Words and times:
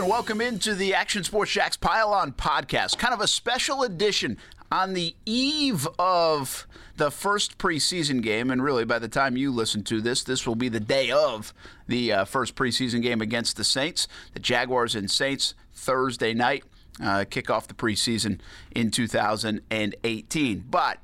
and 0.00 0.08
welcome 0.08 0.40
into 0.40 0.74
the 0.74 0.94
Action 0.94 1.22
Sports 1.22 1.50
Jax 1.50 1.76
Pile 1.76 2.14
On 2.14 2.32
podcast. 2.32 2.96
Kind 2.96 3.12
of 3.12 3.20
a 3.20 3.26
special 3.26 3.82
edition 3.82 4.38
on 4.72 4.94
the 4.94 5.14
eve 5.26 5.86
of 5.98 6.66
the 6.96 7.10
first 7.10 7.58
preseason 7.58 8.22
game. 8.22 8.50
And 8.50 8.64
really, 8.64 8.86
by 8.86 8.98
the 8.98 9.08
time 9.08 9.36
you 9.36 9.50
listen 9.50 9.84
to 9.84 10.00
this, 10.00 10.22
this 10.22 10.46
will 10.46 10.54
be 10.54 10.70
the 10.70 10.80
day 10.80 11.10
of 11.10 11.52
the 11.86 12.12
uh, 12.12 12.24
first 12.24 12.54
preseason 12.54 13.02
game 13.02 13.20
against 13.20 13.58
the 13.58 13.64
Saints. 13.64 14.08
The 14.32 14.40
Jaguars 14.40 14.94
and 14.94 15.10
Saints 15.10 15.52
Thursday 15.74 16.32
night 16.32 16.64
uh, 17.02 17.26
kick 17.28 17.50
off 17.50 17.68
the 17.68 17.74
preseason 17.74 18.40
in 18.74 18.90
2018. 18.90 20.64
But 20.70 20.96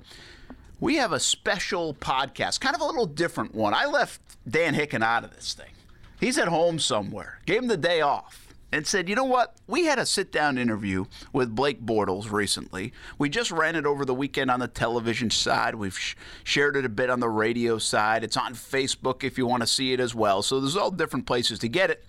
we 0.81 0.97
have 0.97 1.13
a 1.13 1.21
special 1.21 1.93
podcast, 1.93 2.61
kind 2.61 2.75
of 2.75 2.81
a 2.81 2.87
little 2.87 3.07
different 3.07 3.55
one. 3.55 3.75
I 3.75 3.85
left 3.85 4.23
Dan 4.49 4.75
Hicken 4.75 5.03
out 5.03 5.23
of 5.23 5.35
this 5.35 5.53
thing. 5.53 5.73
He's 6.19 6.39
at 6.39 6.49
home 6.49 6.79
somewhere, 6.79 7.41
gave 7.45 7.61
him 7.61 7.69
the 7.69 7.77
day 7.77 8.01
off 8.01 8.46
and 8.73 8.87
said, 8.87 9.09
you 9.09 9.15
know 9.15 9.25
what? 9.25 9.55
We 9.67 9.85
had 9.85 9.99
a 9.99 10.07
sit 10.07 10.33
down 10.33 10.59
interview 10.59 11.07
with 11.33 11.55
Blake 11.55 11.85
Bortles 11.85 12.31
recently. 12.31 12.93
We 13.19 13.29
just 13.29 13.51
ran 13.51 13.77
it 13.77 13.87
over 13.87 14.05
the 14.05 14.15
weekend 14.15 14.51
on 14.51 14.61
the 14.61 14.69
television 14.69 15.31
side. 15.31 15.77
We've 15.77 15.97
sh- 15.97 16.17
shared 16.45 16.77
it 16.77 16.85
a 16.85 16.89
bit 16.89 17.09
on 17.09 17.21
the 17.21 17.29
radio 17.29 17.79
side. 17.79 18.25
It's 18.25 18.37
on 18.37 18.55
Facebook 18.55 19.23
if 19.23 19.39
you 19.39 19.47
want 19.47 19.63
to 19.63 19.67
see 19.67 19.93
it 19.93 20.01
as 20.01 20.15
well. 20.15 20.43
So 20.43 20.61
there's 20.61 20.77
all 20.77 20.91
different 20.91 21.27
places 21.27 21.59
to 21.61 21.69
get 21.69 21.91
it. 21.91 22.05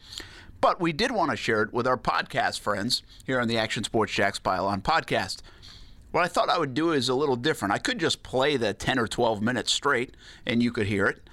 But 0.60 0.82
we 0.82 0.92
did 0.92 1.12
want 1.12 1.30
to 1.32 1.38
share 1.38 1.62
it 1.62 1.72
with 1.72 1.86
our 1.86 1.98
podcast 1.98 2.60
friends 2.60 3.04
here 3.26 3.40
on 3.40 3.48
the 3.48 3.60
Action 3.60 3.84
Sports 3.84 4.14
Jax 4.14 4.40
Pile 4.40 4.66
On 4.66 4.82
podcast. 4.82 5.42
What 6.12 6.24
I 6.24 6.28
thought 6.28 6.50
I 6.50 6.58
would 6.58 6.74
do 6.74 6.94
is 6.94 7.10
a 7.10 7.14
little 7.16 7.36
different. 7.36 7.74
I 7.74 7.78
could 7.78 8.00
just 8.00 8.24
play 8.24 8.58
the 8.58 8.74
10 8.74 8.98
or 8.98 9.08
12 9.08 9.42
minutes 9.42 9.72
straight 9.72 10.16
and 10.46 10.64
you 10.64 10.72
could 10.72 10.88
hear 10.88 11.06
it. 11.06 11.27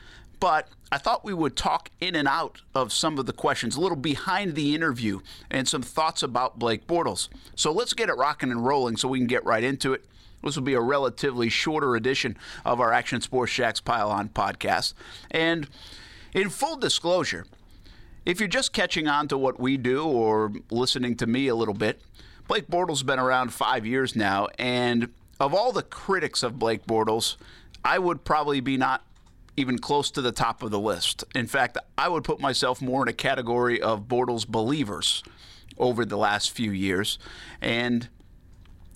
But 0.44 0.68
I 0.92 0.98
thought 0.98 1.24
we 1.24 1.32
would 1.32 1.56
talk 1.56 1.88
in 2.02 2.14
and 2.14 2.28
out 2.28 2.60
of 2.74 2.92
some 2.92 3.18
of 3.18 3.24
the 3.24 3.32
questions, 3.32 3.76
a 3.76 3.80
little 3.80 3.96
behind 3.96 4.54
the 4.54 4.74
interview, 4.74 5.20
and 5.51 5.66
some 5.66 5.80
thoughts 5.80 6.23
about 6.23 6.59
Blake 6.59 6.86
Bortles. 6.86 7.30
So 7.56 7.73
let's 7.73 7.95
get 7.95 8.10
it 8.10 8.18
rocking 8.18 8.51
and 8.51 8.62
rolling 8.62 8.98
so 8.98 9.09
we 9.09 9.20
can 9.20 9.26
get 9.26 9.42
right 9.46 9.64
into 9.64 9.95
it. 9.95 10.04
This 10.42 10.54
will 10.54 10.62
be 10.62 10.74
a 10.74 10.82
relatively 10.82 11.48
shorter 11.48 11.96
edition 11.96 12.36
of 12.62 12.78
our 12.78 12.92
Action 12.92 13.23
Sports 13.23 13.54
Jax 13.54 13.80
Pile 13.80 14.10
On 14.10 14.28
podcast. 14.28 14.92
And 15.30 15.66
in 16.34 16.51
full 16.51 16.76
disclosure, 16.76 17.46
if 18.26 18.38
you're 18.38 18.46
just 18.46 18.74
catching 18.74 19.08
on 19.08 19.29
to 19.29 19.38
what 19.38 19.58
we 19.58 19.79
do 19.79 20.04
or 20.04 20.52
listening 20.70 21.16
to 21.16 21.26
me 21.26 21.48
a 21.48 21.54
little 21.54 21.73
bit, 21.73 22.02
Blake 22.48 22.68
Bortles 22.68 22.96
has 22.96 23.02
been 23.02 23.18
around 23.18 23.54
five 23.54 23.86
years 23.86 24.14
now, 24.14 24.48
and 24.58 25.08
of 25.40 25.54
all 25.54 25.73
the 25.73 25.82
critics 25.82 26.42
of 26.42 26.58
Blake 26.58 26.84
Bortles, 26.84 27.36
I 27.82 27.98
would 27.98 28.26
probably 28.26 28.60
be 28.60 28.76
not 28.76 29.06
even 29.57 29.79
close 29.79 30.10
to 30.13 30.21
the 30.21 30.33
top 30.33 30.63
of 30.63 30.71
the 30.71 30.80
list. 30.80 31.24
In 31.35 31.47
fact, 31.47 31.79
I 31.97 32.09
would 32.09 32.24
put 32.24 32.41
myself 32.41 32.83
more 32.83 33.02
in 33.02 33.09
a 33.09 33.13
category 33.13 33.80
of 33.80 34.09
Bortles 34.09 34.47
believers 34.47 35.23
over 35.79 36.05
the 36.05 36.16
last 36.16 36.51
few 36.51 36.71
years. 36.71 37.19
And 37.60 38.09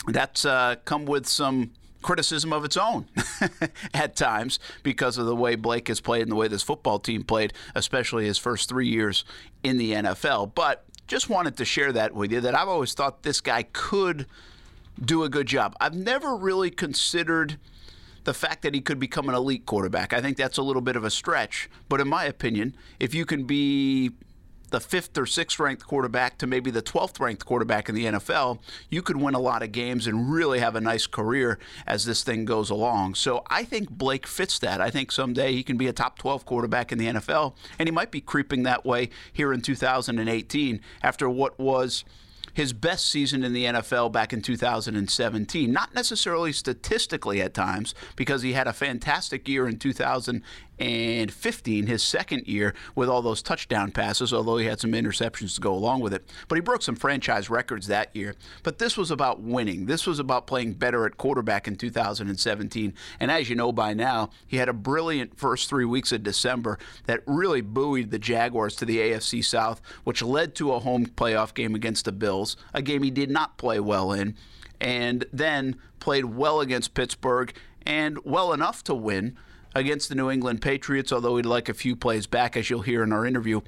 that's 0.06 0.44
uh, 0.44 0.76
come 0.84 1.04
with 1.04 1.26
some 1.26 1.72
criticism 2.02 2.52
of 2.52 2.64
its 2.64 2.76
own 2.76 3.06
at 3.94 4.16
times 4.16 4.58
because 4.82 5.18
of 5.18 5.26
the 5.26 5.34
way 5.34 5.56
Blake 5.56 5.88
has 5.88 6.00
played 6.00 6.22
and 6.22 6.30
the 6.30 6.36
way 6.36 6.48
this 6.48 6.62
football 6.62 6.98
team 6.98 7.24
played, 7.24 7.52
especially 7.74 8.24
his 8.24 8.38
first 8.38 8.68
three 8.68 8.88
years 8.88 9.24
in 9.62 9.78
the 9.78 9.92
NFL. 9.92 10.54
But 10.54 10.84
just 11.06 11.28
wanted 11.28 11.56
to 11.56 11.64
share 11.64 11.92
that 11.92 12.14
with 12.14 12.32
you 12.32 12.40
that 12.40 12.54
I've 12.54 12.68
always 12.68 12.94
thought 12.94 13.22
this 13.22 13.40
guy 13.40 13.64
could 13.72 14.26
do 15.00 15.24
a 15.24 15.28
good 15.28 15.46
job. 15.46 15.74
I've 15.80 15.94
never 15.94 16.36
really 16.36 16.70
considered 16.70 17.58
the 18.28 18.34
fact 18.34 18.60
that 18.60 18.74
he 18.74 18.82
could 18.82 18.98
become 18.98 19.30
an 19.30 19.34
elite 19.34 19.64
quarterback. 19.64 20.12
I 20.12 20.20
think 20.20 20.36
that's 20.36 20.58
a 20.58 20.62
little 20.62 20.82
bit 20.82 20.96
of 20.96 21.02
a 21.02 21.08
stretch. 21.08 21.70
But 21.88 21.98
in 21.98 22.08
my 22.08 22.24
opinion, 22.24 22.76
if 23.00 23.14
you 23.14 23.24
can 23.24 23.44
be 23.44 24.10
the 24.68 24.80
fifth 24.80 25.16
or 25.16 25.24
sixth 25.24 25.58
ranked 25.58 25.86
quarterback 25.86 26.36
to 26.36 26.46
maybe 26.46 26.70
the 26.70 26.82
12th 26.82 27.20
ranked 27.20 27.46
quarterback 27.46 27.88
in 27.88 27.94
the 27.94 28.04
NFL, 28.04 28.58
you 28.90 29.00
could 29.00 29.16
win 29.16 29.32
a 29.32 29.38
lot 29.38 29.62
of 29.62 29.72
games 29.72 30.06
and 30.06 30.30
really 30.30 30.58
have 30.58 30.76
a 30.76 30.80
nice 30.82 31.06
career 31.06 31.58
as 31.86 32.04
this 32.04 32.22
thing 32.22 32.44
goes 32.44 32.68
along. 32.68 33.14
So 33.14 33.44
I 33.46 33.64
think 33.64 33.88
Blake 33.88 34.26
fits 34.26 34.58
that. 34.58 34.78
I 34.78 34.90
think 34.90 35.10
someday 35.10 35.54
he 35.54 35.62
can 35.62 35.78
be 35.78 35.86
a 35.86 35.94
top 35.94 36.18
12 36.18 36.44
quarterback 36.44 36.92
in 36.92 36.98
the 36.98 37.06
NFL, 37.06 37.54
and 37.78 37.88
he 37.88 37.90
might 37.90 38.10
be 38.10 38.20
creeping 38.20 38.64
that 38.64 38.84
way 38.84 39.08
here 39.32 39.54
in 39.54 39.62
2018 39.62 40.82
after 41.02 41.30
what 41.30 41.58
was 41.58 42.04
his 42.58 42.72
best 42.72 43.06
season 43.06 43.44
in 43.44 43.52
the 43.52 43.66
NFL 43.66 44.10
back 44.10 44.32
in 44.32 44.42
2017. 44.42 45.70
Not 45.70 45.94
necessarily 45.94 46.52
statistically 46.52 47.40
at 47.40 47.54
times, 47.54 47.94
because 48.16 48.42
he 48.42 48.52
had 48.52 48.66
a 48.66 48.72
fantastic 48.72 49.46
year 49.46 49.68
in 49.68 49.78
2015, 50.78 51.86
his 51.86 52.02
second 52.02 52.46
year, 52.46 52.74
with 52.94 53.08
all 53.08 53.22
those 53.22 53.42
touchdown 53.42 53.90
passes, 53.90 54.32
although 54.32 54.56
he 54.56 54.66
had 54.66 54.80
some 54.80 54.92
interceptions 54.92 55.54
to 55.54 55.60
go 55.60 55.74
along 55.74 56.00
with 56.00 56.14
it. 56.14 56.28
But 56.46 56.56
he 56.56 56.60
broke 56.60 56.82
some 56.82 56.96
franchise 56.96 57.50
records 57.50 57.86
that 57.88 58.14
year. 58.14 58.34
But 58.62 58.78
this 58.78 58.96
was 58.96 59.10
about 59.10 59.40
winning. 59.40 59.86
This 59.86 60.06
was 60.06 60.18
about 60.18 60.46
playing 60.46 60.74
better 60.74 61.06
at 61.06 61.16
quarterback 61.16 61.66
in 61.66 61.76
2017. 61.76 62.94
And 63.20 63.30
as 63.30 63.48
you 63.48 63.56
know 63.56 63.72
by 63.72 63.94
now, 63.94 64.30
he 64.46 64.56
had 64.58 64.68
a 64.68 64.74
brilliant 64.74 65.38
first 65.38 65.68
three 65.68 65.84
weeks 65.84 66.12
of 66.12 66.22
December 66.22 66.78
that 67.06 67.22
really 67.26 67.60
buoyed 67.60 68.10
the 68.10 68.18
Jaguars 68.18 68.76
to 68.76 68.84
the 68.84 68.98
AFC 68.98 69.44
South, 69.44 69.80
which 70.04 70.22
led 70.22 70.54
to 70.56 70.72
a 70.72 70.80
home 70.80 71.06
playoff 71.06 71.54
game 71.54 71.74
against 71.74 72.04
the 72.04 72.12
Bills 72.12 72.56
a 72.74 72.82
game 72.82 73.02
he 73.02 73.10
did 73.10 73.30
not 73.30 73.56
play 73.58 73.80
well 73.80 74.12
in, 74.12 74.36
and 74.80 75.24
then 75.32 75.76
played 76.00 76.24
well 76.24 76.60
against 76.60 76.94
Pittsburgh 76.94 77.52
and 77.84 78.18
well 78.24 78.52
enough 78.52 78.84
to 78.84 78.94
win 78.94 79.36
against 79.74 80.08
the 80.08 80.14
New 80.14 80.30
England 80.30 80.60
Patriots, 80.60 81.12
although 81.12 81.36
he'd 81.36 81.46
like 81.46 81.68
a 81.68 81.74
few 81.74 81.96
plays 81.96 82.26
back, 82.26 82.56
as 82.56 82.70
you'll 82.70 82.82
hear 82.82 83.02
in 83.02 83.12
our 83.12 83.26
interview 83.26 83.60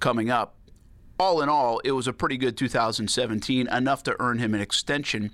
coming 0.00 0.30
up. 0.30 0.54
All 1.20 1.40
in 1.42 1.48
all, 1.48 1.80
it 1.80 1.92
was 1.92 2.06
a 2.06 2.12
pretty 2.12 2.36
good 2.36 2.56
2017, 2.56 3.66
enough 3.68 4.02
to 4.04 4.16
earn 4.20 4.38
him 4.38 4.54
an 4.54 4.60
extension 4.60 5.32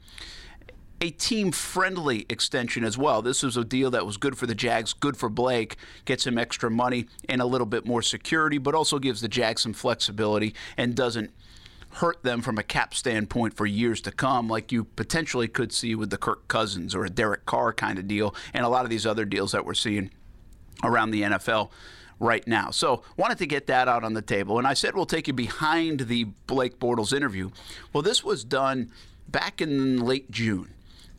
a 1.05 1.11
team 1.11 1.53
friendly 1.53 2.25
extension 2.31 2.83
as 2.83 2.97
well. 2.97 3.21
This 3.21 3.43
was 3.43 3.59
a 3.59 3.65
deal 3.65 3.91
that 3.91 4.07
was 4.07 4.17
good 4.17 4.39
for 4.39 4.47
the 4.47 4.55
Jags, 4.55 4.95
good 4.95 5.19
for 5.19 5.29
Blake, 5.29 5.77
gets 6.07 6.27
him 6.27 6.39
extra 6.39 6.71
money 6.71 7.06
and 7.29 7.43
a 7.43 7.47
little 7.47 7.67
bit 7.67 7.85
more 7.85 8.01
security, 8.01 8.56
but 8.56 8.75
also 8.75 8.99
gives 8.99 9.21
the 9.21 9.29
Jags 9.29 9.62
some 9.62 9.75
flexibility 9.75 10.55
and 10.79 10.95
doesn't 10.95 11.31
hurt 11.94 12.22
them 12.22 12.43
from 12.43 12.59
a 12.59 12.62
cap 12.62 12.94
standpoint 12.94 13.55
for 13.55 13.66
years 13.66 14.00
to 14.03 14.10
come, 14.10 14.49
like 14.49 14.72
you 14.72 14.84
potentially 14.84 15.47
could 15.47 15.72
see 15.72 15.94
with 15.94 16.10
the 16.10 16.16
Kirk 16.16 16.49
Cousins 16.49 16.94
or 16.94 17.05
a 17.05 17.10
Derek 17.10 17.47
Carr 17.47 17.72
kind 17.72 17.99
of 17.99 18.09
deal, 18.09 18.34
and 18.53 18.65
a 18.65 18.69
lot 18.69 18.84
of 18.84 18.91
these 18.91 19.06
other 19.06 19.25
deals 19.25 19.53
that 19.53 19.65
we're 19.65 19.75
seeing 19.75 20.10
around 20.82 21.12
the 21.12 21.22
NFL 21.22 21.71
right 22.19 22.47
now. 22.47 22.71
So, 22.71 23.03
wanted 23.16 23.38
to 23.38 23.47
get 23.47 23.66
that 23.69 23.88
out 23.88 24.03
on 24.03 24.15
the 24.15 24.22
table. 24.22 24.59
And 24.59 24.66
I 24.66 24.75
said 24.75 24.94
we'll 24.94 25.06
take 25.06 25.28
you 25.28 25.34
behind 25.34 26.00
the 26.00 26.25
Blake 26.47 26.78
Bortles 26.78 27.12
interview. 27.12 27.50
Well, 27.93 28.03
this 28.03 28.25
was 28.25 28.44
done 28.44 28.91
back 29.28 29.61
in 29.61 30.00
late 30.00 30.31
June, 30.31 30.75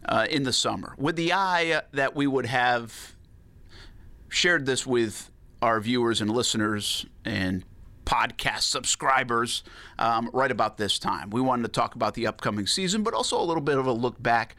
uh, 0.07 0.27
in 0.29 0.43
the 0.43 0.53
summer, 0.53 0.93
with 0.97 1.15
the 1.15 1.33
eye 1.33 1.81
that 1.93 2.15
we 2.15 2.27
would 2.27 2.45
have 2.45 3.15
shared 4.29 4.65
this 4.65 4.85
with 4.85 5.31
our 5.61 5.79
viewers 5.79 6.21
and 6.21 6.29
listeners 6.29 7.05
and 7.23 7.63
podcast 8.05 8.61
subscribers 8.61 9.63
um, 9.99 10.29
right 10.33 10.51
about 10.51 10.77
this 10.77 10.99
time. 10.99 11.29
We 11.29 11.41
wanted 11.41 11.63
to 11.63 11.69
talk 11.69 11.95
about 11.95 12.13
the 12.13 12.27
upcoming 12.27 12.67
season, 12.67 13.03
but 13.03 13.13
also 13.13 13.39
a 13.39 13.43
little 13.43 13.63
bit 13.63 13.77
of 13.77 13.85
a 13.85 13.91
look 13.91 14.21
back 14.21 14.55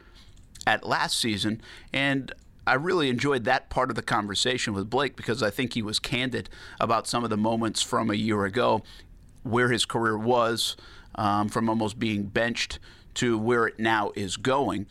at 0.66 0.86
last 0.86 1.18
season. 1.18 1.60
And 1.92 2.32
I 2.66 2.74
really 2.74 3.08
enjoyed 3.08 3.44
that 3.44 3.70
part 3.70 3.90
of 3.90 3.96
the 3.96 4.02
conversation 4.02 4.74
with 4.74 4.90
Blake 4.90 5.16
because 5.16 5.42
I 5.42 5.50
think 5.50 5.74
he 5.74 5.82
was 5.82 5.98
candid 5.98 6.50
about 6.80 7.06
some 7.06 7.22
of 7.22 7.30
the 7.30 7.36
moments 7.36 7.80
from 7.80 8.10
a 8.10 8.14
year 8.14 8.44
ago, 8.44 8.82
where 9.44 9.70
his 9.70 9.84
career 9.84 10.18
was, 10.18 10.76
um, 11.14 11.48
from 11.48 11.68
almost 11.68 11.98
being 11.98 12.24
benched 12.24 12.80
to 13.14 13.38
where 13.38 13.66
it 13.66 13.78
now 13.78 14.10
is 14.16 14.36
going. 14.36 14.86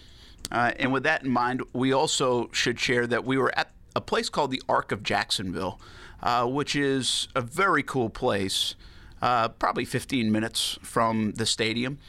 Uh, 0.51 0.72
and 0.79 0.93
with 0.93 1.03
that 1.03 1.23
in 1.23 1.29
mind, 1.29 1.61
we 1.73 1.91
also 1.91 2.49
should 2.53 2.79
share 2.79 3.05
that 3.07 3.25
we 3.25 3.37
were 3.37 3.57
at 3.57 3.72
a 3.95 4.01
place 4.01 4.29
called 4.29 4.51
the 4.51 4.61
Ark 4.69 4.91
of 4.91 5.03
Jacksonville 5.03 5.79
uh, 6.25 6.45
which 6.45 6.75
is 6.75 7.29
a 7.35 7.41
very 7.41 7.83
cool 7.83 8.09
place. 8.09 8.75
Uh, 9.22 9.47
probably 9.47 9.85
15 9.85 10.31
minutes 10.31 10.77
from 10.81 11.31
the 11.33 11.45
stadium, 11.45 11.99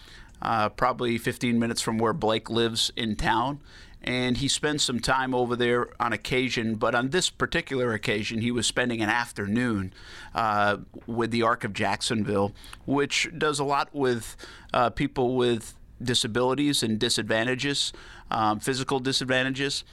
uh, 0.43 0.69
probably 0.71 1.19
15 1.19 1.59
minutes 1.59 1.81
from 1.81 1.99
where 1.99 2.13
Blake 2.13 2.51
lives 2.51 2.91
in 2.97 3.15
town. 3.15 3.61
And 4.03 4.37
he 4.37 4.49
spends 4.49 4.83
some 4.83 5.01
time 5.01 5.35
over 5.35 5.57
there 5.57 5.89
on 6.01 6.13
occasion, 6.13 6.77
but 6.77 6.95
on 6.95 7.11
this 7.11 7.29
particular 7.29 7.93
occasion, 7.93 8.41
he 8.41 8.51
was 8.51 8.67
spending 8.67 9.03
an 9.03 9.09
afternoon 9.09 9.93
uh, 10.35 10.79
with 11.07 11.31
the 11.31 11.43
Ark 11.43 11.65
of 11.65 11.73
Jacksonville, 11.73 12.53
which 12.87 13.29
does 13.37 13.59
a 13.59 13.65
lot 13.65 13.89
with 13.93 14.37
uh, 14.73 14.91
people 14.91 15.35
with 15.35 15.75
disabilities 16.03 16.83
and 16.83 16.99
disadvantages, 16.99 17.93
um, 18.31 18.61
physical 18.61 19.01
disadvantages. 19.01 19.85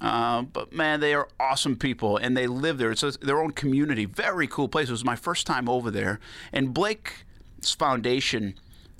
Uh, 0.00 0.42
but 0.42 0.72
man, 0.72 1.00
they 1.00 1.14
are 1.14 1.28
awesome 1.38 1.76
people, 1.76 2.16
and 2.16 2.36
they 2.36 2.46
live 2.46 2.78
there. 2.78 2.90
It's 2.90 3.02
a, 3.02 3.12
their 3.12 3.40
own 3.40 3.52
community. 3.52 4.04
Very 4.06 4.46
cool 4.46 4.68
place. 4.68 4.88
It 4.88 4.92
was 4.92 5.04
my 5.04 5.16
first 5.16 5.46
time 5.46 5.68
over 5.68 5.90
there, 5.90 6.20
and 6.52 6.72
Blake's 6.72 7.74
foundation 7.76 8.54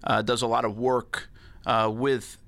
uh, 0.04 0.22
does 0.22 0.42
a 0.42 0.46
lot 0.46 0.64
of 0.64 0.76
work 0.78 1.28
uh, 1.66 1.90
with 1.92 2.38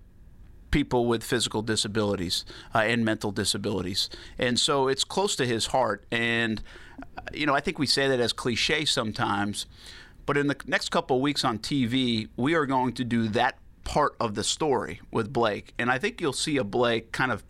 people 0.70 1.06
with 1.06 1.22
physical 1.22 1.62
disabilities 1.62 2.44
uh, 2.74 2.78
and 2.78 3.04
mental 3.04 3.30
disabilities, 3.30 4.10
and 4.38 4.58
so 4.58 4.88
it's 4.88 5.04
close 5.04 5.36
to 5.36 5.46
his 5.46 5.66
heart. 5.66 6.04
And 6.10 6.62
uh, 7.16 7.22
you 7.32 7.46
know, 7.46 7.54
I 7.54 7.60
think 7.60 7.78
we 7.78 7.86
say 7.86 8.08
that 8.08 8.20
as 8.20 8.32
cliche 8.32 8.84
sometimes, 8.84 9.66
But 10.26 10.36
in 10.36 10.46
the 10.46 10.56
next 10.66 10.90
couple 10.90 11.16
of 11.16 11.22
weeks 11.22 11.44
on 11.44 11.58
TV, 11.58 12.28
we 12.36 12.54
are 12.54 12.66
going 12.66 12.92
to 12.94 13.04
do 13.04 13.28
that 13.28 13.56
part 13.84 14.14
of 14.20 14.34
the 14.34 14.44
story 14.44 15.00
with 15.10 15.32
Blake. 15.32 15.74
And 15.78 15.90
I 15.90 15.98
think 15.98 16.20
you'll 16.20 16.32
see 16.32 16.56
a 16.56 16.64
Blake 16.64 17.12
kind 17.12 17.32
of 17.32 17.42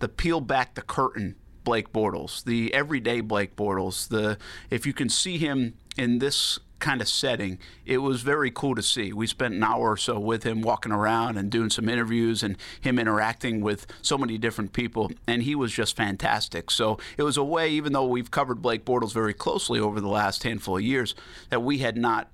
the 0.00 0.08
peel 0.08 0.40
back 0.40 0.74
the 0.74 0.82
curtain 0.82 1.36
Blake 1.64 1.92
Bortles, 1.92 2.42
the 2.44 2.72
everyday 2.74 3.20
Blake 3.20 3.54
Bortles. 3.54 4.08
The 4.08 4.38
if 4.70 4.86
you 4.86 4.92
can 4.92 5.08
see 5.08 5.38
him 5.38 5.74
in 5.96 6.18
this 6.18 6.58
kind 6.80 7.02
of 7.02 7.08
setting, 7.08 7.58
it 7.84 7.98
was 7.98 8.22
very 8.22 8.50
cool 8.50 8.74
to 8.74 8.82
see. 8.82 9.12
We 9.12 9.26
spent 9.26 9.54
an 9.54 9.62
hour 9.62 9.92
or 9.92 9.96
so 9.98 10.18
with 10.18 10.44
him 10.44 10.62
walking 10.62 10.92
around 10.92 11.36
and 11.36 11.50
doing 11.50 11.68
some 11.68 11.88
interviews 11.88 12.42
and 12.42 12.56
him 12.80 12.98
interacting 12.98 13.60
with 13.60 13.86
so 14.00 14.16
many 14.16 14.38
different 14.38 14.72
people, 14.72 15.12
and 15.26 15.42
he 15.42 15.54
was 15.54 15.72
just 15.72 15.94
fantastic. 15.94 16.70
So 16.70 16.98
it 17.18 17.22
was 17.22 17.36
a 17.36 17.44
way, 17.44 17.68
even 17.70 17.92
though 17.92 18.06
we've 18.06 18.30
covered 18.30 18.62
Blake 18.62 18.86
Bortles 18.86 19.12
very 19.12 19.34
closely 19.34 19.78
over 19.78 20.00
the 20.00 20.08
last 20.08 20.42
handful 20.42 20.78
of 20.78 20.82
years, 20.82 21.14
that 21.50 21.62
we 21.62 21.78
had 21.78 21.98
not 21.98 22.30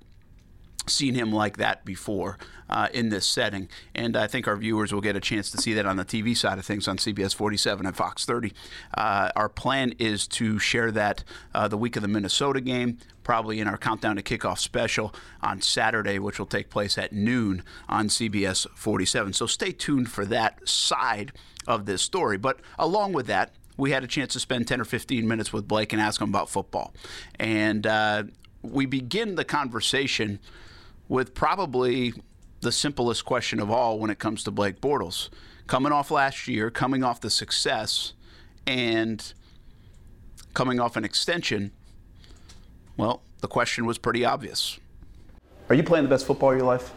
seen 0.89 1.15
him 1.15 1.31
like 1.31 1.57
that 1.57 1.85
before 1.85 2.37
uh, 2.69 2.87
in 2.93 3.09
this 3.09 3.25
setting. 3.25 3.69
And 3.95 4.15
I 4.17 4.27
think 4.27 4.47
our 4.47 4.55
viewers 4.55 4.93
will 4.93 5.01
get 5.01 5.15
a 5.15 5.19
chance 5.19 5.51
to 5.51 5.57
see 5.57 5.73
that 5.73 5.85
on 5.85 5.97
the 5.97 6.05
TV 6.05 6.35
side 6.35 6.57
of 6.57 6.65
things 6.65 6.87
on 6.87 6.97
CBS 6.97 7.33
47 7.33 7.85
and 7.85 7.95
Fox 7.95 8.25
30. 8.25 8.53
Uh, 8.95 9.29
our 9.35 9.49
plan 9.49 9.93
is 9.99 10.27
to 10.27 10.59
share 10.59 10.91
that 10.91 11.23
uh, 11.53 11.67
the 11.67 11.77
week 11.77 11.95
of 11.95 12.01
the 12.01 12.07
Minnesota 12.07 12.61
game, 12.61 12.97
probably 13.23 13.59
in 13.59 13.67
our 13.67 13.77
Countdown 13.77 14.15
to 14.15 14.21
Kickoff 14.21 14.59
special 14.59 15.13
on 15.41 15.61
Saturday, 15.61 16.19
which 16.19 16.39
will 16.39 16.45
take 16.45 16.69
place 16.69 16.97
at 16.97 17.13
noon 17.13 17.63
on 17.87 18.07
CBS 18.07 18.67
47. 18.75 19.33
So 19.33 19.47
stay 19.47 19.71
tuned 19.71 20.09
for 20.09 20.25
that 20.25 20.67
side 20.67 21.31
of 21.67 21.85
this 21.85 22.01
story. 22.01 22.37
But 22.37 22.59
along 22.79 23.13
with 23.13 23.27
that, 23.27 23.51
we 23.77 23.91
had 23.91 24.03
a 24.03 24.07
chance 24.07 24.33
to 24.33 24.39
spend 24.39 24.67
10 24.67 24.81
or 24.81 24.85
15 24.85 25.27
minutes 25.27 25.53
with 25.53 25.67
Blake 25.67 25.93
and 25.93 26.01
ask 26.01 26.19
him 26.19 26.29
about 26.29 26.49
football. 26.49 26.93
And 27.39 27.85
uh, 27.85 28.23
we 28.63 28.85
begin 28.85 29.35
the 29.35 29.45
conversation 29.45 30.39
with 31.07 31.33
probably 31.33 32.13
the 32.61 32.71
simplest 32.71 33.25
question 33.25 33.59
of 33.59 33.69
all 33.69 33.99
when 33.99 34.09
it 34.09 34.19
comes 34.19 34.43
to 34.43 34.51
Blake 34.51 34.81
Bortles. 34.81 35.29
Coming 35.67 35.91
off 35.91 36.11
last 36.11 36.47
year, 36.47 36.69
coming 36.69 37.03
off 37.03 37.21
the 37.21 37.29
success, 37.29 38.13
and 38.65 39.33
coming 40.53 40.79
off 40.79 40.95
an 40.95 41.05
extension, 41.05 41.71
well, 42.97 43.21
the 43.39 43.47
question 43.47 43.85
was 43.85 43.97
pretty 43.97 44.25
obvious. 44.25 44.79
Are 45.69 45.75
you 45.75 45.83
playing 45.83 46.05
the 46.05 46.09
best 46.09 46.25
football 46.25 46.51
of 46.51 46.57
your 46.57 46.65
life? 46.65 46.93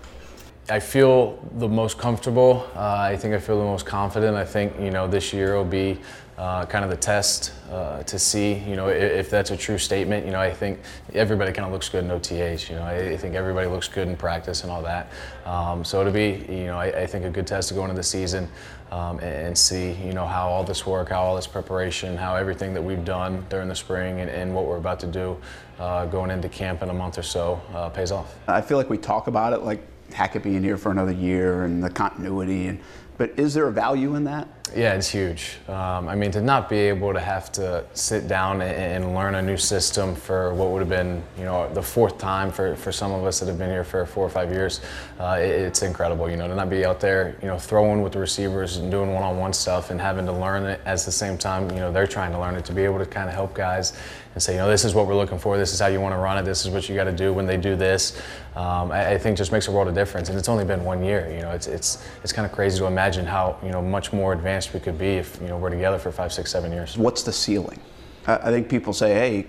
I 0.68 0.78
feel 0.78 1.44
the 1.56 1.68
most 1.68 1.98
comfortable. 1.98 2.68
Uh, 2.76 2.80
I 2.80 3.16
think 3.16 3.34
I 3.34 3.38
feel 3.38 3.58
the 3.58 3.64
most 3.64 3.86
confident. 3.86 4.36
I 4.36 4.44
think 4.44 4.72
you 4.80 4.90
know 4.90 5.08
this 5.08 5.32
year 5.32 5.56
will 5.56 5.64
be 5.64 5.98
uh, 6.40 6.64
kind 6.64 6.86
of 6.86 6.90
the 6.90 6.96
test 6.96 7.52
uh, 7.70 8.02
to 8.04 8.18
see 8.18 8.54
you 8.54 8.74
know 8.74 8.88
if, 8.88 9.26
if, 9.26 9.30
that's 9.30 9.50
a 9.50 9.56
true 9.56 9.76
statement. 9.76 10.24
You 10.24 10.32
know 10.32 10.40
I 10.40 10.50
think 10.50 10.80
everybody 11.12 11.52
kind 11.52 11.66
of 11.66 11.72
looks 11.72 11.90
good 11.90 12.02
in 12.02 12.10
OTAs. 12.10 12.70
You 12.70 12.76
know 12.76 12.82
I, 12.82 13.10
I 13.10 13.16
think 13.18 13.34
everybody 13.34 13.68
looks 13.68 13.88
good 13.88 14.08
in 14.08 14.16
practice 14.16 14.62
and 14.62 14.72
all 14.72 14.80
that. 14.82 15.12
Um, 15.44 15.84
so 15.84 16.00
it'll 16.00 16.14
be 16.14 16.42
you 16.48 16.64
know 16.64 16.78
I, 16.78 17.02
I, 17.02 17.06
think 17.06 17.26
a 17.26 17.30
good 17.30 17.46
test 17.46 17.68
to 17.68 17.74
go 17.74 17.82
into 17.82 17.94
the 17.94 18.02
season 18.02 18.48
um, 18.90 19.18
and, 19.18 19.48
and, 19.48 19.58
see 19.58 19.92
you 19.92 20.14
know 20.14 20.26
how 20.26 20.48
all 20.48 20.64
this 20.64 20.86
work, 20.86 21.10
how 21.10 21.20
all 21.20 21.36
this 21.36 21.46
preparation, 21.46 22.16
how 22.16 22.36
everything 22.36 22.72
that 22.72 22.82
we've 22.82 23.04
done 23.04 23.44
during 23.50 23.68
the 23.68 23.76
spring 23.76 24.20
and, 24.20 24.30
and 24.30 24.54
what 24.54 24.64
we're 24.64 24.78
about 24.78 24.98
to 25.00 25.06
do 25.06 25.36
uh, 25.78 26.06
going 26.06 26.30
into 26.30 26.48
camp 26.48 26.82
in 26.82 26.88
a 26.88 26.94
month 26.94 27.18
or 27.18 27.22
so 27.22 27.60
uh, 27.74 27.90
pays 27.90 28.10
off. 28.10 28.34
I 28.48 28.62
feel 28.62 28.78
like 28.78 28.88
we 28.88 28.96
talk 28.96 29.26
about 29.26 29.52
it 29.52 29.58
like 29.58 29.82
Hackett 30.14 30.42
being 30.42 30.62
here 30.62 30.78
for 30.78 30.90
another 30.90 31.12
year 31.12 31.64
and 31.64 31.84
the 31.84 31.90
continuity. 31.90 32.68
And, 32.68 32.80
but 33.20 33.38
is 33.38 33.52
there 33.52 33.68
a 33.68 33.70
value 33.70 34.14
in 34.14 34.24
that? 34.24 34.48
Yeah, 34.74 34.94
it's 34.94 35.10
huge. 35.10 35.58
Um, 35.68 36.08
I 36.08 36.14
mean, 36.14 36.30
to 36.30 36.40
not 36.40 36.70
be 36.70 36.78
able 36.78 37.12
to 37.12 37.20
have 37.20 37.52
to 37.52 37.84
sit 37.92 38.28
down 38.28 38.62
and, 38.62 39.04
and, 39.04 39.14
learn 39.14 39.34
a 39.34 39.42
new 39.42 39.58
system 39.58 40.14
for 40.14 40.54
what 40.54 40.70
would 40.70 40.78
have 40.78 40.88
been, 40.88 41.22
you 41.36 41.44
know, 41.44 41.68
the 41.74 41.82
fourth 41.82 42.16
time 42.16 42.50
for, 42.50 42.76
for 42.76 42.92
some 42.92 43.12
of 43.12 43.26
us 43.26 43.40
that 43.40 43.46
have 43.46 43.58
been 43.58 43.68
here 43.68 43.84
for 43.84 44.06
four 44.06 44.24
or 44.24 44.30
five 44.30 44.50
years, 44.50 44.80
uh, 45.18 45.36
it, 45.38 45.50
it's 45.50 45.82
incredible. 45.82 46.30
You 46.30 46.36
know, 46.36 46.48
to 46.48 46.54
not 46.54 46.70
be 46.70 46.86
out 46.86 46.98
there, 46.98 47.36
you 47.42 47.48
know, 47.48 47.58
throwing 47.58 48.00
with 48.00 48.12
the 48.14 48.20
receivers 48.20 48.78
and 48.78 48.90
doing 48.90 49.12
one-on-one 49.12 49.52
stuff 49.52 49.90
and 49.90 50.00
having 50.00 50.24
to 50.24 50.32
learn 50.32 50.64
it 50.64 50.80
at 50.86 51.00
the 51.00 51.12
same 51.12 51.36
time, 51.36 51.68
you 51.72 51.80
know, 51.80 51.92
they're 51.92 52.06
trying 52.06 52.32
to 52.32 52.38
learn 52.38 52.54
it 52.54 52.64
to 52.64 52.72
be 52.72 52.84
able 52.84 52.98
to 52.98 53.06
kind 53.06 53.28
of 53.28 53.34
help 53.34 53.52
guys 53.52 53.92
and 54.34 54.42
say, 54.42 54.52
you 54.52 54.58
know, 54.58 54.68
this 54.68 54.84
is 54.84 54.94
what 54.94 55.06
we're 55.06 55.16
looking 55.16 55.38
for. 55.38 55.58
This 55.58 55.74
is 55.74 55.80
how 55.80 55.88
you 55.88 56.00
want 56.00 56.14
to 56.14 56.18
run 56.18 56.38
it. 56.38 56.44
This 56.44 56.64
is 56.64 56.70
what 56.70 56.88
you 56.88 56.94
got 56.94 57.04
to 57.04 57.12
do 57.12 57.32
when 57.32 57.46
they 57.46 57.56
do 57.56 57.74
this. 57.74 58.18
Um, 58.56 58.90
I, 58.90 59.12
I, 59.12 59.18
think 59.18 59.36
just 59.36 59.52
makes 59.52 59.68
a 59.68 59.72
world 59.72 59.86
of 59.86 59.94
difference. 59.94 60.28
And 60.28 60.36
it's 60.36 60.48
only 60.48 60.64
been 60.64 60.84
one 60.84 61.04
year. 61.04 61.30
You 61.32 61.42
know, 61.42 61.52
it's 61.52 61.68
it's 61.68 62.04
it's 62.24 62.32
kind 62.32 62.44
of 62.44 62.52
crazy 62.52 62.78
to 62.78 62.86
imagine 62.86 63.24
how 63.24 63.56
you 63.62 63.70
know 63.70 63.80
much 63.80 64.12
more 64.12 64.32
advanced 64.32 64.74
we 64.74 64.80
could 64.80 64.98
be 64.98 65.10
if 65.10 65.40
you 65.40 65.46
know 65.48 65.56
we're 65.56 65.70
together 65.70 65.98
for 65.98 66.10
five, 66.10 66.32
six, 66.32 66.50
seven 66.50 66.72
years. 66.72 66.98
What's 66.98 67.22
the 67.22 67.32
ceiling? 67.32 67.78
I, 68.26 68.36
I 68.36 68.50
think 68.50 68.68
people 68.68 68.92
say, 68.92 69.14
hey, 69.14 69.46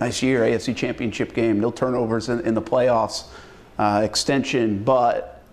nice 0.00 0.22
year, 0.22 0.40
AFC 0.40 0.74
Championship 0.74 1.34
game, 1.34 1.60
no 1.60 1.70
turnovers 1.70 2.28
in, 2.28 2.40
in 2.40 2.54
the 2.54 2.62
playoffs, 2.62 3.26
uh, 3.78 4.02
extension, 4.04 4.82
but 4.82 5.44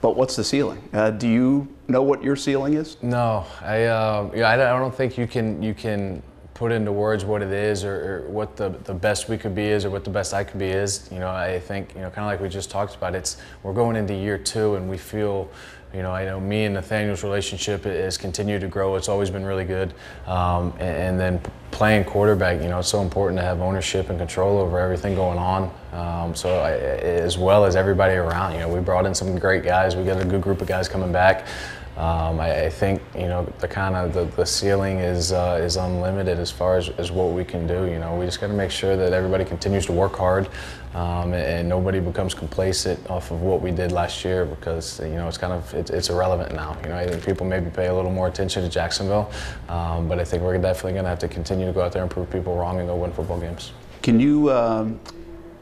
but 0.00 0.16
what's 0.16 0.34
the 0.34 0.44
ceiling? 0.44 0.88
Uh, 0.92 1.10
do 1.10 1.28
you 1.28 1.68
know 1.86 2.02
what 2.02 2.22
your 2.22 2.36
ceiling 2.36 2.74
is? 2.74 2.96
No, 3.02 3.46
I 3.62 3.84
uh, 3.84 4.30
yeah, 4.34 4.48
I 4.48 4.56
don't 4.56 4.94
think 4.94 5.16
you 5.16 5.28
can 5.28 5.62
you 5.62 5.72
can 5.72 6.22
put 6.56 6.72
into 6.72 6.90
words 6.90 7.22
what 7.22 7.42
it 7.42 7.52
is 7.52 7.84
or, 7.84 8.24
or, 8.24 8.30
what 8.30 8.56
the, 8.56 8.70
the 8.84 8.94
best 8.94 9.28
we 9.28 9.36
could 9.36 9.54
be 9.54 9.64
is 9.64 9.84
or 9.84 9.90
what 9.90 10.04
the 10.04 10.10
best 10.10 10.32
I 10.32 10.42
could 10.42 10.58
be 10.58 10.70
is. 10.70 11.06
You 11.12 11.18
know, 11.18 11.28
I 11.28 11.58
think, 11.58 11.94
you 11.94 12.00
know, 12.00 12.08
kind 12.08 12.24
of 12.24 12.32
like 12.32 12.40
we 12.40 12.48
just 12.48 12.70
talked 12.70 12.96
about, 12.96 13.14
it's 13.14 13.36
we're 13.62 13.74
going 13.74 13.94
into 13.94 14.14
year 14.14 14.38
two 14.38 14.76
and 14.76 14.88
we 14.88 14.96
feel, 14.96 15.50
you 15.92 16.00
know, 16.00 16.12
I 16.12 16.24
know 16.24 16.40
me 16.40 16.64
and 16.64 16.72
Nathaniel's 16.72 17.22
relationship 17.22 17.84
has 17.84 18.16
continued 18.16 18.62
to 18.62 18.68
grow. 18.68 18.96
It's 18.96 19.10
always 19.10 19.28
been 19.28 19.44
really 19.44 19.66
good. 19.66 19.92
Um, 20.26 20.72
and, 20.78 20.96
and, 20.96 21.20
then 21.20 21.40
playing 21.72 22.04
quarterback, 22.04 22.62
you 22.62 22.68
know, 22.68 22.78
it's 22.78 22.88
so 22.88 23.02
important 23.02 23.38
to 23.38 23.44
have 23.44 23.60
ownership 23.60 24.08
and 24.08 24.18
control 24.18 24.58
over 24.58 24.80
everything 24.80 25.14
going 25.14 25.38
on. 25.38 25.70
Um, 25.92 26.34
so 26.34 26.58
I, 26.60 26.72
as 26.72 27.36
well 27.36 27.66
as 27.66 27.76
everybody 27.76 28.14
around, 28.14 28.54
you 28.54 28.60
know, 28.60 28.68
we 28.70 28.80
brought 28.80 29.04
in 29.04 29.14
some 29.14 29.38
great 29.38 29.62
guys. 29.62 29.94
We 29.94 30.04
got 30.04 30.22
a 30.22 30.24
good 30.24 30.40
group 30.40 30.62
of 30.62 30.68
guys 30.68 30.88
coming 30.88 31.12
back. 31.12 31.46
Um, 31.96 32.40
I, 32.40 32.66
I, 32.66 32.70
think 32.70 33.00
you 33.14 33.26
know 33.26 33.50
the 33.58 33.68
kind 33.68 33.96
of 33.96 34.12
the, 34.12 34.24
the 34.36 34.44
ceiling 34.44 34.98
is 34.98 35.32
uh, 35.32 35.58
is 35.62 35.76
unlimited 35.76 36.38
as 36.38 36.50
far 36.50 36.76
as, 36.76 36.90
as 36.90 37.10
what 37.10 37.32
we 37.32 37.42
can 37.42 37.66
do. 37.66 37.86
You 37.86 37.98
know, 37.98 38.14
we 38.16 38.26
just 38.26 38.38
got 38.38 38.48
to 38.48 38.52
make 38.52 38.70
sure 38.70 38.98
that 38.98 39.14
everybody 39.14 39.46
continues 39.46 39.86
to 39.86 39.92
work 39.92 40.14
hard 40.14 40.46
um, 40.94 41.32
and, 41.32 41.42
and, 41.42 41.68
nobody 41.68 41.98
becomes 42.00 42.34
complacent 42.34 43.08
off 43.08 43.30
of 43.30 43.40
what 43.40 43.62
we 43.62 43.70
did 43.70 43.92
last 43.92 44.24
year 44.26 44.44
because 44.44 45.00
you 45.00 45.14
know 45.14 45.26
it's 45.26 45.38
kind 45.38 45.54
of 45.54 45.72
it, 45.72 45.88
it's 45.88 46.10
irrelevant 46.10 46.54
now. 46.54 46.76
You 46.82 46.90
know, 46.90 46.96
I 46.96 47.06
think 47.06 47.24
people 47.24 47.46
maybe 47.46 47.70
pay 47.70 47.86
a 47.86 47.94
little 47.94 48.10
more 48.10 48.28
attention 48.28 48.62
to 48.62 48.68
Jacksonville, 48.68 49.30
um, 49.70 50.06
but 50.06 50.18
I 50.18 50.24
think 50.24 50.42
we're 50.42 50.58
definitely 50.58 50.92
going 50.92 51.04
to 51.04 51.10
have 51.10 51.18
to 51.20 51.28
continue 51.28 51.64
to 51.64 51.72
go 51.72 51.80
out 51.80 51.92
there 51.92 52.02
and 52.02 52.10
prove 52.10 52.30
people 52.30 52.56
wrong 52.56 52.78
and 52.78 52.88
go 52.88 52.96
win 52.96 53.12
football 53.12 53.40
games. 53.40 53.72
Can 54.02 54.20
you 54.20 54.52
um, 54.52 55.00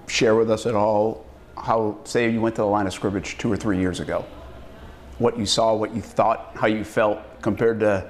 share 0.09 0.35
with 0.35 0.51
us 0.51 0.67
at 0.67 0.75
all 0.75 1.25
how, 1.57 1.99
say, 2.05 2.29
you 2.29 2.41
went 2.41 2.57
to 2.57 2.63
the 2.63 2.67
line 2.67 2.87
of 2.87 2.93
scrimmage 2.93 3.39
two 3.39 3.51
or 3.51 3.57
three 3.57 3.79
years 3.79 4.01
ago? 4.01 4.25
What 5.19 5.39
you 5.39 5.47
saw, 5.47 5.75
what 5.75 5.95
you 5.95 6.03
thought, 6.03 6.53
how 6.57 6.67
you 6.67 6.85
felt 6.85 7.21
compared 7.43 7.81
to 7.81 8.07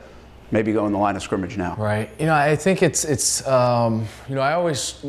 maybe 0.50 0.72
going 0.72 0.92
the 0.92 0.98
line 0.98 1.16
of 1.16 1.22
scrimmage 1.22 1.56
now? 1.56 1.74
Right. 1.76 2.08
You 2.18 2.26
know, 2.26 2.34
I 2.34 2.54
think 2.54 2.82
it's 2.82 3.04
it's 3.04 3.46
um, 3.46 4.06
you 4.28 4.34
know 4.34 4.40
I 4.40 4.52
always 4.52 5.04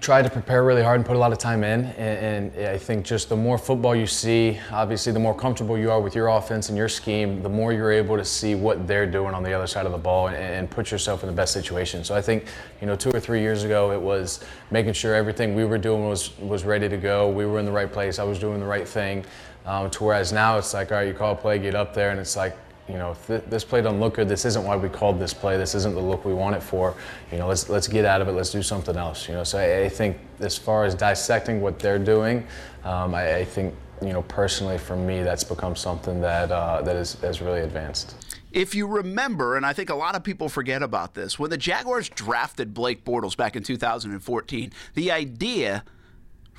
try 0.00 0.22
to 0.22 0.28
prepare 0.28 0.64
really 0.64 0.82
hard 0.82 0.96
and 0.96 1.06
put 1.06 1.16
a 1.16 1.18
lot 1.18 1.32
of 1.32 1.38
time 1.38 1.64
in, 1.64 1.86
and, 1.86 2.52
and, 2.54 2.68
I 2.68 2.76
think 2.78 3.04
just 3.04 3.28
the 3.28 3.36
more 3.36 3.58
football 3.58 3.96
you 3.96 4.06
see, 4.06 4.60
obviously 4.70 5.12
the 5.12 5.18
more 5.18 5.34
comfortable 5.34 5.78
you 5.78 5.90
are 5.90 6.00
with 6.00 6.14
your 6.14 6.28
offense 6.28 6.68
and 6.68 6.76
your 6.76 6.88
scheme, 6.88 7.42
the 7.42 7.48
more 7.48 7.72
you're 7.72 7.90
able 7.92 8.16
to 8.16 8.24
see 8.24 8.54
what 8.54 8.86
they're 8.86 9.06
doing 9.06 9.34
on 9.34 9.42
the 9.42 9.52
other 9.52 9.66
side 9.66 9.86
of 9.86 9.92
the 9.92 9.98
ball 9.98 10.28
and, 10.28 10.36
and 10.36 10.70
put 10.70 10.90
yourself 10.90 11.22
in 11.22 11.26
the 11.26 11.34
best 11.34 11.52
situation. 11.52 12.04
So 12.04 12.14
I 12.14 12.20
think 12.20 12.44
you 12.80 12.86
know 12.86 12.96
two 12.96 13.10
or 13.10 13.20
three 13.20 13.40
years 13.40 13.64
ago 13.64 13.92
it 13.92 14.00
was 14.00 14.44
making 14.70 14.92
sure 14.92 15.14
everything 15.14 15.54
we 15.54 15.64
were 15.64 15.78
doing 15.78 16.06
was 16.06 16.38
was 16.38 16.64
ready 16.64 16.88
to 16.88 16.98
go. 16.98 17.30
We 17.30 17.46
were 17.46 17.58
in 17.58 17.64
the 17.64 17.72
right 17.72 17.90
place. 17.90 18.18
I 18.18 18.24
was 18.24 18.38
doing 18.38 18.60
the 18.60 18.66
right 18.66 18.86
thing. 18.86 19.24
Um, 19.64 19.90
to 19.90 20.04
whereas 20.04 20.32
now 20.32 20.58
it's 20.58 20.74
like, 20.74 20.90
all 20.90 20.98
right, 20.98 21.06
you 21.06 21.14
call 21.14 21.32
a 21.32 21.36
play, 21.36 21.58
get 21.58 21.74
up 21.74 21.94
there, 21.94 22.10
and 22.10 22.18
it's 22.18 22.36
like, 22.36 22.56
you 22.88 22.94
know, 22.94 23.16
th- 23.26 23.44
this 23.48 23.64
play 23.64 23.80
doesn't 23.80 24.00
look 24.00 24.14
good, 24.14 24.28
this 24.28 24.44
isn't 24.44 24.64
why 24.64 24.76
we 24.76 24.88
called 24.88 25.18
this 25.18 25.32
play. 25.32 25.56
This 25.56 25.74
isn't 25.74 25.94
the 25.94 26.00
look 26.00 26.24
we 26.24 26.34
want 26.34 26.56
it 26.56 26.62
for. 26.62 26.94
You 27.30 27.38
know, 27.38 27.46
let's 27.46 27.68
let's 27.68 27.86
get 27.86 28.04
out 28.04 28.20
of 28.20 28.28
it. 28.28 28.32
Let's 28.32 28.50
do 28.50 28.62
something 28.62 28.96
else. 28.96 29.28
You 29.28 29.34
know, 29.34 29.44
so 29.44 29.58
I, 29.58 29.84
I 29.84 29.88
think 29.88 30.18
as 30.40 30.58
far 30.58 30.84
as 30.84 30.94
dissecting 30.94 31.60
what 31.60 31.78
they're 31.78 31.98
doing, 31.98 32.46
um, 32.84 33.14
I, 33.14 33.36
I, 33.36 33.44
think 33.44 33.74
you 34.02 34.12
know 34.12 34.22
personally 34.22 34.78
for 34.78 34.96
me 34.96 35.22
that's 35.22 35.44
become 35.44 35.76
something 35.76 36.20
that 36.20 36.50
uh, 36.50 36.82
that 36.82 36.96
is 36.96 37.14
has 37.20 37.40
really 37.40 37.60
advanced. 37.60 38.16
If 38.50 38.74
you 38.74 38.86
remember, 38.86 39.56
and 39.56 39.64
I 39.64 39.72
think 39.72 39.88
a 39.88 39.94
lot 39.94 40.14
of 40.14 40.22
people 40.22 40.48
forget 40.48 40.82
about 40.82 41.14
this, 41.14 41.38
when 41.38 41.50
the 41.50 41.56
Jaguars 41.56 42.10
drafted 42.10 42.74
Blake 42.74 43.04
Bortles 43.04 43.34
back 43.34 43.56
in 43.56 43.62
2014, 43.62 44.72
the 44.94 45.10
idea 45.10 45.84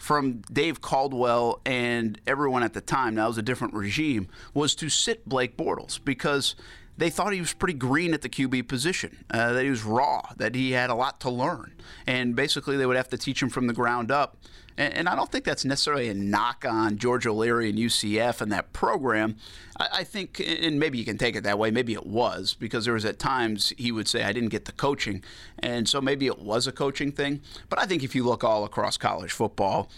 from 0.04 0.42
Dave 0.52 0.82
Caldwell 0.82 1.62
and 1.66 2.20
everyone 2.28 2.62
at 2.62 2.74
the 2.74 2.82
time, 2.82 3.16
now 3.16 3.24
it 3.24 3.30
was 3.30 3.38
a 3.38 3.42
different 3.42 3.74
regime, 3.74 4.28
was 4.54 4.76
to 4.76 4.90
sit 4.90 5.28
Blake 5.30 5.56
Bortles 5.56 5.98
because 6.04 6.56
they 6.98 7.10
thought 7.10 7.32
he 7.32 7.40
was 7.40 7.54
pretty 7.54 7.74
green 7.74 8.14
at 8.14 8.22
the 8.22 8.28
QB 8.28 8.68
position, 8.68 9.24
uh, 9.32 9.54
that 9.54 9.64
he 9.64 9.70
was 9.70 9.84
raw, 9.84 10.22
that 10.36 10.56
he 10.56 10.72
had 10.72 10.90
a 10.90 10.94
lot 10.94 11.22
to 11.22 11.30
learn. 11.30 11.74
And 12.06 12.36
basically, 12.36 12.76
they 12.76 12.86
would 12.86 12.98
have 12.98 13.08
to 13.10 13.18
teach 13.18 13.42
him 13.42 13.48
from 13.48 13.68
the 13.68 13.74
ground 13.74 14.12
up. 14.12 14.36
And, 14.77 14.94
and 14.94 15.10
I 15.10 15.15
don't 15.15 15.32
think 15.32 15.46
that's 15.46 15.65
necessarily 15.65 16.10
a 16.10 16.13
knock 16.13 16.65
on 16.68 16.98
George 16.98 17.25
O'Leary 17.25 17.70
and 17.70 17.77
UCF 17.77 18.42
and 18.42 18.51
that 18.51 18.74
program. 18.74 19.36
I, 19.80 19.88
I, 19.94 20.03
think, 20.03 20.39
and 20.39 20.80
maybe 20.80 20.98
you 20.98 21.06
can 21.06 21.18
take 21.18 21.36
it 21.36 21.44
that 21.44 21.60
way, 21.60 21.72
maybe 21.72 21.94
it 21.94 22.06
was, 22.06 22.56
because 22.60 22.86
there 22.86 22.94
was 22.94 23.06
at 23.06 23.20
times 23.20 23.74
he 23.77 23.92
would 23.92 24.08
say, 24.08 24.24
I 24.24 24.34
didn't 24.34 24.50
get 24.50 24.65
the 24.65 24.72
coaching. 24.72 25.24
And 25.60 25.88
so 25.88 26.01
maybe 26.01 26.27
it 26.27 26.39
was 26.39 26.68
a 26.68 26.72
coaching 26.72 27.12
thing. 27.12 27.42
But 27.70 27.80
I 27.80 27.86
think 27.86 28.03
if 28.03 28.15
you 28.15 28.24
look 28.24 28.44
all 28.44 28.63
across 28.63 28.98
college 28.98 29.32
football, 29.32 29.89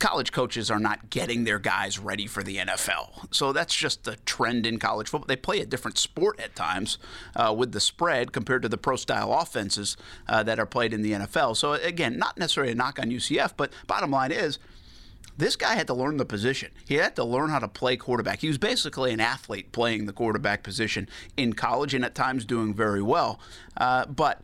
college 0.00 0.32
coaches 0.32 0.70
are 0.70 0.80
not 0.80 1.10
getting 1.10 1.44
their 1.44 1.58
guys 1.58 1.98
ready 1.98 2.26
for 2.26 2.42
the 2.42 2.56
NFL. 2.56 3.32
So 3.32 3.52
that's 3.52 3.74
just 3.74 4.04
the 4.04 4.16
trend 4.24 4.66
in 4.66 4.78
college 4.78 5.08
football. 5.08 5.26
They 5.26 5.36
play 5.36 5.60
a 5.60 5.66
different 5.66 5.98
sport 5.98 6.40
at 6.40 6.56
times 6.56 6.98
uh, 7.36 7.54
with 7.56 7.72
the 7.72 7.80
spread 7.80 8.32
compared 8.32 8.62
to 8.62 8.68
the 8.68 8.78
pro 8.78 8.96
style 8.96 9.32
offenses 9.32 9.96
uh, 10.28 10.42
that 10.42 10.58
are 10.58 10.66
played 10.66 10.92
in 10.92 11.02
the 11.02 11.12
NFL. 11.12 11.56
So 11.56 11.74
again, 11.74 12.18
not 12.18 12.38
necessarily 12.38 12.72
a 12.72 12.74
knock 12.74 12.98
on 12.98 13.10
UCF, 13.10 13.52
but 13.56 13.72
bottom 13.86 14.10
line 14.10 14.32
is. 14.32 14.58
This 15.36 15.56
guy 15.56 15.74
had 15.74 15.86
to 15.86 15.94
learn 15.94 16.18
the 16.18 16.26
position. 16.26 16.70
He 16.86 16.96
had 16.96 17.16
to 17.16 17.24
learn 17.24 17.48
how 17.48 17.60
to 17.60 17.68
play 17.68 17.96
quarterback. 17.96 18.40
He 18.40 18.48
was 18.48 18.58
basically 18.58 19.12
an 19.12 19.20
athlete 19.20 19.72
playing 19.72 20.04
the 20.04 20.12
quarterback 20.12 20.62
position 20.62 21.08
in 21.36 21.54
college 21.54 21.94
and 21.94 22.04
at 22.04 22.14
times 22.14 22.44
doing 22.44 22.74
very 22.74 23.00
well. 23.00 23.40
Uh, 23.76 24.04
but 24.04 24.42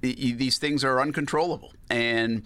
these 0.00 0.58
things 0.58 0.82
are 0.82 1.00
uncontrollable. 1.00 1.72
And 1.88 2.42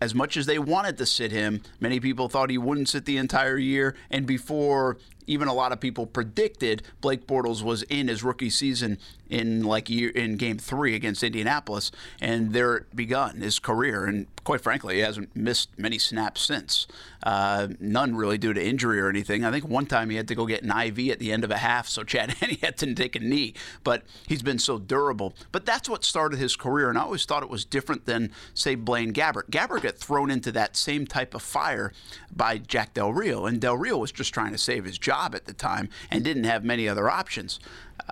as 0.00 0.14
much 0.14 0.36
as 0.36 0.46
they 0.46 0.58
wanted 0.58 0.98
to 0.98 1.06
sit 1.06 1.32
him, 1.32 1.62
many 1.80 2.00
people 2.00 2.28
thought 2.28 2.50
he 2.50 2.58
wouldn't 2.58 2.88
sit 2.88 3.04
the 3.04 3.16
entire 3.16 3.56
year. 3.56 3.94
And 4.10 4.26
before 4.26 4.98
even 5.26 5.48
a 5.48 5.54
lot 5.54 5.72
of 5.72 5.80
people 5.80 6.06
predicted 6.06 6.82
Blake 7.00 7.26
Bortles 7.26 7.62
was 7.62 7.82
in 7.84 8.08
his 8.08 8.22
rookie 8.22 8.50
season 8.50 8.98
in 9.28 9.62
like 9.62 9.90
year 9.90 10.10
in 10.10 10.36
game 10.36 10.58
three 10.58 10.94
against 10.94 11.22
Indianapolis, 11.22 11.90
and 12.20 12.52
there 12.52 12.76
it 12.76 12.96
begun 12.96 13.40
his 13.40 13.58
career. 13.58 14.04
And 14.04 14.26
quite 14.44 14.60
frankly, 14.60 14.96
he 14.96 15.00
hasn't 15.00 15.34
missed 15.34 15.78
many 15.78 15.98
snaps 15.98 16.42
since. 16.42 16.86
Uh, 17.22 17.68
none 17.80 18.14
really 18.14 18.38
due 18.38 18.52
to 18.52 18.64
injury 18.64 19.00
or 19.00 19.08
anything. 19.08 19.44
I 19.44 19.50
think 19.50 19.66
one 19.66 19.86
time 19.86 20.10
he 20.10 20.16
had 20.16 20.28
to 20.28 20.34
go 20.34 20.46
get 20.46 20.62
an 20.62 20.70
IV 20.70 21.10
at 21.10 21.18
the 21.18 21.32
end 21.32 21.42
of 21.42 21.50
a 21.50 21.56
half, 21.56 21.88
so 21.88 22.04
Chad 22.04 22.30
Henne 22.40 22.56
had 22.62 22.76
to 22.78 22.94
take 22.94 23.16
a 23.16 23.20
knee. 23.20 23.54
But 23.82 24.04
he's 24.28 24.42
been 24.42 24.58
so 24.58 24.78
durable. 24.78 25.34
But 25.50 25.66
that's 25.66 25.88
what 25.88 26.04
started 26.04 26.38
his 26.38 26.54
career, 26.56 26.88
and 26.88 26.96
I 26.96 27.02
always 27.02 27.24
thought 27.24 27.42
it 27.42 27.50
was 27.50 27.64
different 27.64 28.06
than 28.06 28.30
say 28.54 28.74
Blaine 28.76 29.12
Gabbert. 29.12 29.50
Gabbert 29.50 29.82
got 29.82 29.96
thrown 29.96 30.30
into 30.30 30.52
that 30.52 30.76
same 30.76 31.06
type 31.06 31.34
of 31.34 31.42
fire 31.42 31.92
by 32.34 32.58
Jack 32.58 32.94
Del 32.94 33.12
Rio, 33.12 33.46
and 33.46 33.60
Del 33.60 33.76
Rio 33.76 33.98
was 33.98 34.12
just 34.12 34.32
trying 34.32 34.52
to 34.52 34.58
save 34.58 34.84
his 34.84 34.98
job 34.98 35.34
at 35.34 35.46
the 35.46 35.52
time 35.52 35.88
and 36.10 36.22
didn't 36.22 36.44
have 36.44 36.64
many 36.64 36.88
other 36.88 37.10
options. 37.10 37.58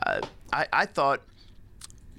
Uh, 0.04 0.21
I, 0.54 0.66
I 0.73 0.87
thought 0.87 1.23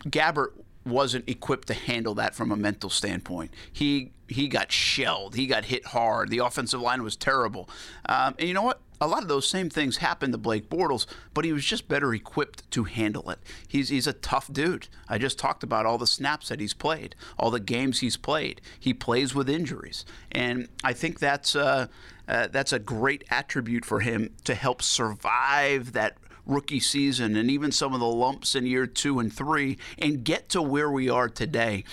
Gabbert 0.04 0.51
wasn't 0.86 1.27
equipped 1.27 1.68
to 1.70 1.74
handle 1.74 2.13
that 2.15 2.36
from 2.36 2.51
a 2.51 2.56
mental 2.58 2.89
standpoint. 2.89 3.51
He 3.72 4.12
he 4.27 4.48
got 4.48 4.72
shelled. 4.72 5.36
He 5.36 5.48
got 5.48 5.65
hit 5.65 5.86
hard. 5.88 6.30
The 6.30 6.39
offensive 6.39 6.82
line 6.82 7.04
was 7.04 7.15
terrible. 7.15 7.70
Um, 8.08 8.36
and 8.39 8.48
you 8.48 8.54
know 8.54 8.63
what? 8.63 8.82
A 9.01 9.08
lot 9.08 9.22
of 9.22 9.27
those 9.27 9.48
same 9.48 9.70
things 9.70 9.98
happened 9.98 10.34
to 10.34 10.38
Blake 10.38 10.70
Bortles, 10.70 11.06
but 11.34 11.44
he 11.44 11.51
was 11.51 11.65
just 11.65 11.88
better 11.88 12.13
equipped 12.13 12.70
to 12.72 12.86
handle 12.86 13.30
it. 13.30 13.39
He's 13.68 13.89
he's 13.89 14.08
a 14.08 14.13
tough 14.13 14.51
dude. 14.51 14.88
I 15.08 15.18
just 15.18 15.39
talked 15.39 15.63
about 15.63 15.86
all 15.86 15.98
the 15.98 16.08
snaps 16.08 16.50
that 16.50 16.60
he's 16.60 16.74
played, 16.74 17.15
all 17.38 17.51
the 17.51 17.60
games 17.60 18.00
he's 18.00 18.18
played. 18.18 18.62
He 18.80 18.94
plays 18.94 19.34
with 19.34 19.50
injuries, 19.50 20.06
and 20.32 20.68
I 20.84 20.94
think 20.94 21.20
that's 21.20 21.56
uh, 21.56 21.88
uh, 22.27 22.48
that's 22.51 22.74
a 22.74 22.80
great 22.80 23.24
attribute 23.30 23.86
for 23.86 24.00
him 24.00 24.34
to 24.46 24.56
help 24.56 24.82
survive 24.82 25.94
that 25.94 26.18
rookie 26.46 26.80
season 26.80 27.36
and 27.36 27.50
even 27.50 27.72
some 27.72 27.94
of 27.94 28.00
the 28.00 28.06
lumps 28.06 28.56
in 28.56 28.66
year 28.66 28.86
two 28.86 29.20
and 29.20 29.34
three 29.34 29.78
and 29.98 30.24
get 30.24 30.50
to 30.50 30.62
where 30.62 30.92
we 30.92 31.10
are 31.10 31.30
today 31.30 31.84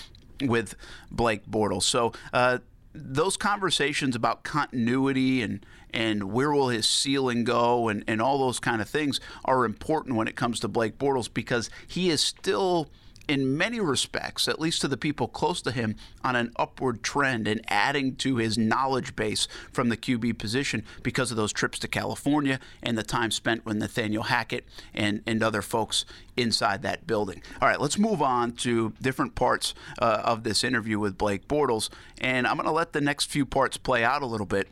with 0.41 0.75
Blake 1.11 1.45
Bortles. 1.45 1.83
So 1.83 2.13
uh, 2.31 2.59
those 2.93 3.37
conversations 3.37 4.15
about 4.15 4.43
continuity 4.43 5.41
and 5.41 5.65
and 5.91 6.31
where 6.31 6.51
will 6.51 6.69
his 6.69 6.87
ceiling 6.87 7.43
go 7.43 7.87
and, 7.87 8.03
and 8.07 8.19
all 8.19 8.39
those 8.39 8.59
kind 8.59 8.81
of 8.81 8.89
things 8.89 9.19
are 9.45 9.63
important 9.63 10.15
when 10.15 10.27
it 10.27 10.35
comes 10.35 10.59
to 10.61 10.67
Blake 10.67 10.97
Bortles 10.97 11.31
because 11.31 11.69
he 11.87 12.09
is 12.09 12.21
still– 12.21 12.89
in 13.27 13.57
many 13.57 13.79
respects, 13.79 14.47
at 14.47 14.59
least 14.59 14.81
to 14.81 14.87
the 14.87 14.97
people 14.97 15.27
close 15.27 15.61
to 15.61 15.71
him, 15.71 15.95
on 16.23 16.35
an 16.35 16.51
upward 16.57 17.03
trend 17.03 17.47
and 17.47 17.61
adding 17.67 18.15
to 18.17 18.37
his 18.37 18.57
knowledge 18.57 19.15
base 19.15 19.47
from 19.71 19.89
the 19.89 19.97
QB 19.97 20.37
position 20.37 20.83
because 21.03 21.31
of 21.31 21.37
those 21.37 21.53
trips 21.53 21.79
to 21.79 21.87
California 21.87 22.59
and 22.81 22.97
the 22.97 23.03
time 23.03 23.31
spent 23.31 23.65
with 23.65 23.77
Nathaniel 23.77 24.23
Hackett 24.23 24.65
and, 24.93 25.21
and 25.25 25.41
other 25.41 25.61
folks 25.61 26.05
inside 26.35 26.81
that 26.81 27.07
building. 27.07 27.41
All 27.61 27.67
right, 27.67 27.79
let's 27.79 27.97
move 27.97 28.21
on 28.21 28.51
to 28.53 28.93
different 29.01 29.35
parts 29.35 29.73
uh, 29.99 30.21
of 30.23 30.43
this 30.43 30.63
interview 30.63 30.99
with 30.99 31.17
Blake 31.17 31.47
Bortles. 31.47 31.89
And 32.19 32.45
I'm 32.45 32.57
going 32.57 32.67
to 32.67 32.71
let 32.71 32.93
the 32.93 33.01
next 33.01 33.29
few 33.29 33.45
parts 33.45 33.77
play 33.77 34.03
out 34.03 34.21
a 34.21 34.25
little 34.25 34.45
bit. 34.45 34.67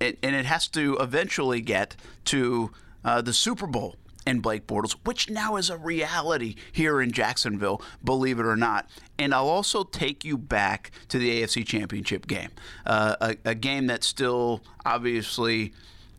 It, 0.00 0.18
and 0.22 0.34
it 0.34 0.46
has 0.46 0.66
to 0.68 0.96
eventually 0.98 1.60
get 1.60 1.94
to 2.26 2.72
uh, 3.04 3.20
the 3.20 3.32
Super 3.32 3.66
Bowl 3.66 3.96
and 4.26 4.42
Blake 4.42 4.66
Bortles, 4.66 4.96
which 5.04 5.30
now 5.30 5.56
is 5.56 5.70
a 5.70 5.76
reality 5.76 6.54
here 6.72 7.00
in 7.00 7.12
Jacksonville, 7.12 7.82
believe 8.04 8.38
it 8.38 8.46
or 8.46 8.56
not. 8.56 8.88
And 9.18 9.34
I'll 9.34 9.48
also 9.48 9.84
take 9.84 10.24
you 10.24 10.36
back 10.36 10.90
to 11.08 11.18
the 11.18 11.42
AFC 11.42 11.66
Championship 11.66 12.26
game, 12.26 12.50
uh, 12.86 13.16
a, 13.20 13.36
a, 13.44 13.54
game 13.54 13.86
that 13.86 14.04
still 14.04 14.62
obviously 14.84 15.72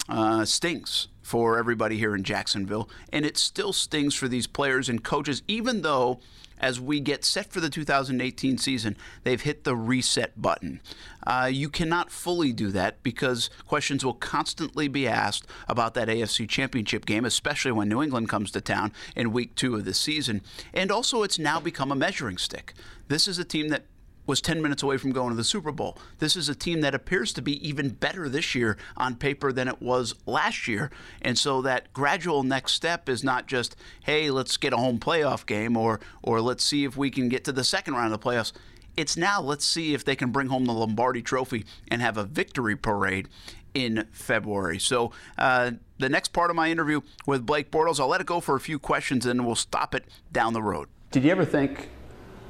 uh, 0.09 0.45
stings 0.45 1.07
for 1.21 1.57
everybody 1.57 1.97
here 1.97 2.15
in 2.15 2.23
Jacksonville, 2.23 2.89
and 3.13 3.25
it 3.25 3.37
still 3.37 3.73
stings 3.73 4.15
for 4.15 4.27
these 4.27 4.47
players 4.47 4.89
and 4.89 5.03
coaches, 5.03 5.43
even 5.47 5.81
though 5.81 6.19
as 6.61 6.79
we 6.79 6.99
get 6.99 7.25
set 7.25 7.51
for 7.51 7.59
the 7.59 7.69
2018 7.69 8.57
season, 8.57 8.95
they've 9.23 9.41
hit 9.41 9.63
the 9.63 9.75
reset 9.75 10.39
button. 10.39 10.79
Uh, 11.25 11.49
you 11.51 11.69
cannot 11.69 12.11
fully 12.11 12.53
do 12.53 12.69
that 12.69 13.01
because 13.03 13.49
questions 13.67 14.05
will 14.05 14.13
constantly 14.13 14.87
be 14.87 15.07
asked 15.07 15.45
about 15.67 15.95
that 15.95 16.07
AFC 16.07 16.47
Championship 16.47 17.05
game, 17.05 17.25
especially 17.25 17.71
when 17.71 17.89
New 17.89 18.01
England 18.01 18.29
comes 18.29 18.51
to 18.51 18.61
town 18.61 18.93
in 19.15 19.33
week 19.33 19.55
two 19.55 19.75
of 19.75 19.85
the 19.85 19.93
season. 19.93 20.41
And 20.73 20.91
also, 20.91 21.23
it's 21.23 21.39
now 21.39 21.59
become 21.59 21.91
a 21.91 21.95
measuring 21.95 22.37
stick. 22.37 22.73
This 23.07 23.27
is 23.27 23.37
a 23.39 23.43
team 23.43 23.69
that 23.69 23.83
was 24.25 24.41
10 24.41 24.61
minutes 24.61 24.83
away 24.83 24.97
from 24.97 25.11
going 25.11 25.29
to 25.29 25.35
the 25.35 25.43
Super 25.43 25.71
Bowl. 25.71 25.97
This 26.19 26.35
is 26.35 26.49
a 26.49 26.55
team 26.55 26.81
that 26.81 26.95
appears 26.95 27.33
to 27.33 27.41
be 27.41 27.67
even 27.67 27.89
better 27.89 28.29
this 28.29 28.55
year 28.55 28.77
on 28.97 29.15
paper 29.15 29.51
than 29.51 29.67
it 29.67 29.81
was 29.81 30.15
last 30.25 30.67
year. 30.67 30.91
And 31.21 31.37
so 31.37 31.61
that 31.61 31.91
gradual 31.93 32.43
next 32.43 32.73
step 32.73 33.09
is 33.09 33.23
not 33.23 33.47
just, 33.47 33.75
hey, 34.03 34.29
let's 34.29 34.57
get 34.57 34.73
a 34.73 34.77
home 34.77 34.99
playoff 34.99 35.45
game 35.45 35.75
or 35.75 35.99
or 36.21 36.41
let's 36.41 36.63
see 36.63 36.83
if 36.83 36.95
we 36.95 37.09
can 37.09 37.29
get 37.29 37.43
to 37.45 37.51
the 37.51 37.63
second 37.63 37.95
round 37.95 38.13
of 38.13 38.21
the 38.21 38.29
playoffs. 38.29 38.51
It's 38.97 39.15
now 39.15 39.41
let's 39.41 39.65
see 39.65 39.93
if 39.93 40.03
they 40.03 40.15
can 40.15 40.31
bring 40.31 40.47
home 40.47 40.65
the 40.65 40.73
Lombardi 40.73 41.21
trophy 41.21 41.65
and 41.87 42.01
have 42.01 42.17
a 42.17 42.23
victory 42.23 42.75
parade 42.75 43.29
in 43.73 44.07
February. 44.11 44.79
So 44.79 45.11
uh, 45.37 45.71
the 45.97 46.09
next 46.09 46.33
part 46.33 46.49
of 46.49 46.55
my 46.55 46.69
interview 46.69 47.01
with 47.25 47.45
Blake 47.45 47.71
Bortles, 47.71 47.99
I'll 47.99 48.07
let 48.07 48.21
it 48.21 48.27
go 48.27 48.39
for 48.41 48.55
a 48.55 48.59
few 48.59 48.79
questions 48.79 49.25
and 49.25 49.39
then 49.39 49.45
we'll 49.45 49.55
stop 49.55 49.95
it 49.95 50.05
down 50.31 50.53
the 50.53 50.61
road. 50.61 50.89
Did 51.11 51.23
you 51.23 51.31
ever 51.31 51.45
think 51.45 51.89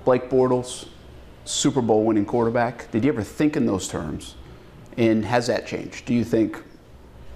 Blake 0.04 0.30
Bortles 0.30 0.88
Super 1.46 1.82
Bowl 1.82 2.04
winning 2.04 2.26
quarterback. 2.26 2.90
Did 2.92 3.04
you 3.04 3.12
ever 3.12 3.24
think 3.24 3.56
in 3.56 3.66
those 3.66 3.88
terms? 3.88 4.36
And 4.98 5.26
has 5.26 5.48
that 5.48 5.66
changed? 5.66 6.06
Do 6.06 6.14
you 6.14 6.24
think 6.24 6.62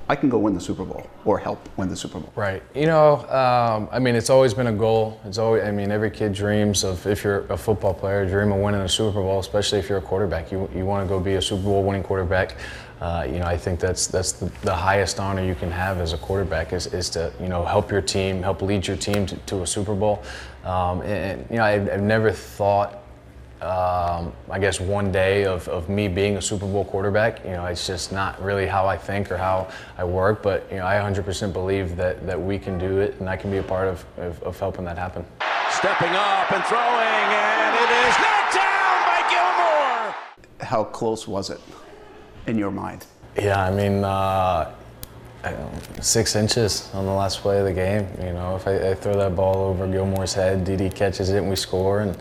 I 0.08 0.16
can 0.16 0.30
go 0.30 0.38
win 0.38 0.54
the 0.54 0.62
Super 0.62 0.84
Bowl 0.84 1.10
or 1.24 1.40
help 1.40 1.68
win 1.78 1.90
the 1.90 1.96
Super 1.96 2.20
Bowl? 2.20 2.32
Right. 2.36 2.62
You 2.76 2.86
know, 2.86 3.28
um, 3.30 3.90
I 3.92 3.98
mean, 3.98 4.16
it's 4.16 4.30
always 4.30 4.54
been 4.54 4.68
a 4.68 4.74
goal. 4.74 5.20
It's 5.26 5.40
always, 5.40 5.64
I 5.64 5.72
mean, 5.72 5.92
every 5.92 6.12
kid 6.12 6.34
dreams 6.34 6.84
of 6.84 7.06
if 7.08 7.24
you're 7.24 7.46
a 7.48 7.58
football 7.58 7.94
player, 7.94 8.26
dream 8.28 8.52
of 8.52 8.60
winning 8.60 8.82
a 8.82 8.90
Super 8.90 9.22
Bowl, 9.22 9.40
especially 9.40 9.80
if 9.80 9.90
you're 9.90 9.98
a 9.98 10.02
quarterback. 10.02 10.52
You, 10.52 10.70
you 10.76 10.86
want 10.86 11.08
to 11.08 11.10
go 11.10 11.20
be 11.20 11.36
a 11.36 11.42
Super 11.42 11.64
Bowl 11.64 11.84
winning 11.84 12.04
quarterback. 12.04 12.58
Uh, 13.02 13.28
you 13.28 13.40
know, 13.40 13.46
I 13.46 13.58
think 13.58 13.80
that's 13.80 14.08
that's 14.08 14.32
the, 14.32 14.46
the, 14.62 14.74
highest 14.74 15.20
honor 15.20 15.44
you 15.44 15.54
can 15.54 15.70
have 15.70 16.00
as 16.00 16.14
a 16.14 16.18
quarterback 16.18 16.72
is, 16.72 16.88
is 16.88 17.10
to 17.10 17.32
you 17.42 17.50
know 17.50 17.66
help 17.66 17.92
your 17.92 18.02
team, 18.02 18.42
help 18.42 18.62
lead 18.62 18.88
your 18.88 18.96
team 18.96 19.26
to, 19.26 19.36
to 19.36 19.64
a 19.64 19.68
Super 19.68 19.94
Bowl. 19.94 20.24
Um, 20.64 21.02
and, 21.02 21.42
and, 21.42 21.48
you 21.50 21.58
know, 21.58 21.64
I've, 21.64 21.90
I've 21.90 22.02
never 22.02 22.32
thought 22.32 23.05
um, 23.62 24.34
I 24.50 24.60
guess 24.60 24.80
one 24.80 25.12
day 25.12 25.46
of, 25.46 25.68
of 25.70 25.88
me 25.90 26.08
being 26.08 26.38
a 26.38 26.42
Super 26.42 26.66
Bowl 26.66 26.86
quarterback. 26.86 27.44
You 27.46 27.52
know, 27.52 27.66
it's 27.66 27.88
just 27.88 28.12
not 28.12 28.42
really 28.44 28.68
how 28.68 28.86
I 28.86 28.98
think 28.98 29.32
or 29.32 29.38
how 29.38 29.70
I 29.98 30.04
work. 30.04 30.44
But 30.44 30.68
you 30.70 30.78
know, 30.78 30.86
I 30.86 30.96
100% 30.96 31.54
believe 31.54 31.96
that 31.96 32.26
that 32.28 32.40
we 32.40 32.60
can 32.60 32.78
do 32.78 33.00
it, 33.00 33.16
and 33.20 33.30
I 33.30 33.38
can 33.38 33.52
be 33.52 33.58
a 33.58 33.64
part 33.64 33.88
of, 33.88 34.06
of, 34.18 34.44
of 34.44 34.60
helping 34.60 34.84
that 34.86 34.98
happen. 34.98 35.26
Stepping 35.72 36.14
up 36.14 36.52
and 36.52 36.64
throwing, 36.66 36.84
and 36.84 37.76
it 37.76 37.92
is 38.08 38.16
knocked 38.20 38.54
down 38.54 38.96
by 39.06 39.22
Gilmore. 39.30 40.68
How 40.68 40.84
close 40.84 41.28
was 41.28 41.50
it 41.50 41.62
in 42.48 42.58
your 42.58 42.72
mind? 42.72 43.06
Yeah, 43.38 43.64
I 43.64 43.72
mean. 43.72 44.04
Uh, 44.04 44.74
six 46.02 46.36
inches 46.36 46.90
on 46.94 47.06
the 47.06 47.12
last 47.12 47.40
play 47.40 47.60
of 47.60 47.66
the 47.66 47.74
game. 47.74 48.08
You 48.20 48.34
know, 48.34 48.56
if 48.56 48.68
I, 48.68 48.92
I 48.92 48.94
throw 48.96 49.16
that 49.18 49.36
ball 49.36 49.58
over 49.58 49.88
Gilmore's 49.88 50.34
head, 50.34 50.66
Dede 50.66 50.94
catches 50.94 51.30
it 51.30 51.38
and 51.38 51.50
we 51.50 51.56
score, 51.56 52.02
and 52.02 52.18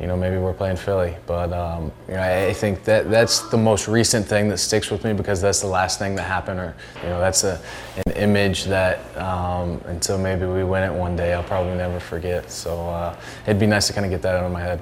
you 0.00 0.06
know, 0.06 0.16
maybe 0.16 0.36
we're 0.38 0.52
playing 0.52 0.76
Philly. 0.76 1.16
But 1.26 1.52
um, 1.52 1.92
you 2.06 2.14
know, 2.14 2.20
I, 2.20 2.46
I 2.46 2.52
think 2.52 2.84
that 2.84 3.10
that's 3.10 3.40
the 3.50 3.56
most 3.56 3.88
recent 3.88 4.26
thing 4.26 4.48
that 4.48 4.58
sticks 4.58 4.90
with 4.90 5.04
me 5.04 5.12
because 5.12 5.40
that's 5.40 5.60
the 5.60 5.66
last 5.66 5.98
thing 5.98 6.14
that 6.16 6.22
happened, 6.22 6.60
or 6.60 6.74
you 7.02 7.08
know, 7.08 7.20
that's 7.20 7.44
a 7.44 7.60
an 8.06 8.12
image 8.12 8.64
that 8.64 8.98
um, 9.16 9.80
until 9.86 10.18
maybe 10.18 10.46
we 10.46 10.64
win 10.64 10.82
it 10.82 10.92
one 10.92 11.16
day, 11.16 11.34
I'll 11.34 11.42
probably 11.42 11.76
never 11.76 12.00
forget. 12.00 12.50
So 12.50 12.88
uh, 12.88 13.16
it'd 13.44 13.58
be 13.58 13.66
nice 13.66 13.86
to 13.88 13.92
kind 13.92 14.04
of 14.04 14.10
get 14.10 14.22
that 14.22 14.36
out 14.36 14.44
of 14.44 14.52
my 14.52 14.60
head. 14.60 14.80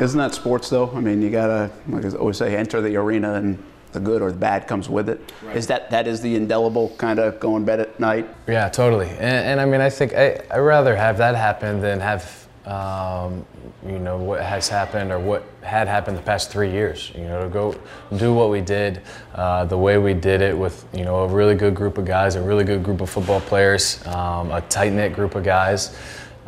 Isn't 0.00 0.18
that 0.18 0.34
sports 0.34 0.68
though? 0.68 0.90
I 0.94 1.00
mean, 1.00 1.22
you 1.22 1.30
gotta, 1.30 1.70
like 1.88 2.04
I 2.04 2.10
always 2.10 2.36
say, 2.36 2.54
enter 2.56 2.80
the 2.80 2.96
arena 2.96 3.34
and 3.34 3.62
the 3.92 4.00
good 4.00 4.20
or 4.20 4.30
the 4.30 4.36
bad 4.36 4.66
comes 4.66 4.90
with 4.90 5.08
it. 5.08 5.32
Right. 5.42 5.56
Is 5.56 5.66
that 5.68 5.90
that 5.90 6.06
is 6.06 6.20
the 6.20 6.34
indelible 6.34 6.90
kind 6.98 7.18
of 7.18 7.40
going 7.40 7.64
bed 7.64 7.80
at 7.80 7.98
night? 7.98 8.28
Yeah, 8.46 8.68
totally. 8.68 9.08
And, 9.08 9.22
and 9.22 9.60
I 9.60 9.64
mean, 9.64 9.80
I 9.80 9.88
think 9.88 10.14
I 10.14 10.42
I 10.50 10.58
rather 10.58 10.94
have 10.94 11.16
that 11.18 11.34
happen 11.34 11.80
than 11.80 12.00
have 12.00 12.45
um, 12.66 13.46
you 13.86 13.98
know 13.98 14.16
what 14.16 14.40
has 14.40 14.68
happened 14.68 15.12
or 15.12 15.18
what 15.18 15.44
had 15.62 15.86
happened 15.86 16.18
the 16.18 16.22
past 16.22 16.50
three 16.50 16.70
years. 16.70 17.12
You 17.14 17.24
know, 17.24 17.44
to 17.44 17.48
go 17.48 17.78
do 18.16 18.34
what 18.34 18.50
we 18.50 18.60
did, 18.60 19.02
uh, 19.34 19.64
the 19.64 19.78
way 19.78 19.98
we 19.98 20.14
did 20.14 20.40
it 20.40 20.56
with 20.56 20.84
you 20.92 21.04
know 21.04 21.22
a 21.22 21.28
really 21.28 21.54
good 21.54 21.74
group 21.74 21.96
of 21.96 22.04
guys, 22.04 22.34
a 22.34 22.42
really 22.42 22.64
good 22.64 22.82
group 22.82 23.00
of 23.00 23.08
football 23.08 23.40
players, 23.40 24.04
um, 24.06 24.50
a 24.50 24.60
tight 24.62 24.92
knit 24.92 25.12
group 25.12 25.34
of 25.34 25.44
guys. 25.44 25.96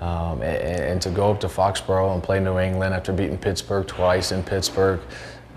Um, 0.01 0.43
and, 0.43 0.81
and, 0.81 1.03
to 1.03 1.11
go 1.11 1.29
up 1.33 1.41
to 1.41 1.49
Foxborough 1.49 2.15
and 2.15 2.23
play 2.23 2.39
New 2.39 2.61
England 2.61 2.95
after 2.95 3.13
beating 3.13 3.37
Pittsburgh 3.37 3.85
twice 3.85 4.31
in 4.31 4.45
Pittsburgh, 4.45 5.01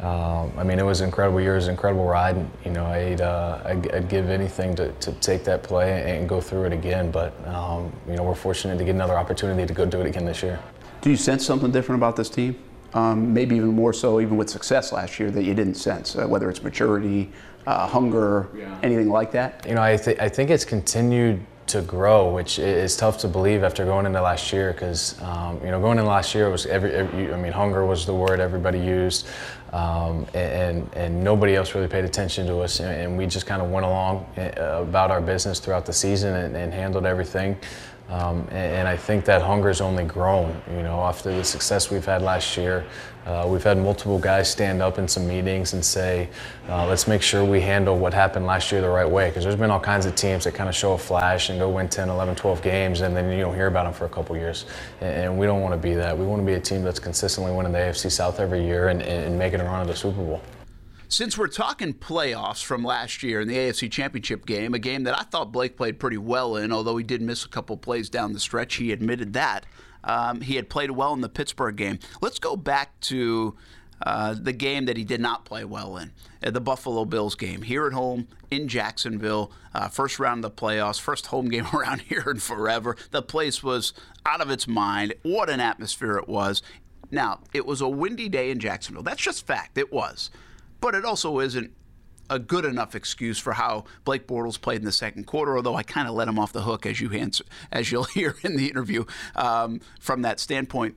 um, 0.01 0.51
I 0.57 0.63
mean, 0.63 0.79
it 0.79 0.85
was 0.85 1.01
an 1.01 1.09
incredible 1.09 1.39
year. 1.39 1.53
It 1.53 1.57
was 1.57 1.67
an 1.67 1.73
incredible 1.73 2.05
ride. 2.05 2.35
You 2.65 2.71
know, 2.71 2.85
I'd, 2.85 3.21
uh, 3.21 3.61
I'd, 3.63 3.91
I'd, 3.91 4.09
give 4.09 4.31
anything 4.31 4.73
to, 4.75 4.91
to 4.93 5.11
take 5.13 5.43
that 5.43 5.61
play 5.61 6.17
and 6.17 6.27
go 6.27 6.41
through 6.41 6.63
it 6.63 6.73
again. 6.73 7.11
But, 7.11 7.33
um, 7.47 7.93
you 8.07 8.15
know, 8.15 8.23
we're 8.23 8.33
fortunate 8.33 8.79
to 8.79 8.83
get 8.83 8.95
another 8.95 9.15
opportunity 9.15 9.67
to 9.67 9.73
go 9.73 9.85
do 9.85 10.01
it 10.01 10.07
again 10.07 10.25
this 10.25 10.41
year. 10.41 10.59
Do 11.01 11.11
you 11.11 11.15
sense 11.17 11.45
something 11.45 11.71
different 11.71 11.99
about 11.99 12.15
this 12.15 12.29
team? 12.31 12.57
Um, 12.93 13.31
maybe 13.31 13.55
even 13.55 13.69
more 13.69 13.93
so, 13.93 14.19
even 14.19 14.37
with 14.37 14.49
success 14.49 14.91
last 14.91 15.19
year, 15.19 15.29
that 15.31 15.43
you 15.43 15.53
didn't 15.53 15.75
sense, 15.75 16.15
uh, 16.15 16.27
whether 16.27 16.49
it's 16.49 16.63
maturity, 16.63 17.31
uh, 17.67 17.87
hunger, 17.87 18.49
yeah. 18.55 18.79
anything 18.81 19.09
like 19.09 19.31
that? 19.31 19.65
You 19.67 19.75
know, 19.75 19.83
I, 19.83 19.97
th- 19.97 20.19
I 20.19 20.27
think 20.27 20.49
it's 20.49 20.65
continued 20.65 21.45
to 21.67 21.81
grow, 21.81 22.33
which 22.33 22.59
is 22.59 22.97
tough 22.97 23.17
to 23.19 23.27
believe 23.27 23.63
after 23.63 23.85
going 23.85 24.05
into 24.05 24.21
last 24.21 24.51
year. 24.51 24.73
Because 24.73 25.21
um, 25.21 25.59
you 25.63 25.71
know, 25.71 25.79
going 25.79 25.97
into 25.97 26.09
last 26.09 26.35
year 26.35 26.49
was 26.49 26.65
every, 26.65 26.91
every, 26.91 27.33
I 27.33 27.37
mean, 27.37 27.51
hunger 27.51 27.85
was 27.85 28.05
the 28.05 28.13
word 28.13 28.39
everybody 28.39 28.79
used, 28.79 29.27
um, 29.73 30.25
and 30.33 30.89
and 30.93 31.23
nobody 31.23 31.55
else 31.55 31.73
really 31.75 31.87
paid 31.87 32.05
attention 32.05 32.47
to 32.47 32.59
us, 32.59 32.79
and, 32.79 33.17
we 33.17 33.25
just 33.25 33.45
kind 33.45 33.61
of 33.61 33.69
went 33.69 33.85
along 33.85 34.25
eh, 34.37 34.49
about 34.51 35.11
our 35.11 35.21
business 35.21 35.59
throughout 35.59 35.85
the 35.85 35.93
season 35.93 36.33
and, 36.35 36.55
and 36.55 36.73
handled 36.73 37.05
everything. 37.05 37.57
Um, 38.11 38.41
and, 38.49 38.75
and, 38.75 38.87
I 38.89 38.97
think 38.97 39.23
that 39.25 39.41
hunger's 39.41 39.79
only 39.79 40.03
grown. 40.03 40.61
You 40.69 40.83
know, 40.83 40.99
after 40.99 41.33
the 41.33 41.45
success 41.45 41.89
we've 41.89 42.03
had 42.03 42.21
last 42.21 42.57
year, 42.57 42.85
uh, 43.25 43.47
we've 43.47 43.63
had 43.63 43.77
multiple 43.77 44.19
guys 44.19 44.51
stand 44.51 44.81
up 44.81 44.99
in 44.99 45.07
some 45.07 45.25
meetings 45.25 45.71
and 45.71 45.83
say, 45.83 46.27
uh, 46.67 46.85
"Let's 46.87 47.07
make 47.07 47.21
sure 47.21 47.45
we 47.45 47.61
handle 47.61 47.97
what 47.97 48.13
happened 48.13 48.45
last 48.45 48.69
year 48.69 48.81
the 48.81 48.89
right 48.89 49.09
way." 49.09 49.29
Because 49.29 49.45
there's 49.45 49.55
been 49.55 49.71
all 49.71 49.79
kinds 49.79 50.05
of 50.05 50.15
teams 50.15 50.43
that 50.43 50.53
kind 50.53 50.67
of 50.67 50.75
show 50.75 50.91
a 50.91 50.97
flash 50.97 51.49
and 51.49 51.57
go 51.57 51.69
win 51.69 51.87
10, 51.87 52.09
11, 52.09 52.35
12 52.35 52.61
games, 52.61 52.99
and 52.99 53.15
then 53.15 53.31
you 53.31 53.39
don't 53.39 53.55
hear 53.55 53.67
about 53.67 53.85
them 53.85 53.93
for 53.93 54.03
a 54.03 54.09
couple 54.09 54.35
years. 54.35 54.65
And, 54.99 55.15
and 55.15 55.39
we 55.39 55.45
don't 55.45 55.61
want 55.61 55.73
to 55.73 55.79
be 55.79 55.93
that. 55.93 56.17
We 56.17 56.25
want 56.25 56.41
to 56.41 56.45
be 56.45 56.55
a 56.55 56.59
team 56.59 56.83
that's 56.83 56.99
consistently 56.99 57.53
winning 57.53 57.71
the 57.71 57.79
AFC 57.79 58.11
South 58.11 58.41
every 58.41 58.61
year 58.61 58.89
and, 58.89 59.01
and 59.01 59.39
making 59.39 59.61
a 59.61 59.63
run 59.63 59.85
to 59.85 59.89
the 59.89 59.97
Super 59.97 60.21
Bowl. 60.21 60.41
Since 61.11 61.37
we're 61.37 61.47
talking 61.47 61.93
playoffs 61.93 62.63
from 62.63 62.85
last 62.85 63.21
year 63.21 63.41
in 63.41 63.49
the 63.49 63.57
AFC 63.57 63.91
Championship 63.91 64.45
game, 64.45 64.73
a 64.73 64.79
game 64.79 65.03
that 65.03 65.19
I 65.19 65.23
thought 65.23 65.51
Blake 65.51 65.75
played 65.75 65.99
pretty 65.99 66.17
well 66.17 66.55
in, 66.55 66.71
although 66.71 66.95
he 66.95 67.03
did 67.03 67.21
miss 67.21 67.43
a 67.43 67.49
couple 67.49 67.75
plays 67.75 68.09
down 68.09 68.31
the 68.31 68.39
stretch, 68.39 68.75
he 68.75 68.93
admitted 68.93 69.33
that. 69.33 69.65
Um, 70.05 70.39
he 70.39 70.55
had 70.55 70.69
played 70.69 70.91
well 70.91 71.11
in 71.11 71.19
the 71.19 71.27
Pittsburgh 71.27 71.75
game. 71.75 71.99
Let's 72.21 72.39
go 72.39 72.55
back 72.55 72.97
to 73.01 73.57
uh, 74.01 74.35
the 74.39 74.53
game 74.53 74.85
that 74.85 74.95
he 74.95 75.03
did 75.03 75.19
not 75.19 75.43
play 75.43 75.65
well 75.65 75.97
in, 75.97 76.13
uh, 76.45 76.51
the 76.51 76.61
Buffalo 76.61 77.03
Bills 77.03 77.35
game 77.35 77.63
here 77.63 77.85
at 77.87 77.91
home 77.91 78.29
in 78.49 78.69
Jacksonville, 78.69 79.51
uh, 79.75 79.89
first 79.89 80.17
round 80.17 80.45
of 80.45 80.55
the 80.55 80.61
playoffs, 80.61 80.97
first 80.97 81.27
home 81.27 81.49
game 81.49 81.67
around 81.73 82.03
here 82.03 82.23
in 82.29 82.39
forever. 82.39 82.95
The 83.11 83.21
place 83.21 83.61
was 83.61 83.91
out 84.25 84.39
of 84.39 84.49
its 84.49 84.65
mind. 84.65 85.15
What 85.23 85.49
an 85.49 85.59
atmosphere 85.59 86.15
it 86.15 86.29
was. 86.29 86.61
Now, 87.11 87.41
it 87.53 87.65
was 87.65 87.81
a 87.81 87.89
windy 87.89 88.29
day 88.29 88.49
in 88.49 88.59
Jacksonville. 88.59 89.03
That's 89.03 89.21
just 89.21 89.45
fact. 89.45 89.77
It 89.77 89.91
was 89.91 90.29
but 90.81 90.95
it 90.95 91.05
also 91.05 91.39
isn't 91.39 91.71
a 92.29 92.39
good 92.39 92.65
enough 92.65 92.95
excuse 92.95 93.37
for 93.37 93.53
how 93.53 93.83
Blake 94.05 94.25
Bortles 94.25 94.59
played 94.59 94.79
in 94.79 94.85
the 94.85 94.91
second 94.91 95.25
quarter. 95.25 95.55
Although 95.55 95.75
I 95.75 95.83
kind 95.83 96.07
of 96.07 96.15
let 96.15 96.27
him 96.27 96.39
off 96.39 96.53
the 96.53 96.61
hook, 96.61 96.85
as 96.85 96.99
you 96.99 97.11
answer, 97.11 97.43
as 97.71 97.91
you'll 97.91 98.03
hear 98.15 98.35
in 98.43 98.55
the 98.55 98.67
interview 98.67 99.05
um, 99.35 99.81
from 99.99 100.21
that 100.23 100.39
standpoint. 100.39 100.95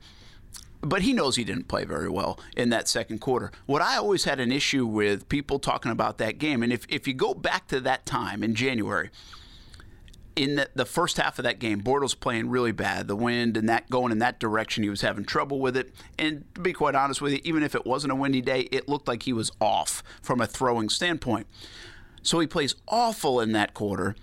But 0.80 1.02
he 1.02 1.14
knows 1.14 1.36
he 1.36 1.44
didn't 1.44 1.66
play 1.66 1.84
very 1.84 2.10
well 2.10 2.38
in 2.56 2.68
that 2.68 2.88
second 2.88 3.20
quarter. 3.20 3.50
What 3.64 3.80
I 3.80 3.96
always 3.96 4.24
had 4.24 4.38
an 4.38 4.52
issue 4.52 4.84
with 4.84 5.28
people 5.30 5.58
talking 5.58 5.90
about 5.90 6.18
that 6.18 6.38
game, 6.38 6.62
and 6.62 6.72
if, 6.72 6.84
if 6.90 7.08
you 7.08 7.14
go 7.14 7.32
back 7.32 7.68
to 7.68 7.80
that 7.80 8.04
time 8.04 8.42
in 8.44 8.54
January, 8.54 9.10
in 10.36 10.56
the, 10.56 10.68
the, 10.74 10.84
first 10.84 11.16
half 11.16 11.38
of 11.38 11.44
that 11.44 11.58
game, 11.58 11.80
Bortles 11.80 12.18
playing 12.18 12.48
really 12.48 12.72
bad. 12.72 13.08
The 13.08 13.16
wind 13.16 13.56
and 13.56 13.68
that 13.68 13.88
going 13.88 14.12
in 14.12 14.18
that 14.18 14.38
direction, 14.38 14.82
he 14.82 14.90
was 14.90 15.00
having 15.00 15.24
trouble 15.24 15.60
with 15.60 15.76
it. 15.76 15.94
And 16.18 16.44
to 16.54 16.60
be 16.60 16.72
quite 16.72 16.94
honest 16.94 17.20
with 17.20 17.32
you, 17.32 17.40
even 17.44 17.62
if 17.62 17.74
it 17.74 17.86
wasn't 17.86 18.12
a 18.12 18.16
windy 18.16 18.40
day, 18.40 18.60
it 18.72 18.88
looked 18.88 19.06
like 19.06 19.24
he 19.24 19.32
was 19.32 19.52
off 19.60 20.02
from 20.22 20.40
a 20.40 20.46
throwing 20.46 20.88
standpoint. 20.88 21.46
So 22.22 22.40
he 22.40 22.46
plays 22.46 22.74
awful 22.88 23.40
in 23.40 23.52
that 23.52 23.74
quarter 23.74 24.16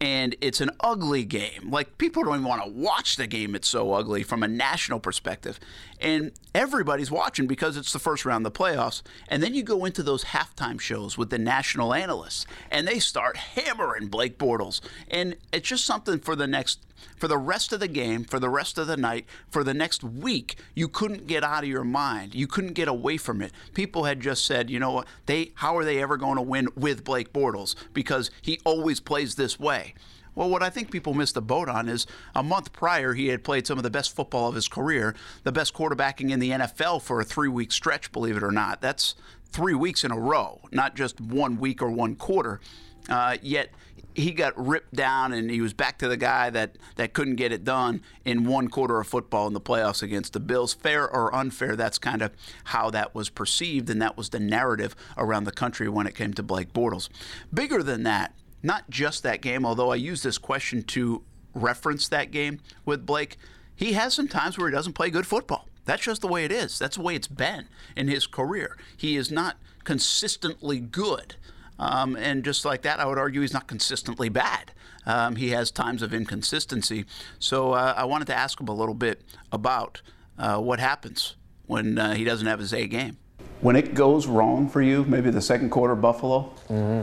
and 0.00 0.36
it's 0.40 0.60
an 0.60 0.70
ugly 0.80 1.24
game. 1.24 1.70
Like 1.70 1.98
people 1.98 2.24
don't 2.24 2.34
even 2.34 2.44
want 2.44 2.62
to 2.64 2.70
watch 2.70 3.16
the 3.16 3.26
game. 3.26 3.54
It's 3.54 3.68
so 3.68 3.92
ugly 3.92 4.22
from 4.22 4.42
a 4.42 4.48
national 4.48 5.00
perspective, 5.00 5.58
and 6.00 6.32
everybody's 6.54 7.10
watching 7.10 7.46
because 7.46 7.76
it's 7.76 7.92
the 7.92 7.98
first 7.98 8.24
round 8.24 8.46
of 8.46 8.52
the 8.52 8.58
playoffs. 8.58 9.02
And 9.28 9.42
then 9.42 9.54
you 9.54 9.62
go 9.62 9.84
into 9.84 10.02
those 10.02 10.24
halftime 10.24 10.80
shows 10.80 11.18
with 11.18 11.30
the 11.30 11.38
national 11.38 11.94
analysts, 11.94 12.46
and 12.70 12.86
they 12.86 12.98
start 12.98 13.36
hammering 13.36 14.08
Blake 14.08 14.38
Bortles, 14.38 14.80
and 15.10 15.36
it's 15.52 15.68
just 15.68 15.84
something 15.84 16.18
for 16.18 16.36
the 16.36 16.46
next 16.46 16.80
for 17.16 17.28
the 17.28 17.38
rest 17.38 17.72
of 17.72 17.80
the 17.80 17.88
game, 17.88 18.24
for 18.24 18.38
the 18.38 18.48
rest 18.48 18.78
of 18.78 18.86
the 18.86 18.96
night, 18.96 19.26
for 19.50 19.64
the 19.64 19.74
next 19.74 20.02
week, 20.02 20.56
you 20.74 20.88
couldn't 20.88 21.26
get 21.26 21.44
out 21.44 21.64
of 21.64 21.68
your 21.68 21.84
mind. 21.84 22.34
You 22.34 22.46
couldn't 22.46 22.72
get 22.74 22.88
away 22.88 23.16
from 23.16 23.42
it. 23.42 23.52
People 23.74 24.04
had 24.04 24.20
just 24.20 24.44
said, 24.44 24.70
you 24.70 24.78
know 24.78 24.92
what, 24.92 25.06
they 25.26 25.52
how 25.56 25.76
are 25.76 25.84
they 25.84 26.02
ever 26.02 26.16
going 26.16 26.36
to 26.36 26.42
win 26.42 26.68
with 26.76 27.04
Blake 27.04 27.32
Bortles? 27.32 27.74
Because 27.92 28.30
he 28.42 28.60
always 28.64 29.00
plays 29.00 29.34
this 29.34 29.58
way. 29.58 29.94
Well, 30.38 30.50
what 30.50 30.62
I 30.62 30.70
think 30.70 30.92
people 30.92 31.14
missed 31.14 31.34
the 31.34 31.42
boat 31.42 31.68
on 31.68 31.88
is 31.88 32.06
a 32.32 32.44
month 32.44 32.72
prior, 32.72 33.14
he 33.14 33.26
had 33.26 33.42
played 33.42 33.66
some 33.66 33.76
of 33.76 33.82
the 33.82 33.90
best 33.90 34.14
football 34.14 34.48
of 34.48 34.54
his 34.54 34.68
career, 34.68 35.16
the 35.42 35.50
best 35.50 35.74
quarterbacking 35.74 36.30
in 36.30 36.38
the 36.38 36.50
NFL 36.50 37.02
for 37.02 37.20
a 37.20 37.24
three 37.24 37.48
week 37.48 37.72
stretch, 37.72 38.12
believe 38.12 38.36
it 38.36 38.44
or 38.44 38.52
not. 38.52 38.80
That's 38.80 39.16
three 39.50 39.74
weeks 39.74 40.04
in 40.04 40.12
a 40.12 40.18
row, 40.18 40.60
not 40.70 40.94
just 40.94 41.20
one 41.20 41.58
week 41.58 41.82
or 41.82 41.90
one 41.90 42.14
quarter. 42.14 42.60
Uh, 43.08 43.36
yet 43.42 43.70
he 44.18 44.32
got 44.32 44.52
ripped 44.58 44.94
down 44.94 45.32
and 45.32 45.48
he 45.48 45.60
was 45.60 45.72
back 45.72 45.98
to 45.98 46.08
the 46.08 46.16
guy 46.16 46.50
that, 46.50 46.76
that 46.96 47.12
couldn't 47.12 47.36
get 47.36 47.52
it 47.52 47.62
done 47.62 48.02
in 48.24 48.44
one 48.44 48.68
quarter 48.68 48.98
of 49.00 49.06
football 49.06 49.46
in 49.46 49.52
the 49.52 49.60
playoffs 49.60 50.02
against 50.02 50.32
the 50.32 50.40
Bills. 50.40 50.74
Fair 50.74 51.08
or 51.08 51.34
unfair, 51.34 51.76
that's 51.76 51.98
kind 51.98 52.20
of 52.20 52.32
how 52.64 52.90
that 52.90 53.14
was 53.14 53.30
perceived, 53.30 53.88
and 53.88 54.02
that 54.02 54.16
was 54.16 54.30
the 54.30 54.40
narrative 54.40 54.96
around 55.16 55.44
the 55.44 55.52
country 55.52 55.88
when 55.88 56.06
it 56.06 56.16
came 56.16 56.34
to 56.34 56.42
Blake 56.42 56.72
Bortles. 56.72 57.08
Bigger 57.54 57.82
than 57.82 58.02
that, 58.02 58.34
not 58.60 58.90
just 58.90 59.22
that 59.22 59.40
game, 59.40 59.64
although 59.64 59.92
I 59.92 59.96
use 59.96 60.22
this 60.22 60.36
question 60.36 60.82
to 60.82 61.22
reference 61.54 62.08
that 62.08 62.32
game 62.32 62.58
with 62.84 63.06
Blake, 63.06 63.36
he 63.76 63.92
has 63.92 64.14
some 64.14 64.26
times 64.26 64.58
where 64.58 64.68
he 64.68 64.74
doesn't 64.74 64.94
play 64.94 65.10
good 65.10 65.26
football. 65.26 65.68
That's 65.84 66.02
just 66.02 66.20
the 66.22 66.28
way 66.28 66.44
it 66.44 66.50
is. 66.50 66.78
That's 66.78 66.96
the 66.96 67.02
way 67.02 67.14
it's 67.14 67.28
been 67.28 67.68
in 67.96 68.08
his 68.08 68.26
career. 68.26 68.76
He 68.96 69.16
is 69.16 69.30
not 69.30 69.56
consistently 69.84 70.80
good. 70.80 71.36
Um, 71.78 72.16
and 72.16 72.44
just 72.44 72.64
like 72.64 72.82
that, 72.82 73.00
I 73.00 73.06
would 73.06 73.18
argue 73.18 73.40
he's 73.40 73.52
not 73.52 73.66
consistently 73.66 74.28
bad. 74.28 74.72
Um, 75.06 75.36
he 75.36 75.50
has 75.50 75.70
times 75.70 76.02
of 76.02 76.12
inconsistency. 76.12 77.04
So 77.38 77.72
uh, 77.72 77.94
I 77.96 78.04
wanted 78.04 78.26
to 78.26 78.34
ask 78.34 78.60
him 78.60 78.68
a 78.68 78.74
little 78.74 78.94
bit 78.94 79.22
about 79.52 80.02
uh, 80.38 80.58
what 80.58 80.80
happens 80.80 81.36
when 81.66 81.98
uh, 81.98 82.14
he 82.14 82.24
doesn't 82.24 82.46
have 82.46 82.58
his 82.58 82.72
A 82.72 82.86
game. 82.86 83.16
When 83.60 83.76
it 83.76 83.94
goes 83.94 84.26
wrong 84.26 84.68
for 84.68 84.82
you, 84.82 85.04
maybe 85.04 85.30
the 85.30 85.40
second 85.40 85.70
quarter 85.70 85.94
Buffalo, 85.94 86.52
mm-hmm. 86.68 87.02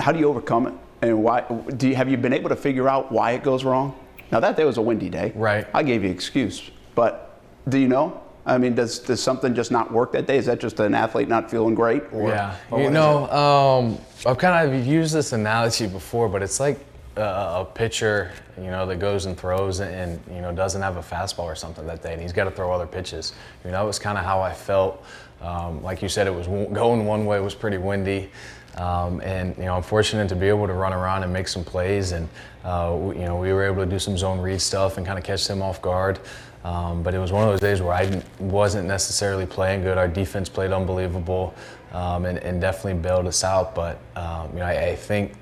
how 0.00 0.12
do 0.12 0.18
you 0.18 0.28
overcome 0.28 0.66
it? 0.66 0.74
And 1.02 1.22
why? 1.22 1.42
Do 1.76 1.88
you, 1.88 1.94
have 1.96 2.08
you 2.08 2.16
been 2.16 2.32
able 2.32 2.48
to 2.48 2.56
figure 2.56 2.88
out 2.88 3.12
why 3.12 3.32
it 3.32 3.42
goes 3.42 3.64
wrong? 3.64 3.94
Now 4.32 4.40
that 4.40 4.56
day 4.56 4.64
was 4.64 4.78
a 4.78 4.82
windy 4.82 5.10
day. 5.10 5.32
Right. 5.34 5.66
I 5.74 5.82
gave 5.82 6.02
you 6.02 6.10
excuse, 6.10 6.70
but 6.94 7.40
do 7.68 7.78
you 7.78 7.88
know? 7.88 8.22
I 8.46 8.58
mean, 8.58 8.74
does 8.74 8.98
does 8.98 9.22
something 9.22 9.54
just 9.54 9.70
not 9.70 9.90
work 9.90 10.12
that 10.12 10.26
day? 10.26 10.36
Is 10.36 10.46
that 10.46 10.60
just 10.60 10.78
an 10.80 10.94
athlete 10.94 11.28
not 11.28 11.50
feeling 11.50 11.74
great? 11.74 12.02
Or, 12.12 12.28
yeah, 12.28 12.56
or 12.70 12.82
you 12.82 12.90
know, 12.90 13.30
um, 13.30 13.98
I've 14.26 14.38
kind 14.38 14.70
of 14.70 14.86
used 14.86 15.14
this 15.14 15.32
analogy 15.32 15.86
before, 15.86 16.28
but 16.28 16.42
it's 16.42 16.60
like 16.60 16.78
a, 17.16 17.20
a, 17.20 17.68
pitcher, 17.74 18.32
you 18.58 18.64
know, 18.64 18.86
that 18.86 18.96
goes 18.96 19.24
and 19.26 19.36
throws 19.36 19.80
and 19.80 20.20
you 20.28 20.42
know 20.42 20.52
doesn't 20.52 20.82
have 20.82 20.96
a 20.96 21.02
fastball 21.02 21.44
or 21.44 21.54
something 21.54 21.86
that 21.86 22.02
day, 22.02 22.12
and 22.12 22.20
he's 22.20 22.32
got 22.32 22.44
to 22.44 22.50
throw 22.50 22.70
other 22.70 22.86
pitches. 22.86 23.32
You 23.64 23.70
know, 23.70 23.78
that 23.78 23.86
was 23.86 23.98
kind 23.98 24.18
of 24.18 24.24
how 24.24 24.40
I 24.40 24.52
felt. 24.52 25.04
Um, 25.40 25.82
like 25.82 26.02
you 26.02 26.08
said, 26.08 26.26
it 26.26 26.34
was 26.34 26.46
going 26.46 27.06
one 27.06 27.26
way. 27.26 27.38
It 27.38 27.42
was 27.42 27.54
pretty 27.54 27.78
windy. 27.78 28.30
Um, 28.76 29.20
and 29.20 29.56
you 29.56 29.64
know, 29.64 29.76
I'm 29.76 29.82
fortunate 29.82 30.28
to 30.28 30.36
be 30.36 30.48
able 30.48 30.66
to 30.66 30.72
run 30.72 30.92
around 30.92 31.22
and 31.22 31.32
make 31.32 31.48
some 31.48 31.64
plays, 31.64 32.12
and 32.12 32.28
uh, 32.64 32.96
we, 32.98 33.16
you 33.16 33.24
know, 33.24 33.36
we 33.36 33.52
were 33.52 33.64
able 33.64 33.84
to 33.84 33.90
do 33.90 33.98
some 33.98 34.18
zone 34.18 34.40
read 34.40 34.60
stuff 34.60 34.96
and 34.96 35.06
kind 35.06 35.18
of 35.18 35.24
catch 35.24 35.46
them 35.46 35.62
off 35.62 35.80
guard. 35.80 36.18
Um, 36.64 37.02
but 37.02 37.14
it 37.14 37.18
was 37.18 37.30
one 37.30 37.44
of 37.44 37.50
those 37.50 37.60
days 37.60 37.82
where 37.82 37.92
I 37.92 38.22
wasn't 38.38 38.88
necessarily 38.88 39.44
playing 39.44 39.82
good. 39.82 39.98
Our 39.98 40.08
defense 40.08 40.48
played 40.48 40.72
unbelievable 40.72 41.54
um, 41.92 42.24
and, 42.24 42.38
and, 42.38 42.60
definitely 42.60 43.00
bailed 43.00 43.26
us 43.26 43.44
out. 43.44 43.74
But 43.74 43.98
um, 44.16 44.50
you 44.54 44.60
know, 44.60 44.64
I, 44.64 44.88
I, 44.88 44.96
think 44.96 45.34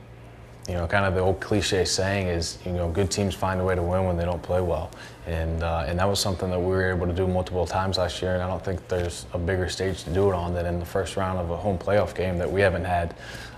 you 0.68 0.74
know, 0.74 0.87
kind 0.87 1.04
of 1.04 1.14
the 1.14 1.20
old 1.20 1.40
cliche 1.40 1.85
saying 1.85 2.26
is, 2.26 2.58
you 2.66 2.72
know, 2.72 2.88
good 2.88 3.11
teams 3.11 3.35
find 3.35 3.61
a 3.61 3.64
way 3.64 3.74
to 3.74 3.82
win 3.82 4.04
when 4.04 4.16
they 4.16 4.24
don't 4.24 4.42
play 4.42 4.61
well, 4.61 4.90
and 5.26 5.62
uh, 5.62 5.85
and 5.87 5.98
that 5.98 6.08
was 6.08 6.20
something 6.20 6.50
that 6.50 6.58
we 6.58 6.66
were 6.66 6.90
able 6.90 7.06
to 7.06 7.12
do 7.12 7.26
multiple 7.26 7.66
times 7.66 7.98
last 7.98 8.20
year. 8.20 8.35
And 8.35 8.42
I 8.42 8.48
don't 8.48 8.64
think 8.64 8.87
there's 8.88 9.26
a 9.32 9.38
bigger 9.38 9.68
stage 9.68 10.02
to 10.04 10.11
do 10.11 10.28
it 10.28 10.35
on 10.35 10.54
than 10.54 10.66
in 10.66 10.80
the 10.80 10.87
first 10.87 11.16
round 11.16 11.38
of 11.38 11.50
a 11.50 11.56
home 11.56 11.78
playoff 11.78 12.14
game 12.14 12.37
that 12.38 12.50
we 12.50 12.61
haven't 12.61 12.85
had. 12.85 13.14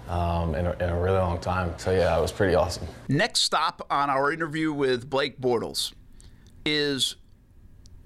Um, 0.07 0.55
in, 0.55 0.67
a, 0.67 0.73
in, 0.73 0.91
a, 0.91 1.01
really 1.01 1.17
long 1.17 1.41
time. 1.41 1.73
So, 1.79 1.91
yeah, 1.91 2.19
it 2.19 2.21
was 2.21 2.31
pretty 2.31 2.55
awesome. 2.55 2.87
Next 3.09 3.41
stop 3.41 3.87
on 3.89 4.11
our 4.11 4.31
interview 4.31 4.71
with 4.71 5.09
Blake 5.09 5.41
Bortles 5.41 5.95
is 6.67 7.17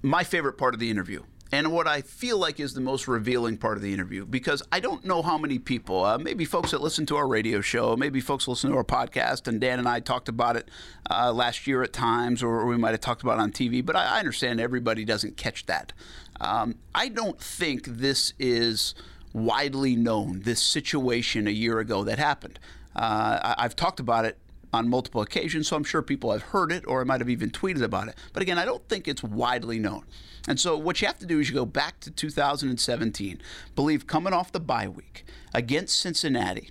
my 0.01 0.23
favorite 0.23 0.57
part 0.57 0.73
of 0.73 0.79
the 0.79 0.89
interview 0.89 1.23
and 1.51 1.71
what 1.71 1.87
I 1.87 2.01
feel 2.01 2.37
like 2.37 2.59
is 2.59 2.73
the 2.73 2.81
most 2.81 3.07
revealing 3.07 3.57
part 3.57 3.77
of 3.77 3.81
the 3.81 3.93
interview 3.93 4.25
because 4.25 4.61
I 4.71 4.79
don't 4.79 5.03
know 5.03 5.21
how 5.21 5.37
many 5.37 5.57
people, 5.57 6.05
uh, 6.05 6.17
maybe 6.17 6.45
folks 6.45 6.71
that 6.71 6.81
listen 6.81 7.05
to 7.07 7.15
our 7.15 7.27
radio 7.27 7.59
show, 7.61 7.95
maybe 7.95 8.19
folks 8.21 8.47
listen 8.47 8.69
to 8.71 8.77
our 8.77 8.83
podcast, 8.83 9.47
and 9.47 9.59
Dan 9.59 9.79
and 9.79 9.87
I 9.87 9.99
talked 9.99 10.29
about 10.29 10.55
it 10.55 10.69
uh, 11.09 11.33
last 11.33 11.65
year 11.65 11.81
at 11.81 11.91
times, 11.91 12.43
or 12.43 12.65
we 12.65 12.77
might 12.77 12.91
have 12.91 13.01
talked 13.01 13.23
about 13.23 13.39
it 13.39 13.41
on 13.41 13.51
TV, 13.51 13.83
but 13.83 13.95
I, 13.95 14.17
I 14.17 14.19
understand 14.19 14.59
everybody 14.59 15.05
doesn't 15.05 15.37
catch 15.37 15.65
that. 15.65 15.91
Um, 16.39 16.75
I 16.93 17.09
don't 17.09 17.39
think 17.39 17.85
this 17.85 18.33
is 18.37 18.93
widely 19.33 19.95
known, 19.95 20.41
this 20.41 20.61
situation 20.61 21.47
a 21.47 21.51
year 21.51 21.79
ago 21.79 22.03
that 22.03 22.19
happened. 22.19 22.59
Uh, 22.95 23.55
I've 23.57 23.75
talked 23.75 23.99
about 23.99 24.25
it 24.25 24.37
on 24.71 24.89
multiple 24.89 25.21
occasions, 25.21 25.67
so 25.67 25.75
I'm 25.75 25.83
sure 25.83 26.01
people 26.01 26.31
have 26.31 26.43
heard 26.43 26.71
it 26.71 26.85
or 26.87 27.01
I 27.01 27.03
might 27.03 27.21
have 27.21 27.29
even 27.29 27.49
tweeted 27.49 27.81
about 27.81 28.07
it. 28.07 28.15
But 28.33 28.43
again, 28.43 28.57
I 28.57 28.65
don't 28.65 28.87
think 28.87 29.07
it's 29.07 29.23
widely 29.23 29.79
known. 29.79 30.05
And 30.47 30.59
so 30.59 30.77
what 30.77 31.01
you 31.01 31.07
have 31.07 31.19
to 31.19 31.25
do 31.25 31.39
is 31.39 31.49
you 31.49 31.55
go 31.55 31.65
back 31.65 31.99
to 32.01 32.11
2017, 32.11 33.41
believe 33.75 34.07
coming 34.07 34.33
off 34.33 34.51
the 34.51 34.59
bye 34.59 34.87
week 34.87 35.25
against 35.53 35.99
Cincinnati, 35.99 36.69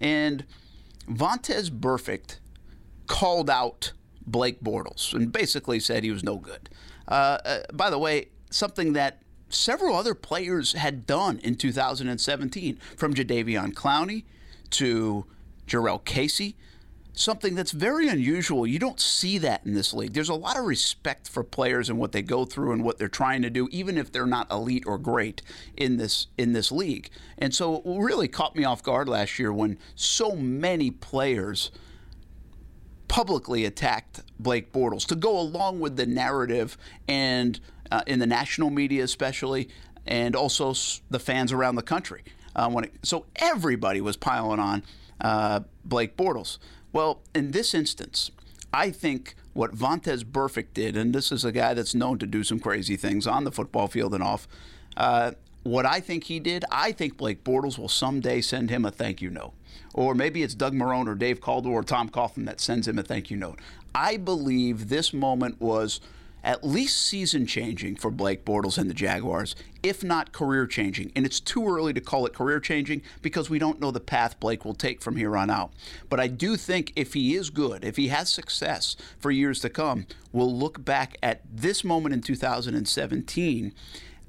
and 0.00 0.44
Vontaze 1.08 1.70
Burfict 1.70 2.38
called 3.06 3.50
out 3.50 3.92
Blake 4.26 4.62
Bortles 4.62 5.12
and 5.12 5.32
basically 5.32 5.80
said 5.80 6.04
he 6.04 6.10
was 6.10 6.22
no 6.22 6.36
good. 6.36 6.68
Uh, 7.08 7.38
uh, 7.44 7.58
by 7.72 7.90
the 7.90 7.98
way, 7.98 8.28
something 8.50 8.92
that 8.92 9.22
several 9.48 9.96
other 9.96 10.14
players 10.14 10.74
had 10.74 11.06
done 11.06 11.38
in 11.40 11.56
2017, 11.56 12.78
from 12.96 13.14
Jadeveon 13.14 13.72
Clowney 13.72 14.24
to 14.70 15.26
Jurrell 15.66 16.04
Casey 16.04 16.56
something 17.20 17.54
that's 17.54 17.72
very 17.72 18.08
unusual. 18.08 18.66
You 18.66 18.78
don't 18.78 18.98
see 18.98 19.38
that 19.38 19.64
in 19.64 19.74
this 19.74 19.92
league. 19.92 20.14
There's 20.14 20.28
a 20.28 20.34
lot 20.34 20.58
of 20.58 20.64
respect 20.64 21.28
for 21.28 21.44
players 21.44 21.90
and 21.90 21.98
what 21.98 22.12
they 22.12 22.22
go 22.22 22.44
through 22.44 22.72
and 22.72 22.82
what 22.82 22.98
they're 22.98 23.08
trying 23.08 23.42
to 23.42 23.50
do, 23.50 23.68
even 23.70 23.98
if 23.98 24.10
they're 24.10 24.26
not 24.26 24.50
elite 24.50 24.84
or 24.86 24.98
great 24.98 25.42
in 25.76 25.98
this 25.98 26.28
in 26.38 26.52
this 26.52 26.72
league. 26.72 27.10
And 27.38 27.54
so 27.54 27.76
it 27.76 27.82
really 27.84 28.28
caught 28.28 28.56
me 28.56 28.64
off 28.64 28.82
guard 28.82 29.08
last 29.08 29.38
year 29.38 29.52
when 29.52 29.78
so 29.94 30.34
many 30.34 30.90
players 30.90 31.70
publicly 33.08 33.64
attacked 33.64 34.22
Blake 34.38 34.72
Bortles 34.72 35.04
to 35.06 35.16
go 35.16 35.38
along 35.38 35.80
with 35.80 35.96
the 35.96 36.06
narrative 36.06 36.78
and 37.08 37.60
uh, 37.90 38.02
in 38.06 38.20
the 38.20 38.26
national 38.26 38.70
media 38.70 39.02
especially, 39.02 39.68
and 40.06 40.34
also 40.34 40.72
the 41.10 41.18
fans 41.18 41.52
around 41.52 41.74
the 41.74 41.82
country. 41.82 42.22
Uh, 42.56 42.68
when 42.70 42.84
it, 42.84 42.94
so 43.02 43.26
everybody 43.36 44.00
was 44.00 44.16
piling 44.16 44.58
on 44.58 44.82
uh, 45.20 45.60
Blake 45.84 46.16
Bortles. 46.16 46.58
Well, 46.92 47.20
in 47.34 47.52
this 47.52 47.74
instance, 47.74 48.30
I 48.72 48.90
think 48.90 49.34
what 49.52 49.74
Vontaze 49.74 50.24
Burfict 50.24 50.74
did, 50.74 50.96
and 50.96 51.14
this 51.14 51.32
is 51.32 51.44
a 51.44 51.52
guy 51.52 51.74
that's 51.74 51.94
known 51.94 52.18
to 52.18 52.26
do 52.26 52.44
some 52.44 52.60
crazy 52.60 52.96
things 52.96 53.26
on 53.26 53.44
the 53.44 53.52
football 53.52 53.88
field 53.88 54.14
and 54.14 54.22
off. 54.22 54.46
Uh, 54.96 55.32
what 55.62 55.84
I 55.84 56.00
think 56.00 56.24
he 56.24 56.40
did, 56.40 56.64
I 56.70 56.92
think 56.92 57.16
Blake 57.16 57.44
Bortles 57.44 57.78
will 57.78 57.88
someday 57.88 58.40
send 58.40 58.70
him 58.70 58.84
a 58.84 58.90
thank 58.90 59.20
you 59.20 59.30
note. 59.30 59.52
Or 59.92 60.14
maybe 60.14 60.42
it's 60.42 60.54
Doug 60.54 60.72
Marrone 60.72 61.08
or 61.08 61.14
Dave 61.14 61.40
Caldwell 61.40 61.74
or 61.74 61.82
Tom 61.82 62.08
Coughlin 62.08 62.46
that 62.46 62.60
sends 62.60 62.86
him 62.88 62.98
a 62.98 63.02
thank 63.02 63.30
you 63.30 63.36
note. 63.36 63.60
I 63.94 64.16
believe 64.16 64.88
this 64.88 65.12
moment 65.12 65.60
was 65.60 66.00
at 66.42 66.64
least 66.64 67.00
season 67.00 67.46
changing 67.46 67.96
for 67.96 68.10
Blake 68.10 68.44
Bortles 68.44 68.78
and 68.78 68.88
the 68.88 68.94
Jaguars, 68.94 69.54
if 69.82 70.02
not 70.02 70.32
career 70.32 70.66
changing. 70.66 71.12
And 71.14 71.26
it's 71.26 71.40
too 71.40 71.66
early 71.66 71.92
to 71.92 72.00
call 72.00 72.26
it 72.26 72.34
career 72.34 72.60
changing 72.60 73.02
because 73.22 73.50
we 73.50 73.58
don't 73.58 73.80
know 73.80 73.90
the 73.90 74.00
path 74.00 74.38
Blake 74.40 74.64
will 74.64 74.74
take 74.74 75.02
from 75.02 75.16
here 75.16 75.36
on 75.36 75.50
out. 75.50 75.72
But 76.08 76.20
I 76.20 76.26
do 76.26 76.56
think 76.56 76.92
if 76.96 77.14
he 77.14 77.34
is 77.34 77.50
good, 77.50 77.84
if 77.84 77.96
he 77.96 78.08
has 78.08 78.30
success 78.30 78.96
for 79.18 79.30
years 79.30 79.60
to 79.60 79.70
come, 79.70 80.06
we'll 80.32 80.54
look 80.54 80.84
back 80.84 81.16
at 81.22 81.42
this 81.50 81.84
moment 81.84 82.14
in 82.14 82.20
2017 82.20 83.72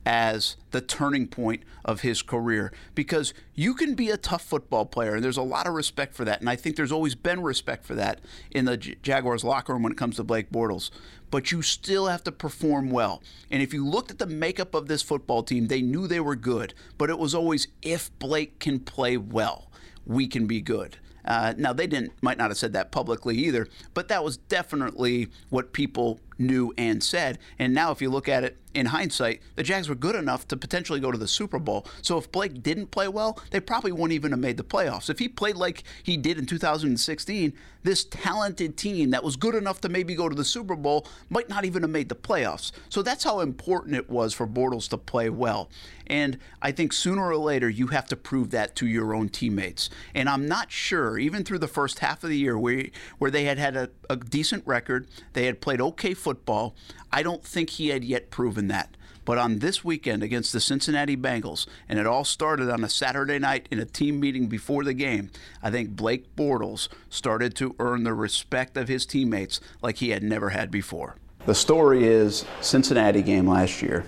as 0.06 0.58
the 0.72 0.82
turning 0.82 1.28
point 1.28 1.64
of 1.86 2.02
his 2.02 2.22
career. 2.22 2.72
Because 2.96 3.34
you 3.54 3.74
can 3.74 3.94
be 3.94 4.10
a 4.10 4.18
tough 4.18 4.44
football 4.44 4.86
player 4.86 5.16
and 5.16 5.24
there's 5.24 5.38
a 5.38 5.42
lot 5.42 5.68
of 5.68 5.74
respect 5.74 6.14
for 6.14 6.26
that 6.26 6.40
and 6.40 6.50
I 6.50 6.56
think 6.56 6.76
there's 6.76 6.92
always 6.92 7.16
been 7.16 7.42
respect 7.42 7.86
for 7.86 7.96
that 7.96 8.22
in 8.50 8.66
the 8.66 8.78
Jaguars 8.78 9.44
locker 9.44 9.74
room 9.74 9.84
when 9.84 9.92
it 9.92 9.98
comes 9.98 10.16
to 10.18 10.24
Blake 10.24 10.52
Bortles. 10.52 10.90
But 11.30 11.52
you 11.52 11.62
still 11.62 12.08
have 12.08 12.24
to 12.26 12.32
perform 12.32 12.90
well. 12.90 13.24
And 13.50 13.62
if 13.62 13.74
you 13.74 13.88
looked 13.88 14.12
at 14.12 14.20
the 14.20 14.26
makeup 14.28 14.76
of 14.76 14.88
this 14.88 15.02
football 15.02 15.44
team 15.44 15.68
they 15.68 15.82
knew 15.82 16.08
they 16.08 16.20
were 16.20 16.36
good 16.36 16.74
but 16.98 17.10
it 17.10 17.20
was 17.20 17.36
always 17.36 17.68
if 17.82 18.18
Blake 18.20 18.60
can 18.60 18.80
play 18.80 19.18
well 19.18 19.72
we 20.06 20.28
can 20.28 20.48
be 20.48 20.62
good. 20.62 20.98
Uh, 21.24 21.54
now 21.58 21.74
they 21.74 21.88
didn't 21.88 22.12
might 22.22 22.38
not 22.38 22.50
have 22.50 22.58
said 22.58 22.74
that 22.74 22.92
publicly 22.92 23.38
either, 23.38 23.68
but 23.94 24.08
that 24.08 24.24
was 24.24 24.38
definitely 24.38 25.30
what 25.50 25.74
people 25.74 26.20
knew 26.38 26.74
and 26.78 27.04
said. 27.04 27.38
And 27.60 27.74
now, 27.74 27.92
if 27.92 28.02
you 28.02 28.10
look 28.10 28.28
at 28.28 28.44
it 28.44 28.58
in 28.74 28.88
hindsight, 28.88 29.42
the 29.56 29.64
Jags 29.64 29.90
were 29.90 29.96
good 29.96 30.16
enough 30.16 30.48
to 30.48 30.58
potentially 30.58 31.00
go 31.00 31.12
to 31.12 31.18
the 31.18 31.28
Super 31.28 31.60
Bowl. 31.60 31.86
So 32.02 32.18
if 32.18 32.32
Blake 32.32 32.64
didn't 32.64 32.92
play 32.92 33.08
well, 33.08 33.40
they 33.52 33.60
probably 33.60 33.92
wouldn't 33.92 34.14
even 34.14 34.32
have 34.32 34.40
made 34.40 34.58
the 34.58 34.64
playoffs. 34.64 35.10
If 35.10 35.20
he 35.20 35.28
played 35.28 35.56
like 35.56 35.84
he 36.04 36.18
did 36.18 36.38
in 36.38 36.46
2016, 36.46 37.54
this 37.84 38.04
talented 38.06 38.78
team 38.78 39.10
that 39.12 39.24
was 39.24 39.36
good 39.36 39.56
enough 39.56 39.82
to 39.82 39.90
maybe 39.90 40.16
go 40.16 40.30
to 40.30 40.36
the 40.36 40.46
Super 40.46 40.76
Bowl 40.76 41.08
might 41.30 41.50
not 41.50 41.66
even 41.66 41.82
have 41.82 41.92
made 41.92 42.10
the 42.10 42.16
playoffs. 42.16 42.72
So 42.90 43.02
that's 43.02 43.24
how 43.24 43.40
important 43.40 43.96
it 43.96 44.10
was 44.10 44.34
for 44.34 44.48
Bortles 44.48 44.88
to 44.90 44.98
play 44.98 45.30
well. 45.30 45.70
And 46.08 46.38
I 46.62 46.72
think 46.72 46.94
sooner 46.94 47.26
or 47.26 47.38
later 47.38 47.70
you 47.70 47.88
have 47.88 48.08
to 48.10 48.16
prove 48.16 48.52
that 48.52 48.76
to 48.78 48.88
your 48.88 49.14
own 49.14 49.30
teammates. 49.30 49.90
And 50.14 50.28
I'm 50.28 50.48
not 50.48 50.72
sure, 50.72 51.18
even 51.18 51.44
through 51.44 51.60
the 51.60 51.68
first 51.68 52.00
half 52.00 52.24
of 52.24 52.30
the 52.30 52.38
year 52.38 52.58
where, 52.58 52.88
where 53.18 53.32
they 53.32 53.46
had 53.46 53.58
had 53.58 53.76
a, 53.78 53.90
a 54.10 54.18
decent 54.18 54.68
record, 54.68 55.08
they 55.34 55.46
had 55.46 55.62
played 55.62 55.80
okay 55.82 56.14
football, 56.14 56.76
I 57.14 57.24
don't 57.24 57.44
think 57.44 57.72
he 57.72 57.90
had 57.90 58.04
yet 58.04 58.30
proven 58.30 58.61
that. 58.68 58.96
But 59.24 59.38
on 59.38 59.60
this 59.60 59.84
weekend 59.84 60.24
against 60.24 60.52
the 60.52 60.60
Cincinnati 60.60 61.16
Bengals, 61.16 61.68
and 61.88 62.00
it 62.00 62.08
all 62.08 62.24
started 62.24 62.70
on 62.70 62.84
a 62.84 62.90
Saturday 62.90 63.38
night 63.38 63.68
in 63.70 63.80
a 63.80 63.86
team 63.86 64.20
meeting 64.20 64.48
before 64.48 64.84
the 64.84 64.94
game, 64.94 65.30
I 65.62 65.70
think 65.70 65.92
Blake 65.92 66.36
Bortles 66.36 66.88
started 67.10 67.56
to 67.58 67.76
earn 67.80 68.04
the 68.04 68.14
respect 68.14 68.78
of 68.78 68.88
his 68.88 69.06
teammates 69.06 69.60
like 69.82 69.98
he 69.98 70.10
had 70.10 70.24
never 70.24 70.50
had 70.50 70.72
before. 70.72 71.18
The 71.46 71.56
story 71.56 72.06
is 72.06 72.46
Cincinnati 72.62 73.22
game 73.22 73.48
last 73.48 73.82
year. 73.82 74.06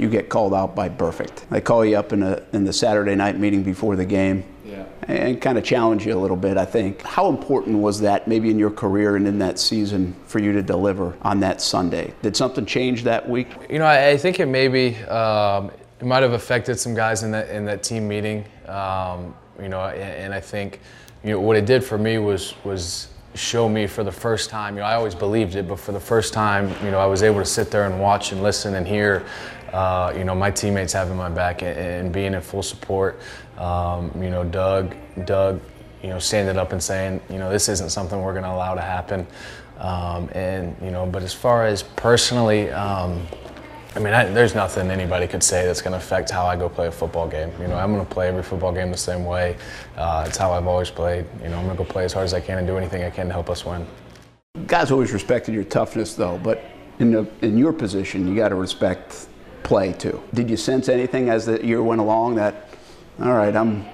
You 0.00 0.08
get 0.08 0.30
called 0.30 0.54
out 0.54 0.74
by 0.74 0.88
Burfict. 0.88 1.46
They 1.50 1.60
call 1.60 1.84
you 1.84 1.98
up 1.98 2.14
in, 2.14 2.22
a, 2.22 2.42
in 2.54 2.64
the 2.64 2.72
Saturday 2.72 3.14
night 3.14 3.38
meeting 3.38 3.62
before 3.62 3.96
the 3.96 4.06
game 4.06 4.44
yeah. 4.64 4.86
and 5.02 5.38
kind 5.42 5.58
of 5.58 5.64
challenge 5.64 6.06
you 6.06 6.16
a 6.16 6.18
little 6.18 6.38
bit, 6.38 6.56
I 6.56 6.64
think. 6.64 7.02
How 7.02 7.28
important 7.28 7.76
was 7.76 8.00
that 8.00 8.26
maybe 8.26 8.48
in 8.48 8.58
your 8.58 8.70
career 8.70 9.16
and 9.16 9.28
in 9.28 9.38
that 9.40 9.58
season 9.58 10.14
for 10.24 10.38
you 10.38 10.52
to 10.52 10.62
deliver 10.62 11.14
on 11.20 11.40
that 11.40 11.60
Sunday? 11.60 12.14
Did 12.22 12.34
something 12.34 12.64
change 12.64 13.02
that 13.04 13.28
week? 13.28 13.48
You 13.68 13.78
know, 13.78 13.84
I, 13.84 14.08
I 14.08 14.16
think 14.16 14.40
it 14.40 14.46
maybe 14.46 14.96
um, 15.04 15.70
it 16.00 16.06
might 16.06 16.22
have 16.22 16.32
affected 16.32 16.80
some 16.80 16.94
guys 16.94 17.22
in 17.22 17.30
that 17.32 17.50
in 17.50 17.66
that 17.66 17.82
team 17.82 18.08
meeting. 18.08 18.46
Um, 18.68 19.34
you 19.60 19.68
know, 19.68 19.82
and, 19.82 20.00
and 20.00 20.34
I 20.34 20.40
think 20.40 20.80
you 21.22 21.32
know 21.32 21.40
what 21.40 21.58
it 21.58 21.66
did 21.66 21.84
for 21.84 21.98
me 21.98 22.16
was 22.16 22.54
was 22.64 23.08
show 23.34 23.68
me 23.68 23.86
for 23.86 24.02
the 24.02 24.12
first 24.12 24.50
time. 24.50 24.74
You 24.74 24.80
know, 24.80 24.86
I 24.86 24.94
always 24.94 25.14
believed 25.14 25.54
it, 25.54 25.68
but 25.68 25.78
for 25.78 25.92
the 25.92 26.00
first 26.00 26.32
time, 26.32 26.68
you 26.84 26.90
know, 26.90 26.98
I 26.98 27.06
was 27.06 27.22
able 27.22 27.38
to 27.38 27.44
sit 27.44 27.70
there 27.70 27.84
and 27.86 28.00
watch 28.00 28.32
and 28.32 28.42
listen 28.42 28.74
and 28.74 28.86
hear 28.86 29.24
uh, 29.72 30.12
you 30.16 30.24
know, 30.24 30.34
my 30.34 30.50
teammates 30.50 30.92
having 30.92 31.16
my 31.16 31.28
back 31.28 31.62
and, 31.62 31.78
and 31.78 32.12
being 32.12 32.34
in 32.34 32.40
full 32.40 32.62
support. 32.62 33.20
Um, 33.58 34.10
you 34.20 34.30
know, 34.30 34.44
Doug, 34.44 34.94
Doug, 35.24 35.60
you 36.02 36.08
know, 36.08 36.18
standing 36.18 36.56
up 36.56 36.72
and 36.72 36.82
saying, 36.82 37.20
you 37.30 37.38
know, 37.38 37.50
this 37.50 37.68
isn't 37.68 37.90
something 37.90 38.20
we're 38.20 38.32
going 38.32 38.44
to 38.44 38.50
allow 38.50 38.74
to 38.74 38.80
happen. 38.80 39.26
Um, 39.78 40.28
and 40.32 40.76
you 40.82 40.90
know, 40.90 41.06
but 41.06 41.22
as 41.22 41.32
far 41.32 41.64
as 41.64 41.82
personally, 41.82 42.70
um, 42.70 43.26
I 43.96 43.98
mean, 43.98 44.12
I, 44.12 44.24
there's 44.26 44.54
nothing 44.54 44.90
anybody 44.90 45.26
could 45.26 45.42
say 45.42 45.66
that's 45.66 45.82
going 45.82 45.92
to 45.92 45.98
affect 45.98 46.30
how 46.30 46.46
I 46.46 46.54
go 46.54 46.68
play 46.68 46.86
a 46.86 46.92
football 46.92 47.26
game. 47.26 47.50
You 47.60 47.66
know, 47.66 47.76
I'm 47.76 47.92
going 47.92 48.06
to 48.06 48.12
play 48.12 48.28
every 48.28 48.42
football 48.42 48.72
game 48.72 48.90
the 48.90 48.96
same 48.96 49.24
way. 49.24 49.56
Uh, 49.96 50.24
it's 50.28 50.36
how 50.36 50.52
I've 50.52 50.66
always 50.66 50.90
played. 50.90 51.24
You 51.42 51.48
know, 51.48 51.56
I'm 51.56 51.64
going 51.64 51.76
to 51.76 51.82
go 51.82 51.90
play 51.90 52.04
as 52.04 52.12
hard 52.12 52.24
as 52.24 52.34
I 52.34 52.40
can 52.40 52.58
and 52.58 52.66
do 52.66 52.76
anything 52.76 53.02
I 53.02 53.10
can 53.10 53.26
to 53.26 53.32
help 53.32 53.50
us 53.50 53.64
win. 53.64 53.86
Guys 54.66 54.92
always 54.92 55.12
respected 55.12 55.54
your 55.54 55.64
toughness, 55.64 56.14
though. 56.14 56.38
But 56.38 56.62
in 57.00 57.10
the, 57.10 57.26
in 57.40 57.58
your 57.58 57.72
position, 57.72 58.28
you 58.28 58.36
got 58.36 58.50
to 58.50 58.54
respect 58.54 59.26
play 59.62 59.92
too. 59.92 60.22
Did 60.34 60.50
you 60.50 60.56
sense 60.56 60.88
anything 60.88 61.28
as 61.28 61.46
the 61.46 61.64
year 61.64 61.82
went 61.82 62.00
along 62.00 62.36
that, 62.36 62.68
all 63.20 63.34
right, 63.34 63.54
I'm 63.54 63.86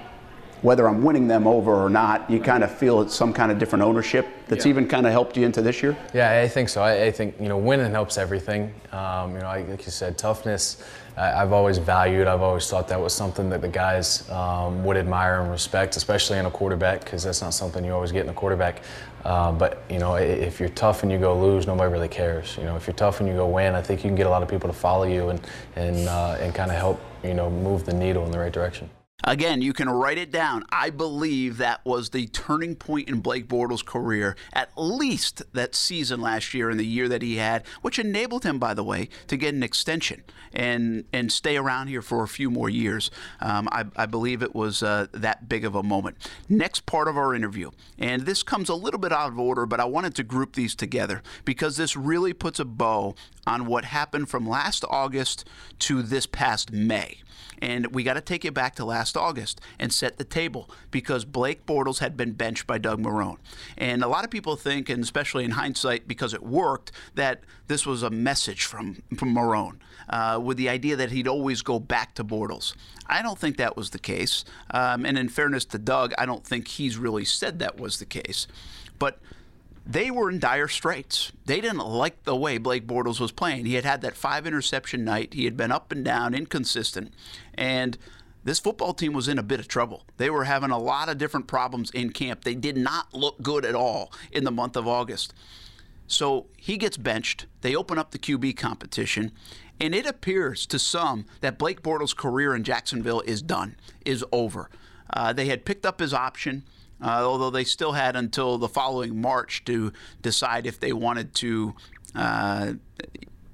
whether 0.61 0.87
I'm 0.87 1.03
winning 1.03 1.27
them 1.27 1.45
over 1.47 1.73
or 1.75 1.89
not, 1.89 2.29
you 2.29 2.39
kind 2.39 2.63
of 2.63 2.71
feel 2.71 3.01
it's 3.01 3.13
some 3.15 3.31
kind 3.33 3.51
of 3.51 3.59
different 3.59 3.83
ownership 3.83 4.27
that's 4.47 4.65
Yeah. 4.65 4.69
even 4.71 4.87
kind 4.87 5.05
of 5.05 5.11
helped 5.11 5.37
you 5.37 5.45
into 5.45 5.61
this 5.61 5.83
year? 5.83 5.95
Yeah, 6.13 6.41
I 6.41 6.47
think 6.47 6.69
so. 6.69 6.81
I, 6.81 7.05
I 7.05 7.11
think 7.11 7.35
you 7.39 7.47
know 7.47 7.57
winning 7.57 7.91
helps 7.91 8.17
everything. 8.17 8.73
Um, 8.91 9.33
you 9.35 9.39
know, 9.39 9.47
I- 9.47 9.61
like 9.69 9.85
you 9.85 9.91
said, 9.91 10.17
toughness. 10.17 10.83
I, 11.15 11.41
I've 11.41 11.51
always 11.51 11.77
valued. 11.79 12.27
I've 12.27 12.41
always 12.41 12.69
thought 12.69 12.87
that 12.89 12.99
was 12.99 13.13
something 13.13 13.49
that 13.49 13.61
the 13.61 13.67
guys 13.67 14.29
um, 14.29 14.83
would 14.83 14.97
admire 14.97 15.41
and 15.41 15.51
respect, 15.51 15.95
especially 15.95 16.37
in 16.37 16.45
a 16.45 16.51
quarterback, 16.51 17.03
because 17.03 17.23
that's 17.23 17.41
not 17.41 17.53
something 17.53 17.83
you 17.83 17.91
always 17.91 18.11
get 18.11 18.23
in 18.23 18.29
a 18.29 18.33
quarterback. 18.33 18.81
Uh, 19.25 19.51
but 19.51 19.81
you 19.89 19.99
know, 19.99 20.15
if 20.15 20.59
you're 20.59 20.69
tough 20.69 21.03
and 21.03 21.11
you 21.11 21.17
go 21.17 21.37
lose, 21.39 21.67
nobody 21.67 21.91
really 21.91 22.07
cares. 22.07 22.55
You 22.57 22.63
know, 22.63 22.75
if 22.77 22.87
you're 22.87 22.93
tough 22.95 23.19
and 23.19 23.27
you 23.27 23.35
go 23.35 23.47
win, 23.47 23.75
I 23.75 23.81
think 23.81 24.03
you 24.03 24.09
can 24.09 24.15
get 24.15 24.27
a 24.27 24.29
lot 24.29 24.41
of 24.43 24.47
people 24.49 24.69
to 24.69 24.75
follow 24.75 25.03
you 25.05 25.29
and 25.29 25.41
and 25.75 26.07
uh, 26.07 26.37
and 26.39 26.53
kind 26.55 26.71
of 26.71 26.77
help 26.77 26.99
you 27.23 27.33
know 27.33 27.49
move 27.49 27.85
the 27.85 27.93
needle 27.93 28.23
in 28.25 28.31
the 28.31 28.39
right 28.39 28.53
direction. 28.53 28.89
Again, 29.27 29.61
you 29.61 29.73
can 29.73 29.89
write 29.89 30.17
it 30.17 30.31
down. 30.31 30.63
I 30.71 30.89
believe 30.89 31.57
that 31.57 31.83
was 31.83 32.11
the 32.11 32.27
turning 32.27 32.75
point 32.75 33.09
in 33.09 33.19
Blake 33.19 33.49
Bortles' 33.49 33.83
career, 33.83 34.37
at 34.53 34.69
least 34.77 35.41
that 35.51 35.75
season 35.75 36.21
last 36.21 36.53
year 36.53 36.69
and 36.69 36.79
the 36.79 36.85
year 36.85 37.09
that 37.09 37.21
he 37.21 37.35
had, 37.35 37.67
which 37.81 37.99
enabled 37.99 38.45
him, 38.45 38.57
by 38.57 38.73
the 38.73 38.85
way, 38.85 39.09
to 39.27 39.35
get 39.35 39.53
an 39.53 39.63
extension 39.63 40.23
and 40.53 41.03
and 41.11 41.29
stay 41.29 41.57
around 41.57 41.87
here 41.87 42.01
for 42.01 42.23
a 42.23 42.27
few 42.29 42.49
more 42.49 42.69
years. 42.69 43.11
Um, 43.41 43.67
I, 43.69 43.83
I 43.97 44.05
believe 44.05 44.41
it 44.41 44.55
was 44.55 44.81
uh, 44.81 45.07
that 45.11 45.49
big 45.49 45.65
of 45.65 45.75
a 45.75 45.83
moment. 45.83 46.31
Next 46.47 46.85
part 46.85 47.09
of 47.09 47.17
our 47.17 47.35
interview, 47.35 47.71
and 47.99 48.21
this 48.21 48.43
comes 48.43 48.69
a 48.69 48.75
little 48.75 48.99
bit 48.99 49.11
out 49.11 49.33
of 49.33 49.37
order, 49.37 49.65
but 49.65 49.81
I 49.81 49.85
wanted 49.85 50.15
to 50.15 50.23
group 50.23 50.55
these 50.55 50.73
together 50.73 51.21
because 51.43 51.75
this 51.75 51.97
really 51.97 52.31
puts 52.31 52.61
a 52.61 52.65
bow 52.65 53.13
on 53.45 53.65
what 53.65 53.83
happened 53.83 54.29
from 54.29 54.47
last 54.47 54.85
August 54.89 55.43
to 55.79 56.01
this 56.01 56.25
past 56.25 56.71
May. 56.71 57.17
And 57.61 57.93
we 57.93 58.03
got 58.03 58.13
to 58.13 58.21
take 58.21 58.45
it 58.45 58.53
back 58.53 58.75
to 58.75 58.85
last 58.85 59.17
August 59.17 59.61
and 59.79 59.91
set 59.91 60.17
the 60.17 60.23
table 60.23 60.69
because 60.91 61.25
Blake 61.25 61.65
Bortles 61.65 61.99
had 61.99 62.15
been 62.15 62.33
benched 62.33 62.67
by 62.67 62.77
Doug 62.77 62.99
Marrone. 62.99 63.37
And 63.77 64.03
a 64.03 64.07
lot 64.07 64.23
of 64.23 64.29
people 64.29 64.55
think, 64.55 64.89
and 64.89 65.03
especially 65.03 65.43
in 65.43 65.51
hindsight 65.51 66.07
because 66.07 66.33
it 66.33 66.43
worked, 66.43 66.91
that 67.15 67.41
this 67.67 67.85
was 67.85 68.03
a 68.03 68.09
message 68.09 68.65
from, 68.65 69.01
from 69.15 69.33
Marrone 69.33 69.77
uh, 70.09 70.39
with 70.41 70.57
the 70.57 70.69
idea 70.69 70.95
that 70.95 71.11
he'd 71.11 71.27
always 71.27 71.61
go 71.61 71.79
back 71.79 72.13
to 72.15 72.23
Bortles. 72.23 72.73
I 73.07 73.21
don't 73.21 73.37
think 73.37 73.57
that 73.57 73.75
was 73.75 73.91
the 73.91 73.99
case. 73.99 74.45
Um, 74.71 75.05
and 75.05 75.17
in 75.17 75.29
fairness 75.29 75.65
to 75.65 75.77
Doug, 75.77 76.13
I 76.17 76.25
don't 76.25 76.45
think 76.45 76.67
he's 76.67 76.97
really 76.97 77.25
said 77.25 77.59
that 77.59 77.79
was 77.79 77.99
the 77.99 78.05
case. 78.05 78.47
But 78.99 79.19
they 79.87 80.11
were 80.11 80.29
in 80.29 80.39
dire 80.39 80.67
straits. 80.67 81.31
They 81.45 81.61
didn't 81.61 81.77
like 81.77 82.23
the 82.23 82.35
way 82.35 82.57
Blake 82.57 82.85
Bortles 82.85 83.21
was 83.21 83.31
playing. 83.31 83.65
He 83.65 83.75
had 83.75 83.85
had 83.85 84.01
that 84.01 84.17
five 84.17 84.45
interception 84.45 85.05
night. 85.05 85.33
He 85.33 85.45
had 85.45 85.55
been 85.55 85.71
up 85.71 85.91
and 85.93 86.03
down, 86.03 86.33
inconsistent. 86.33 87.13
And 87.53 87.97
this 88.43 88.59
football 88.59 88.93
team 88.93 89.13
was 89.13 89.29
in 89.29 89.39
a 89.39 89.43
bit 89.43 89.61
of 89.61 89.67
trouble. 89.69 90.03
They 90.17 90.29
were 90.29 90.43
having 90.43 90.71
a 90.71 90.77
lot 90.77 91.07
of 91.07 91.17
different 91.17 91.47
problems 91.47 91.89
in 91.91 92.11
camp. 92.11 92.43
They 92.43 92.55
did 92.55 92.75
not 92.75 93.13
look 93.13 93.41
good 93.41 93.63
at 93.63 93.75
all 93.75 94.11
in 94.31 94.43
the 94.43 94.51
month 94.51 94.75
of 94.75 94.87
August. 94.87 95.33
So 96.05 96.47
he 96.57 96.77
gets 96.77 96.97
benched. 96.97 97.45
They 97.61 97.75
open 97.75 97.97
up 97.97 98.11
the 98.11 98.19
QB 98.19 98.57
competition. 98.57 99.31
And 99.79 99.95
it 99.95 100.05
appears 100.05 100.65
to 100.67 100.79
some 100.79 101.25
that 101.39 101.57
Blake 101.57 101.81
Bortles' 101.81 102.15
career 102.15 102.53
in 102.53 102.63
Jacksonville 102.63 103.21
is 103.21 103.41
done, 103.41 103.77
is 104.05 104.25
over. 104.33 104.69
Uh, 105.09 105.31
they 105.31 105.45
had 105.45 105.65
picked 105.65 105.85
up 105.85 105.99
his 105.99 106.13
option, 106.13 106.63
uh, 107.01 107.23
although 107.23 107.49
they 107.49 107.63
still 107.63 107.93
had 107.93 108.15
until 108.15 108.57
the 108.57 108.69
following 108.69 109.19
March 109.21 109.63
to 109.65 109.91
decide 110.21 110.65
if 110.65 110.79
they 110.79 110.93
wanted 110.93 111.33
to 111.35 111.75
uh, 112.15 112.73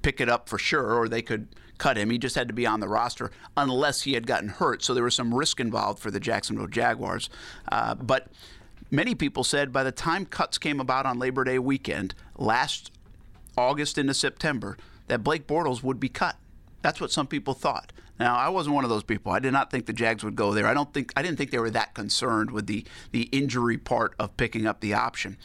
pick 0.02 0.20
it 0.20 0.28
up 0.28 0.48
for 0.48 0.58
sure 0.58 0.94
or 0.94 1.08
they 1.08 1.22
could 1.22 1.48
cut 1.78 1.96
him. 1.96 2.10
He 2.10 2.18
just 2.18 2.34
had 2.36 2.48
to 2.48 2.54
be 2.54 2.66
on 2.66 2.80
the 2.80 2.88
roster 2.88 3.30
unless 3.56 4.02
he 4.02 4.14
had 4.14 4.26
gotten 4.26 4.48
hurt. 4.48 4.82
So 4.82 4.94
there 4.94 5.04
was 5.04 5.14
some 5.14 5.34
risk 5.34 5.60
involved 5.60 5.98
for 5.98 6.10
the 6.10 6.20
Jacksonville 6.20 6.66
Jaguars. 6.66 7.28
Uh, 7.70 7.94
but 7.94 8.28
many 8.90 9.14
people 9.14 9.44
said 9.44 9.72
by 9.72 9.82
the 9.82 9.92
time 9.92 10.26
cuts 10.26 10.58
came 10.58 10.80
about 10.80 11.06
on 11.06 11.18
Labor 11.18 11.44
Day 11.44 11.58
weekend, 11.58 12.14
last 12.36 12.92
August 13.56 13.98
into 13.98 14.14
September, 14.14 14.76
that 15.08 15.22
Blake 15.24 15.46
Bortles 15.46 15.82
would 15.82 16.00
be 16.00 16.08
cut. 16.08 16.36
That's 16.84 17.00
what 17.00 17.10
some 17.10 17.26
people 17.26 17.54
thought. 17.54 17.94
Now, 18.20 18.36
I 18.36 18.50
wasn't 18.50 18.74
one 18.74 18.84
of 18.84 18.90
those 18.90 19.02
people. 19.02 19.32
I 19.32 19.38
did 19.38 19.54
not 19.54 19.70
think 19.70 19.86
the 19.86 19.94
Jags 19.94 20.22
would 20.22 20.36
go 20.36 20.52
there. 20.52 20.66
I 20.66 20.74
don't 20.74 20.92
think 20.92 21.14
I 21.16 21.22
didn't 21.22 21.38
think 21.38 21.50
they 21.50 21.58
were 21.58 21.70
that 21.70 21.94
concerned 21.94 22.50
with 22.50 22.66
the 22.66 22.84
the 23.10 23.22
injury 23.32 23.78
part 23.78 24.14
of 24.18 24.36
picking 24.36 24.66
up 24.66 24.80
the 24.80 24.92
option. 24.92 25.38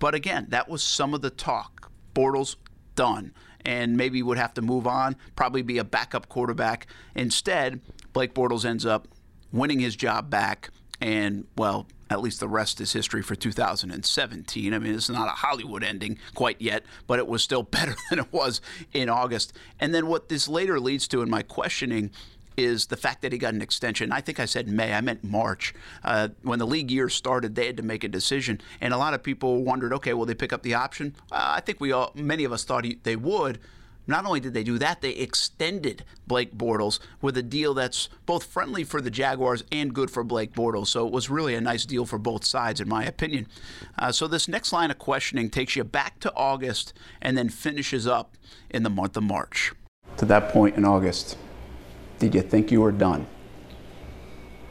But 0.00 0.16
again, 0.16 0.46
that 0.48 0.68
was 0.68 0.82
some 0.82 1.14
of 1.14 1.22
the 1.22 1.30
talk. 1.30 1.92
Bortles 2.14 2.56
done 2.96 3.32
and 3.64 3.96
maybe 3.96 4.24
would 4.24 4.38
have 4.38 4.54
to 4.54 4.62
move 4.62 4.88
on, 4.88 5.14
probably 5.36 5.62
be 5.62 5.78
a 5.78 5.84
backup 5.84 6.28
quarterback. 6.28 6.88
Instead, 7.14 7.80
Blake 8.12 8.34
Bortles 8.34 8.64
ends 8.64 8.84
up 8.84 9.06
winning 9.52 9.78
his 9.78 9.94
job 9.94 10.30
back 10.30 10.70
and 11.00 11.46
well, 11.56 11.86
at 12.10 12.20
least 12.20 12.40
the 12.40 12.48
rest 12.48 12.80
is 12.80 12.92
history 12.92 13.22
for 13.22 13.34
2017. 13.34 14.74
I 14.74 14.78
mean, 14.78 14.94
it's 14.94 15.10
not 15.10 15.28
a 15.28 15.32
Hollywood 15.32 15.82
ending 15.82 16.18
quite 16.34 16.60
yet, 16.60 16.84
but 17.06 17.18
it 17.18 17.26
was 17.26 17.42
still 17.42 17.62
better 17.76 17.96
than 18.10 18.20
it 18.20 18.32
was 18.32 18.60
in 18.92 19.08
August. 19.08 19.52
And 19.80 19.94
then 19.94 20.06
what 20.06 20.28
this 20.28 20.48
later 20.48 20.78
leads 20.78 21.08
to 21.08 21.22
in 21.22 21.30
my 21.30 21.42
questioning 21.42 22.10
is 22.56 22.86
the 22.86 22.96
fact 22.96 23.22
that 23.22 23.32
he 23.32 23.38
got 23.38 23.54
an 23.54 23.62
extension. 23.62 24.12
I 24.12 24.20
think 24.20 24.40
I 24.40 24.46
said 24.46 24.68
May, 24.68 24.94
I 24.94 25.00
meant 25.00 25.22
March. 25.22 25.74
Uh, 26.02 26.28
when 26.42 26.58
the 26.58 26.66
league 26.66 26.90
year 26.90 27.08
started, 27.08 27.54
they 27.54 27.66
had 27.66 27.76
to 27.76 27.82
make 27.82 28.02
a 28.02 28.08
decision, 28.08 28.60
and 28.80 28.94
a 28.94 28.96
lot 28.96 29.14
of 29.14 29.22
people 29.22 29.62
wondered, 29.62 29.92
okay, 29.92 30.14
will 30.14 30.26
they 30.26 30.34
pick 30.34 30.52
up 30.52 30.62
the 30.62 30.74
option? 30.74 31.14
Uh, 31.30 31.54
I 31.56 31.60
think 31.60 31.80
we 31.80 31.92
all, 31.92 32.12
many 32.14 32.44
of 32.44 32.52
us 32.52 32.64
thought 32.64 32.84
he, 32.84 32.98
they 33.02 33.16
would. 33.16 33.58
Not 34.06 34.24
only 34.24 34.40
did 34.40 34.54
they 34.54 34.62
do 34.62 34.78
that, 34.78 35.00
they 35.00 35.10
extended 35.10 36.04
Blake 36.26 36.56
Bortles 36.56 36.98
with 37.20 37.36
a 37.36 37.42
deal 37.42 37.74
that's 37.74 38.08
both 38.24 38.44
friendly 38.44 38.84
for 38.84 39.00
the 39.00 39.10
Jaguars 39.10 39.64
and 39.72 39.92
good 39.92 40.10
for 40.10 40.22
Blake 40.22 40.52
Bortles. 40.52 40.88
So 40.88 41.06
it 41.06 41.12
was 41.12 41.28
really 41.28 41.54
a 41.54 41.60
nice 41.60 41.84
deal 41.84 42.06
for 42.06 42.18
both 42.18 42.44
sides, 42.44 42.80
in 42.80 42.88
my 42.88 43.04
opinion. 43.04 43.46
Uh, 43.98 44.12
so 44.12 44.28
this 44.28 44.48
next 44.48 44.72
line 44.72 44.90
of 44.90 44.98
questioning 44.98 45.50
takes 45.50 45.76
you 45.76 45.84
back 45.84 46.20
to 46.20 46.32
August 46.34 46.92
and 47.20 47.36
then 47.36 47.48
finishes 47.48 48.06
up 48.06 48.36
in 48.70 48.82
the 48.82 48.90
month 48.90 49.16
of 49.16 49.24
March. 49.24 49.72
To 50.18 50.24
that 50.26 50.50
point 50.50 50.76
in 50.76 50.84
August, 50.84 51.36
did 52.18 52.34
you 52.34 52.42
think 52.42 52.70
you 52.70 52.80
were 52.80 52.92
done 52.92 53.26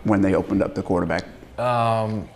when 0.04 0.22
they 0.22 0.34
opened 0.34 0.64
up 0.64 0.76
the 0.76 0.84
quarterback? 0.84 1.26
Um, 1.60 2.30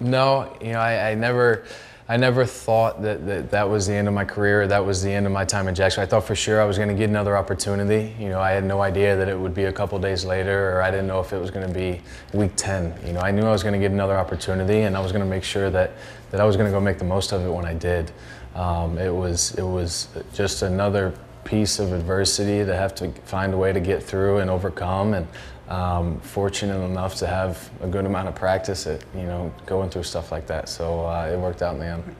no, 0.00 0.56
you 0.60 0.72
know, 0.72 0.78
I, 0.78 1.10
I 1.10 1.14
never, 1.14 1.64
I 2.08 2.16
never 2.16 2.44
thought 2.44 3.02
that, 3.02 3.26
that 3.26 3.50
that 3.50 3.68
was 3.68 3.88
the 3.88 3.94
end 3.94 4.06
of 4.06 4.14
my 4.14 4.24
career. 4.24 4.68
That 4.68 4.84
was 4.84 5.02
the 5.02 5.10
end 5.10 5.26
of 5.26 5.32
my 5.32 5.44
time 5.44 5.66
in 5.66 5.74
Jackson. 5.74 6.04
I 6.04 6.06
thought 6.06 6.22
for 6.22 6.36
sure 6.36 6.62
I 6.62 6.64
was 6.64 6.76
going 6.76 6.88
to 6.88 6.94
get 6.94 7.10
another 7.10 7.36
opportunity. 7.36 8.14
You 8.16 8.28
know, 8.28 8.40
I 8.40 8.52
had 8.52 8.62
no 8.62 8.80
idea 8.80 9.16
that 9.16 9.28
it 9.28 9.36
would 9.36 9.54
be 9.54 9.64
a 9.64 9.72
couple 9.72 9.98
days 9.98 10.24
later, 10.24 10.70
or 10.72 10.82
I 10.82 10.92
didn't 10.92 11.08
know 11.08 11.18
if 11.18 11.32
it 11.32 11.38
was 11.38 11.50
going 11.50 11.66
to 11.66 11.74
be 11.74 12.00
week 12.32 12.52
10. 12.54 12.94
You 13.04 13.12
know, 13.12 13.20
I 13.20 13.32
knew 13.32 13.42
I 13.42 13.50
was 13.50 13.64
going 13.64 13.72
to 13.72 13.80
get 13.80 13.90
another 13.90 14.16
opportunity, 14.16 14.82
and 14.82 14.96
I 14.96 15.00
was 15.00 15.10
going 15.10 15.24
to 15.24 15.28
make 15.28 15.42
sure 15.42 15.68
that 15.70 15.92
that 16.30 16.40
I 16.40 16.44
was 16.44 16.56
going 16.56 16.66
to 16.66 16.72
go 16.72 16.80
make 16.80 16.98
the 16.98 17.04
most 17.04 17.32
of 17.32 17.44
it 17.44 17.50
when 17.50 17.64
I 17.64 17.74
did. 17.74 18.12
Um, 18.54 18.98
it 18.98 19.12
was 19.12 19.56
it 19.56 19.64
was 19.64 20.06
just 20.32 20.62
another 20.62 21.12
piece 21.42 21.80
of 21.80 21.92
adversity 21.92 22.64
to 22.64 22.76
have 22.76 22.94
to 22.96 23.10
find 23.24 23.52
a 23.52 23.56
way 23.56 23.72
to 23.72 23.80
get 23.80 24.02
through 24.02 24.38
and 24.38 24.50
overcome 24.50 25.14
and 25.14 25.26
um, 25.68 26.20
fortunate 26.20 26.80
enough 26.84 27.14
to 27.16 27.26
have 27.26 27.70
a 27.80 27.86
good 27.86 28.06
amount 28.06 28.28
of 28.28 28.34
practice 28.34 28.86
at 28.86 29.02
you 29.14 29.22
know 29.22 29.52
going 29.66 29.90
through 29.90 30.04
stuff 30.04 30.30
like 30.30 30.46
that 30.46 30.68
so 30.68 31.06
uh, 31.06 31.30
it 31.32 31.38
worked 31.38 31.62
out 31.62 31.74
in 31.74 31.80
the 31.80 31.86
end 31.86 32.16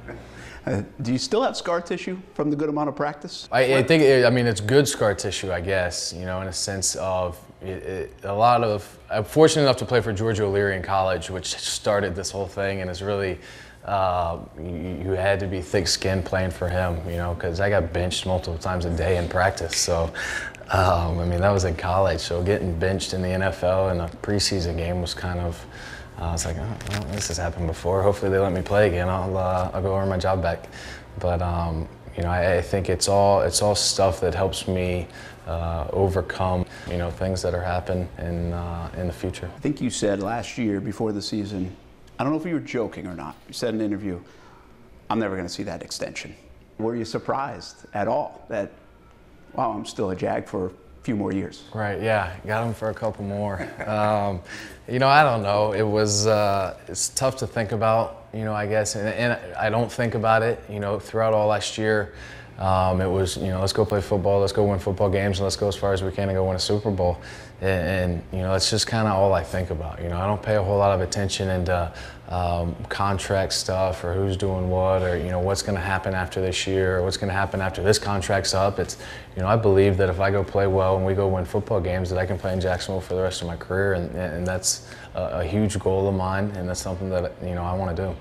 Uh, 0.67 0.83
do 1.03 1.13
you 1.13 1.19
still 1.19 1.43
have 1.43 1.57
scar 1.57 1.81
tissue 1.81 2.19
from 2.35 2.51
the 2.51 2.57
good 2.57 2.69
amount 2.69 2.89
of 2.89 2.97
practice? 2.97 3.49
I, 3.53 3.77
I 3.77 3.83
think 3.85 4.03
it, 4.03 4.25
I 4.25 4.31
mean 4.31 4.49
it's 4.49 4.61
good 4.61 4.89
scar 4.89 5.15
tissue 5.15 5.53
I 5.53 5.61
guess 5.61 6.13
you 6.13 6.25
know 6.25 6.41
in 6.41 6.49
a 6.49 6.53
sense 6.53 6.97
of 6.97 7.39
it, 7.63 7.85
it, 7.85 8.15
a 8.25 8.35
lot 8.35 8.65
of 8.65 8.99
I'm 9.09 9.23
fortunate 9.23 9.63
enough 9.63 9.77
to 9.77 9.85
play 9.85 10.01
for 10.01 10.13
George 10.13 10.41
O'Leary 10.41 10.75
in 10.75 10.83
college 10.83 11.31
which 11.31 11.47
started 11.55 12.17
this 12.17 12.33
whole 12.33 12.49
thing 12.49 12.81
and 12.81 12.91
is 12.91 13.01
really 13.01 13.39
uh, 13.85 14.41
you, 14.59 15.01
you, 15.05 15.11
had 15.13 15.39
to 15.39 15.47
be 15.47 15.61
thick-skinned 15.61 16.25
playing 16.25 16.51
for 16.51 16.69
him, 16.69 16.99
you 17.09 17.19
know, 17.19 17.35
because 17.35 17.61
I 17.61 17.71
got 17.71 17.93
benched 17.93 18.27
multiple 18.27 18.59
times 18.59 18.85
a 18.85 18.91
day 18.91 19.17
in 19.17 19.29
practice. 19.29 19.77
So, 19.77 20.13
um, 20.70 21.18
I 21.18 21.24
mean, 21.24 21.40
that 21.40 21.50
was 21.50 21.64
in 21.64 21.76
college. 21.76 22.20
So 22.20 22.42
getting 22.42 22.79
benched 22.79 23.12
in 23.14 23.22
the 23.22 23.29
NFL 23.29 23.92
in 23.92 24.00
a 24.00 24.09
preseason 24.09 24.76
game 24.76 25.00
was 25.00 25.14
kind 25.14 25.40
of, 25.40 25.64
uh, 26.18 26.24
I 26.24 26.33
was 26.33 26.44
like, 26.44 26.57
oh, 26.59 26.76
well, 26.90 27.02
this 27.12 27.29
has 27.29 27.37
happened 27.37 27.66
before. 27.66 28.02
Hopefully 28.02 28.31
they 28.31 28.38
let 28.38 28.52
me 28.52 28.62
play 28.62 28.88
again. 28.88 29.09
I'll, 29.09 29.37
uh, 29.37 29.70
I'll 29.72 29.83
go 29.83 29.96
earn 29.96 30.09
my 30.09 30.18
job 30.18 30.42
back. 30.42 30.68
But 31.18 31.40
um, 31.40 31.88
you 32.16 32.22
know, 32.22 32.31
I, 32.31 32.57
I, 32.57 32.62
think 32.62 32.90
it's 32.90 33.09
all 33.09 33.40
it's 33.40 33.62
all 33.62 33.74
stuff 33.74 34.20
that 34.20 34.35
helps 34.35 34.68
me 34.68 35.07
uh, 35.46 35.87
overcome, 35.92 36.66
you 36.90 36.98
know, 36.98 37.11
things 37.11 37.40
that 37.40 37.55
are 37.55 37.62
happening 37.62 38.07
in 38.18 38.52
uh, 38.52 38.90
in 38.98 39.07
the 39.07 39.12
future. 39.14 39.50
I 39.57 39.61
think 39.61 39.81
you 39.81 39.88
said 39.88 40.22
last 40.22 40.59
year 40.59 40.79
before 40.79 41.12
the 41.12 41.22
season 41.22 41.74
I 42.18 42.24
don't 42.24 42.33
know 42.33 42.38
if 42.38 42.46
you 42.46 42.55
were 42.55 42.61
joking 42.61 43.07
or 43.07 43.14
not. 43.14 43.37
You 43.46 43.52
said 43.52 43.74
in 43.74 43.81
an 43.81 43.87
interview, 43.87 44.18
I'm 45.11 45.18
never 45.18 45.37
going 45.37 45.46
to 45.46 45.52
see 45.52 45.64
that 45.64 45.83
extension. 45.83 46.35
Were 46.79 46.96
you 46.96 47.05
surprised 47.05 47.87
at 47.92 48.09
all 48.09 48.44
that, 48.48 48.72
wow, 49.57 49.73
I'm 49.73 49.87
still 49.87 50.11
a 50.11 50.16
Jag 50.16 50.47
for 50.47 50.66
a 50.66 50.71
few 51.03 51.16
more 51.16 51.33
years? 51.33 51.64
Right, 51.75 52.01
yeah, 52.01 52.37
got 52.47 52.66
him 52.66 52.75
for 52.75 52.90
a 52.90 52.95
couple 52.95 53.25
more. 53.25 53.62
um, 53.87 54.40
you 54.88 54.99
know, 54.99 55.09
I 55.09 55.23
don't 55.23 55.42
know. 55.42 55.73
It 55.73 55.83
was, 55.83 56.27
uh, 56.27 56.79
it's 56.88 57.09
tough 57.11 57.37
to 57.38 57.47
think 57.47 57.73
about, 57.73 58.27
you 58.33 58.45
know, 58.45 58.53
I 58.53 58.66
guess, 58.66 58.95
and, 58.95 59.09
and, 59.09 59.57
I 59.57 59.71
don't 59.71 59.90
think 59.90 60.14
about 60.14 60.42
it, 60.42 60.62
you 60.69 60.79
know, 60.79 60.99
throughout 60.99 61.33
all 61.33 61.49
last 61.49 61.79
year. 61.79 62.12
Um, 62.59 63.01
it 63.01 63.09
was, 63.09 63.37
you 63.37 63.49
know, 63.49 63.61
let's 63.61 63.73
go 63.73 63.85
play 63.85 64.01
football, 64.01 64.40
let's 64.40 64.53
go 64.53 64.64
win 64.64 64.79
football 64.79 65.11
games, 65.11 65.38
and 65.38 65.45
let's 65.45 65.57
go 65.57 65.69
as 65.69 65.77
far 65.77 65.92
as 65.92 66.03
we 66.03 66.11
can 66.11 66.29
and 66.29 66.37
go 66.37 66.45
win 66.45 66.57
a 66.57 66.59
Super 66.59 66.90
Bowl. 66.90 67.19
And, 67.61 68.12
and 68.12 68.23
you 68.33 68.38
know, 68.38 68.53
that's 68.53 68.71
just 68.71 68.87
kind 68.87 69.07
of 69.07 69.14
all 69.14 69.35
I 69.35 69.42
think 69.42 69.71
about. 69.71 70.03
You 70.03 70.09
know, 70.09 70.19
I 70.19 70.27
don't 70.27 70.42
pay 70.42 70.57
a 70.57 70.62
whole 70.62 70.79
lot 70.79 70.92
of 70.92 71.01
attention 71.03 71.51
into 71.51 71.92
um, 72.29 72.75
contract 72.89 73.53
stuff 73.53 74.03
or 74.03 74.12
who's 74.12 74.37
doing 74.37 74.69
what 74.69 75.03
or 75.03 75.17
you 75.17 75.31
know 75.31 75.39
what's 75.39 75.62
going 75.62 75.77
to 75.77 75.85
happen 75.85 76.15
after 76.15 76.41
this 76.41 76.67
year 76.67 76.99
or 76.99 77.03
what's 77.03 77.17
going 77.17 77.29
to 77.29 77.35
happen 77.35 77.61
after 77.61 77.83
this 77.83 77.99
contract's 77.99 78.53
up. 78.53 78.79
It's, 78.79 78.97
you 79.37 79.43
know, 79.43 79.49
I 79.49 79.57
believe 79.57 79.97
that 79.99 80.09
if 80.09 80.19
I 80.19 80.31
go 80.31 80.43
play 80.43 80.67
well 80.67 80.97
and 80.97 81.07
we 81.07 81.15
go 81.15 81.29
win 81.29 81.45
football 81.45 81.81
games, 81.81 82.11
that 82.11 82.19
I 82.19 82.27
can 82.27 82.39
play 82.39 82.53
in 82.53 82.61
Jacksonville 82.61 83.01
for 83.01 83.15
the 83.15 83.23
rest 83.23 83.43
of 83.43 83.47
my 83.47 83.57
career, 83.57 83.95
and, 83.95 84.15
and 84.17 84.47
that's 84.47 84.89
a, 85.15 85.41
a 85.41 85.45
huge 85.45 85.79
goal 85.79 86.09
of 86.09 86.15
mine, 86.15 86.51
and 86.57 86.69
that's 86.69 86.81
something 86.81 87.09
that 87.11 87.33
you 87.43 87.55
know 87.55 87.62
I 87.62 87.75
want 87.75 87.97
to 87.97 88.03
do. 88.03 88.17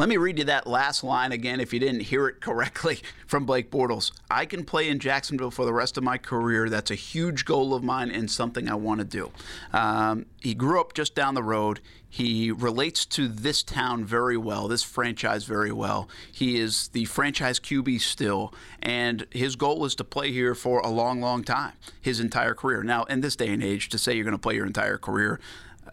Let 0.00 0.08
me 0.08 0.16
read 0.16 0.38
you 0.38 0.44
that 0.44 0.66
last 0.66 1.04
line 1.04 1.30
again 1.30 1.60
if 1.60 1.74
you 1.74 1.78
didn't 1.78 2.00
hear 2.00 2.26
it 2.26 2.40
correctly 2.40 3.00
from 3.26 3.44
Blake 3.44 3.70
Bortles. 3.70 4.12
I 4.30 4.46
can 4.46 4.64
play 4.64 4.88
in 4.88 4.98
Jacksonville 4.98 5.50
for 5.50 5.66
the 5.66 5.74
rest 5.74 5.98
of 5.98 6.02
my 6.02 6.16
career. 6.16 6.70
That's 6.70 6.90
a 6.90 6.94
huge 6.94 7.44
goal 7.44 7.74
of 7.74 7.84
mine 7.84 8.10
and 8.10 8.30
something 8.30 8.66
I 8.66 8.76
want 8.76 9.00
to 9.00 9.04
do. 9.04 9.30
Um, 9.74 10.24
he 10.40 10.54
grew 10.54 10.80
up 10.80 10.94
just 10.94 11.14
down 11.14 11.34
the 11.34 11.42
road. 11.42 11.80
He 12.08 12.50
relates 12.50 13.04
to 13.04 13.28
this 13.28 13.62
town 13.62 14.06
very 14.06 14.38
well, 14.38 14.68
this 14.68 14.82
franchise 14.82 15.44
very 15.44 15.70
well. 15.70 16.08
He 16.32 16.58
is 16.58 16.88
the 16.88 17.04
franchise 17.04 17.60
QB 17.60 18.00
still, 18.00 18.54
and 18.80 19.26
his 19.30 19.54
goal 19.54 19.84
is 19.84 19.94
to 19.96 20.04
play 20.04 20.32
here 20.32 20.54
for 20.54 20.80
a 20.80 20.88
long, 20.88 21.20
long 21.20 21.44
time, 21.44 21.74
his 22.00 22.20
entire 22.20 22.54
career. 22.54 22.82
Now, 22.82 23.04
in 23.04 23.20
this 23.20 23.36
day 23.36 23.48
and 23.48 23.62
age, 23.62 23.90
to 23.90 23.98
say 23.98 24.14
you're 24.14 24.24
going 24.24 24.32
to 24.32 24.38
play 24.38 24.54
your 24.54 24.64
entire 24.66 24.96
career 24.96 25.40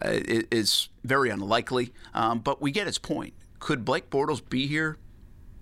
uh, 0.00 0.12
is 0.50 0.88
very 1.04 1.28
unlikely, 1.28 1.92
um, 2.14 2.38
but 2.38 2.62
we 2.62 2.70
get 2.70 2.86
his 2.86 2.96
point 2.96 3.34
could 3.58 3.84
Blake 3.84 4.10
Bortles 4.10 4.46
be 4.46 4.66
here 4.66 4.98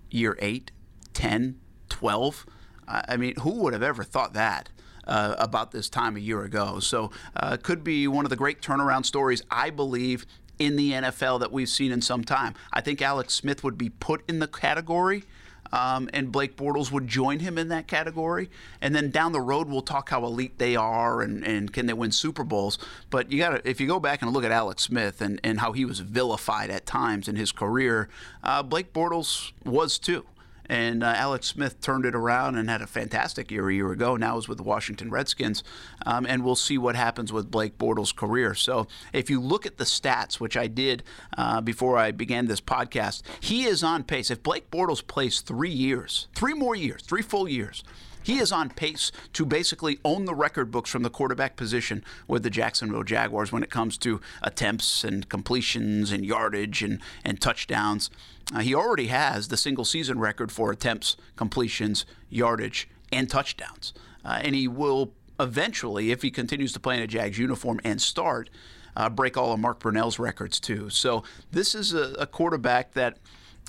year 0.09 0.37
8, 0.39 0.71
10, 1.13 1.59
12? 1.89 2.45
I 2.87 3.17
mean, 3.17 3.35
who 3.41 3.51
would 3.63 3.73
have 3.73 3.83
ever 3.83 4.03
thought 4.03 4.33
that? 4.33 4.69
Uh, 5.05 5.35
about 5.39 5.71
this 5.71 5.87
time 5.87 6.17
a 6.17 6.19
year 6.19 6.43
ago. 6.43 6.81
So, 6.81 7.11
uh, 7.33 7.55
could 7.55 7.81
be 7.81 8.09
one 8.09 8.25
of 8.25 8.29
the 8.29 8.35
great 8.35 8.61
turnaround 8.61 9.05
stories, 9.05 9.41
I 9.49 9.69
believe, 9.69 10.25
in 10.59 10.75
the 10.75 10.91
NFL 10.91 11.39
that 11.39 11.51
we've 11.51 11.69
seen 11.69 11.93
in 11.93 12.01
some 12.01 12.25
time. 12.25 12.55
I 12.73 12.81
think 12.81 13.01
Alex 13.01 13.33
Smith 13.33 13.63
would 13.63 13.77
be 13.77 13.87
put 13.87 14.29
in 14.29 14.39
the 14.39 14.49
category 14.49 15.23
um, 15.71 16.09
and 16.13 16.31
Blake 16.31 16.55
Bortles 16.55 16.91
would 16.91 17.07
join 17.07 17.39
him 17.39 17.57
in 17.57 17.69
that 17.69 17.87
category. 17.87 18.49
And 18.81 18.95
then 18.95 19.11
down 19.11 19.31
the 19.31 19.41
road, 19.41 19.67
we'll 19.67 19.81
talk 19.81 20.09
how 20.09 20.25
elite 20.25 20.57
they 20.57 20.75
are 20.75 21.21
and, 21.21 21.43
and 21.45 21.71
can 21.71 21.85
they 21.85 21.93
win 21.93 22.11
Super 22.11 22.43
Bowls. 22.43 22.77
But 23.09 23.31
you 23.31 23.37
got 23.37 23.49
to, 23.49 23.69
if 23.69 23.79
you 23.81 23.87
go 23.87 23.99
back 23.99 24.21
and 24.21 24.31
look 24.31 24.43
at 24.43 24.51
Alex 24.51 24.83
Smith 24.83 25.21
and, 25.21 25.39
and 25.43 25.59
how 25.59 25.71
he 25.71 25.85
was 25.85 25.99
vilified 25.99 26.69
at 26.69 26.85
times 26.85 27.27
in 27.27 27.35
his 27.35 27.51
career, 27.51 28.09
uh, 28.43 28.63
Blake 28.63 28.93
Bortles 28.93 29.51
was 29.63 29.97
too. 29.99 30.25
And 30.69 31.03
uh, 31.03 31.13
Alex 31.15 31.47
Smith 31.47 31.81
turned 31.81 32.05
it 32.05 32.15
around 32.15 32.57
and 32.57 32.69
had 32.69 32.81
a 32.81 32.87
fantastic 32.87 33.51
year 33.51 33.69
a 33.69 33.73
year 33.73 33.91
ago. 33.91 34.15
Now 34.15 34.37
is 34.37 34.47
with 34.47 34.57
the 34.57 34.63
Washington 34.63 35.09
Redskins. 35.09 35.63
Um, 36.05 36.25
and 36.25 36.43
we'll 36.43 36.55
see 36.55 36.77
what 36.77 36.95
happens 36.95 37.31
with 37.31 37.51
Blake 37.51 37.77
Bortles' 37.77 38.15
career. 38.15 38.53
So 38.53 38.87
if 39.13 39.29
you 39.29 39.39
look 39.39 39.65
at 39.65 39.77
the 39.77 39.83
stats, 39.83 40.39
which 40.39 40.57
I 40.57 40.67
did 40.67 41.03
uh, 41.37 41.61
before 41.61 41.97
I 41.97 42.11
began 42.11 42.47
this 42.47 42.61
podcast, 42.61 43.21
he 43.39 43.65
is 43.65 43.83
on 43.83 44.03
pace. 44.03 44.29
If 44.29 44.43
Blake 44.43 44.69
Bortles 44.71 45.05
plays 45.05 45.41
three 45.41 45.69
years, 45.69 46.27
three 46.35 46.53
more 46.53 46.75
years, 46.75 47.01
three 47.03 47.21
full 47.21 47.47
years, 47.47 47.83
he 48.27 48.39
is 48.39 48.51
on 48.51 48.69
pace 48.69 49.09
to 49.31 49.45
basically 49.45 49.99
own 50.03 50.25
the 50.25 50.35
record 50.35 50.69
books 50.69 50.89
from 50.89 51.03
the 51.03 51.09
quarterback 51.09 51.55
position 51.55 52.03
with 52.27 52.43
the 52.43 52.49
Jacksonville 52.49 53.03
Jaguars 53.03 53.53
when 53.53 53.63
it 53.63 53.69
comes 53.69 53.97
to 53.99 54.19
attempts 54.41 55.05
and 55.05 55.29
completions 55.29 56.11
and 56.11 56.25
yardage 56.25 56.83
and, 56.83 56.99
and 57.23 57.39
touchdowns. 57.39 58.09
Uh, 58.53 58.59
he 58.59 58.73
already 58.73 59.07
has 59.07 59.47
the 59.47 59.57
single 59.57 59.85
season 59.85 60.19
record 60.19 60.51
for 60.51 60.71
attempts, 60.71 61.17
completions, 61.35 62.05
yardage, 62.29 62.89
and 63.11 63.29
touchdowns. 63.29 63.93
Uh, 64.23 64.39
and 64.43 64.55
he 64.55 64.67
will 64.67 65.13
eventually, 65.39 66.11
if 66.11 66.21
he 66.21 66.31
continues 66.31 66.73
to 66.73 66.79
play 66.79 66.95
in 66.97 67.01
a 67.01 67.07
Jags 67.07 67.37
uniform 67.37 67.79
and 67.83 68.01
start, 68.01 68.49
uh, 68.95 69.09
break 69.09 69.37
all 69.37 69.53
of 69.53 69.59
Mark 69.59 69.79
Brunell's 69.79 70.17
records 70.17 70.59
too. 70.59 70.89
So 70.89 71.23
this 71.51 71.75
is 71.75 71.93
a, 71.93 72.13
a 72.19 72.25
quarterback 72.25 72.93
that 72.93 73.17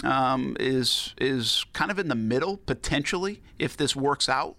um, 0.04 0.56
is 0.60 1.14
is 1.18 1.64
kind 1.72 1.90
of 1.90 1.98
in 1.98 2.08
the 2.08 2.14
middle 2.14 2.56
potentially 2.56 3.42
if 3.58 3.76
this 3.76 3.96
works 3.96 4.28
out 4.28 4.56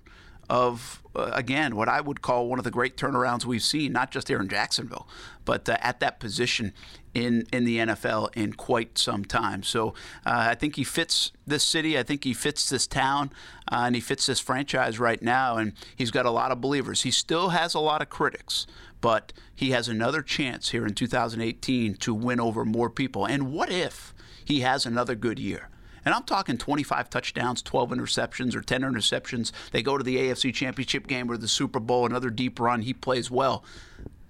of 0.49 1.03
uh, 1.15 1.31
again 1.33 1.75
what 1.75 1.89
I 1.89 2.01
would 2.01 2.21
call 2.21 2.47
one 2.47 2.59
of 2.59 2.65
the 2.65 2.71
great 2.71 2.97
turnarounds 2.97 3.45
we've 3.45 3.63
seen, 3.63 3.91
not 3.91 4.11
just 4.11 4.27
here 4.27 4.39
in 4.39 4.47
Jacksonville, 4.47 5.07
but 5.45 5.67
uh, 5.67 5.77
at 5.81 5.99
that 5.99 6.19
position 6.19 6.73
in 7.13 7.45
in 7.51 7.65
the 7.65 7.77
NFL 7.77 8.35
in 8.35 8.53
quite 8.53 8.97
some 8.97 9.25
time. 9.25 9.63
So 9.63 9.89
uh, 10.25 10.49
I 10.49 10.55
think 10.55 10.75
he 10.75 10.83
fits 10.83 11.31
this 11.45 11.63
city. 11.63 11.97
I 11.97 12.03
think 12.03 12.23
he 12.23 12.33
fits 12.33 12.69
this 12.69 12.87
town, 12.87 13.31
uh, 13.71 13.83
and 13.85 13.95
he 13.95 14.01
fits 14.01 14.25
this 14.25 14.39
franchise 14.39 14.99
right 14.99 15.21
now. 15.21 15.57
And 15.57 15.73
he's 15.95 16.11
got 16.11 16.25
a 16.25 16.31
lot 16.31 16.51
of 16.51 16.61
believers. 16.61 17.03
He 17.03 17.11
still 17.11 17.49
has 17.49 17.73
a 17.73 17.79
lot 17.79 18.01
of 18.01 18.09
critics, 18.09 18.65
but 19.01 19.33
he 19.55 19.71
has 19.71 19.87
another 19.87 20.21
chance 20.21 20.69
here 20.69 20.85
in 20.85 20.93
2018 20.93 21.95
to 21.95 22.13
win 22.13 22.39
over 22.39 22.65
more 22.65 22.89
people. 22.89 23.25
And 23.25 23.51
what 23.51 23.71
if? 23.71 24.13
he 24.49 24.61
has 24.61 24.85
another 24.85 25.13
good 25.13 25.37
year. 25.37 25.69
And 26.05 26.13
I'm 26.13 26.23
talking 26.23 26.57
25 26.57 27.09
touchdowns, 27.09 27.61
12 27.61 27.89
interceptions, 27.91 28.55
or 28.55 28.61
10 28.61 28.81
interceptions. 28.81 29.51
They 29.71 29.81
go 29.81 29.97
to 29.97 30.03
the 30.03 30.17
AFC 30.17 30.53
Championship 30.53 31.07
game 31.07 31.29
or 31.29 31.37
the 31.37 31.47
Super 31.47 31.79
Bowl, 31.79 32.05
another 32.05 32.29
deep 32.29 32.59
run. 32.59 32.81
He 32.81 32.93
plays 32.93 33.29
well. 33.29 33.63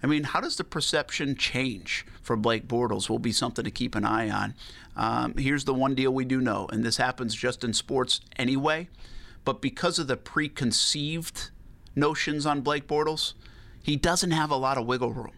I 0.02 0.08
mean, 0.08 0.24
how 0.24 0.40
does 0.40 0.56
the 0.56 0.64
perception 0.64 1.36
change 1.36 2.06
for 2.22 2.36
Blake 2.36 2.68
Bortles? 2.68 3.10
Will 3.10 3.20
be 3.20 3.32
something 3.32 3.66
to 3.66 3.72
keep 3.72 3.96
an 3.96 4.06
eye 4.06 4.30
on. 4.30 4.56
Um, 4.96 5.36
here's 5.38 5.66
the 5.66 5.74
one 5.74 5.96
deal 5.96 6.14
we 6.14 6.26
do 6.26 6.42
know, 6.42 6.68
and 6.72 6.84
this 6.84 6.98
happens 6.98 7.36
just 7.36 7.64
in 7.64 7.74
sports 7.74 8.22
anyway. 8.38 8.90
But 9.46 9.62
because 9.62 10.00
of 10.00 10.08
the 10.08 10.18
preconceived 10.18 11.50
notions 11.96 12.46
on 12.46 12.62
Blake 12.62 12.88
Bortles, 12.88 13.34
he 13.82 13.96
doesn't 13.96 14.32
have 14.32 14.52
a 14.52 14.56
lot 14.56 14.78
of 14.78 14.86
wiggle 14.86 15.12
room. 15.12 15.34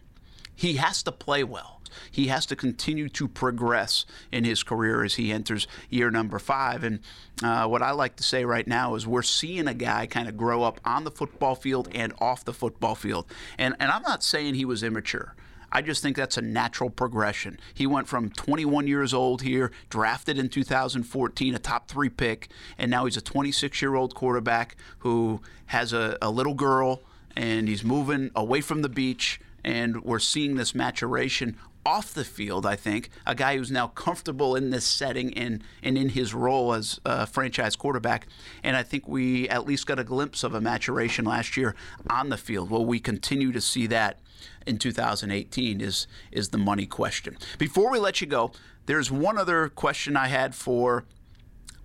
He 0.54 0.74
has 0.74 1.02
to 1.04 1.12
play 1.12 1.44
well. 1.44 1.81
He 2.10 2.28
has 2.28 2.46
to 2.46 2.56
continue 2.56 3.08
to 3.10 3.28
progress 3.28 4.04
in 4.30 4.44
his 4.44 4.62
career 4.62 5.04
as 5.04 5.14
he 5.14 5.32
enters 5.32 5.66
year 5.90 6.10
number 6.10 6.38
five. 6.38 6.84
And 6.84 7.00
uh, 7.42 7.66
what 7.66 7.82
I 7.82 7.92
like 7.92 8.16
to 8.16 8.22
say 8.22 8.44
right 8.44 8.66
now 8.66 8.94
is 8.94 9.06
we're 9.06 9.22
seeing 9.22 9.68
a 9.68 9.74
guy 9.74 10.06
kind 10.06 10.28
of 10.28 10.36
grow 10.36 10.62
up 10.62 10.80
on 10.84 11.04
the 11.04 11.10
football 11.10 11.54
field 11.54 11.88
and 11.92 12.12
off 12.20 12.44
the 12.44 12.52
football 12.52 12.94
field. 12.94 13.26
And, 13.58 13.74
and 13.80 13.90
I'm 13.90 14.02
not 14.02 14.22
saying 14.22 14.54
he 14.54 14.64
was 14.64 14.82
immature. 14.82 15.34
I 15.74 15.80
just 15.80 16.02
think 16.02 16.16
that's 16.16 16.36
a 16.36 16.42
natural 16.42 16.90
progression. 16.90 17.58
He 17.72 17.86
went 17.86 18.06
from 18.06 18.28
21 18.28 18.86
years 18.86 19.14
old 19.14 19.40
here, 19.40 19.72
drafted 19.88 20.38
in 20.38 20.50
2014, 20.50 21.54
a 21.54 21.58
top 21.58 21.88
three 21.88 22.10
pick, 22.10 22.48
and 22.76 22.90
now 22.90 23.06
he's 23.06 23.16
a 23.16 23.22
26 23.22 23.80
year 23.80 23.94
old 23.94 24.14
quarterback 24.14 24.76
who 24.98 25.40
has 25.66 25.94
a, 25.94 26.18
a 26.20 26.30
little 26.30 26.54
girl 26.54 27.02
and 27.34 27.68
he's 27.68 27.82
moving 27.82 28.30
away 28.36 28.60
from 28.60 28.82
the 28.82 28.88
beach. 28.90 29.40
And 29.64 30.02
we're 30.02 30.18
seeing 30.18 30.56
this 30.56 30.74
maturation 30.74 31.56
off 31.84 32.14
the 32.14 32.24
field, 32.24 32.64
I 32.64 32.76
think, 32.76 33.10
a 33.26 33.34
guy 33.34 33.56
who's 33.56 33.70
now 33.70 33.88
comfortable 33.88 34.54
in 34.54 34.70
this 34.70 34.84
setting 34.84 35.34
and, 35.34 35.62
and 35.82 35.98
in 35.98 36.10
his 36.10 36.32
role 36.34 36.72
as 36.74 37.00
a 37.04 37.26
franchise 37.26 37.76
quarterback. 37.76 38.26
And 38.62 38.76
I 38.76 38.82
think 38.82 39.08
we 39.08 39.48
at 39.48 39.66
least 39.66 39.86
got 39.86 39.98
a 39.98 40.04
glimpse 40.04 40.44
of 40.44 40.54
a 40.54 40.60
maturation 40.60 41.24
last 41.24 41.56
year 41.56 41.74
on 42.08 42.28
the 42.28 42.36
field. 42.36 42.70
Will 42.70 42.86
we 42.86 43.00
continue 43.00 43.52
to 43.52 43.60
see 43.60 43.86
that 43.88 44.20
in 44.66 44.78
2018 44.78 45.80
is, 45.80 46.06
is 46.30 46.50
the 46.50 46.58
money 46.58 46.86
question. 46.86 47.36
Before 47.58 47.90
we 47.90 47.98
let 47.98 48.20
you 48.20 48.26
go, 48.26 48.52
there's 48.86 49.10
one 49.10 49.38
other 49.38 49.68
question 49.68 50.16
I 50.16 50.28
had 50.28 50.54
for 50.54 51.04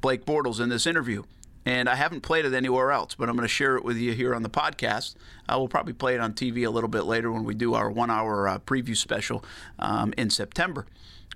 Blake 0.02 0.26
Bortles 0.26 0.60
in 0.60 0.70
this 0.70 0.86
interview 0.86 1.24
and 1.68 1.90
I 1.90 1.96
haven't 1.96 2.22
played 2.22 2.46
it 2.46 2.54
anywhere 2.54 2.94
else, 2.94 3.14
but 3.14 3.28
I'm 3.28 3.36
going 3.36 3.44
to 3.46 3.54
share 3.54 3.76
it 3.76 3.84
with 3.84 3.98
you 3.98 4.14
here 4.14 4.34
on 4.34 4.42
the 4.42 4.50
podcast. 4.50 5.16
I 5.50 5.58
will 5.58 5.68
probably 5.68 5.92
play 5.92 6.16
it 6.16 6.22
on 6.22 6.32
TV 6.32 6.66
a 6.66 6.70
little 6.70 6.88
bit 6.88 7.04
later 7.04 7.30
when 7.30 7.44
we 7.44 7.56
do 7.56 7.74
our 7.74 7.92
one 7.92 8.10
hour 8.10 8.48
uh, 8.48 8.60
preview 8.60 8.96
special 8.96 9.44
um, 9.78 10.14
in 10.18 10.30
September. 10.30 10.86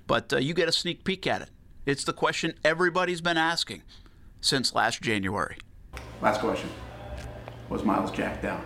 But 0.08 0.32
uh, 0.32 0.38
you 0.38 0.54
get 0.54 0.70
a 0.70 0.72
sneak 0.72 1.04
peek 1.04 1.28
at 1.28 1.42
it. 1.42 1.50
It's 1.86 2.06
the 2.06 2.14
question 2.14 2.54
everybody's 2.64 3.20
been 3.20 3.36
asking 3.36 3.84
since 4.40 4.74
last 4.74 5.02
January. 5.02 5.58
Last 6.22 6.40
question 6.40 6.70
Was 7.68 7.84
Myles 7.84 8.12
Jack 8.12 8.42
down? 8.42 8.64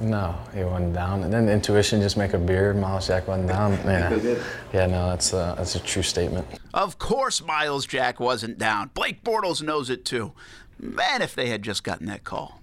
No, 0.00 0.34
he 0.54 0.64
wasn't 0.64 0.94
down. 0.94 1.22
And 1.22 1.32
then 1.32 1.48
intuition 1.48 2.00
just 2.00 2.16
make 2.16 2.32
a 2.32 2.38
beard. 2.38 2.76
Myles 2.76 3.06
Jack 3.06 3.28
wasn't 3.28 3.48
down. 3.48 3.72
Yeah, 3.84 4.42
yeah, 4.72 4.86
no, 4.86 5.10
that's 5.10 5.32
a, 5.32 5.54
that's 5.56 5.74
a 5.76 5.80
true 5.80 6.02
statement. 6.02 6.46
Of 6.72 6.98
course, 6.98 7.42
Myles 7.42 7.86
Jack 7.86 8.18
wasn't 8.18 8.58
down. 8.58 8.90
Blake 8.94 9.22
Bortles 9.22 9.62
knows 9.62 9.90
it 9.90 10.04
too. 10.04 10.32
Man, 10.78 11.22
if 11.22 11.34
they 11.34 11.48
had 11.48 11.62
just 11.62 11.84
gotten 11.84 12.06
that 12.06 12.24
call, 12.24 12.60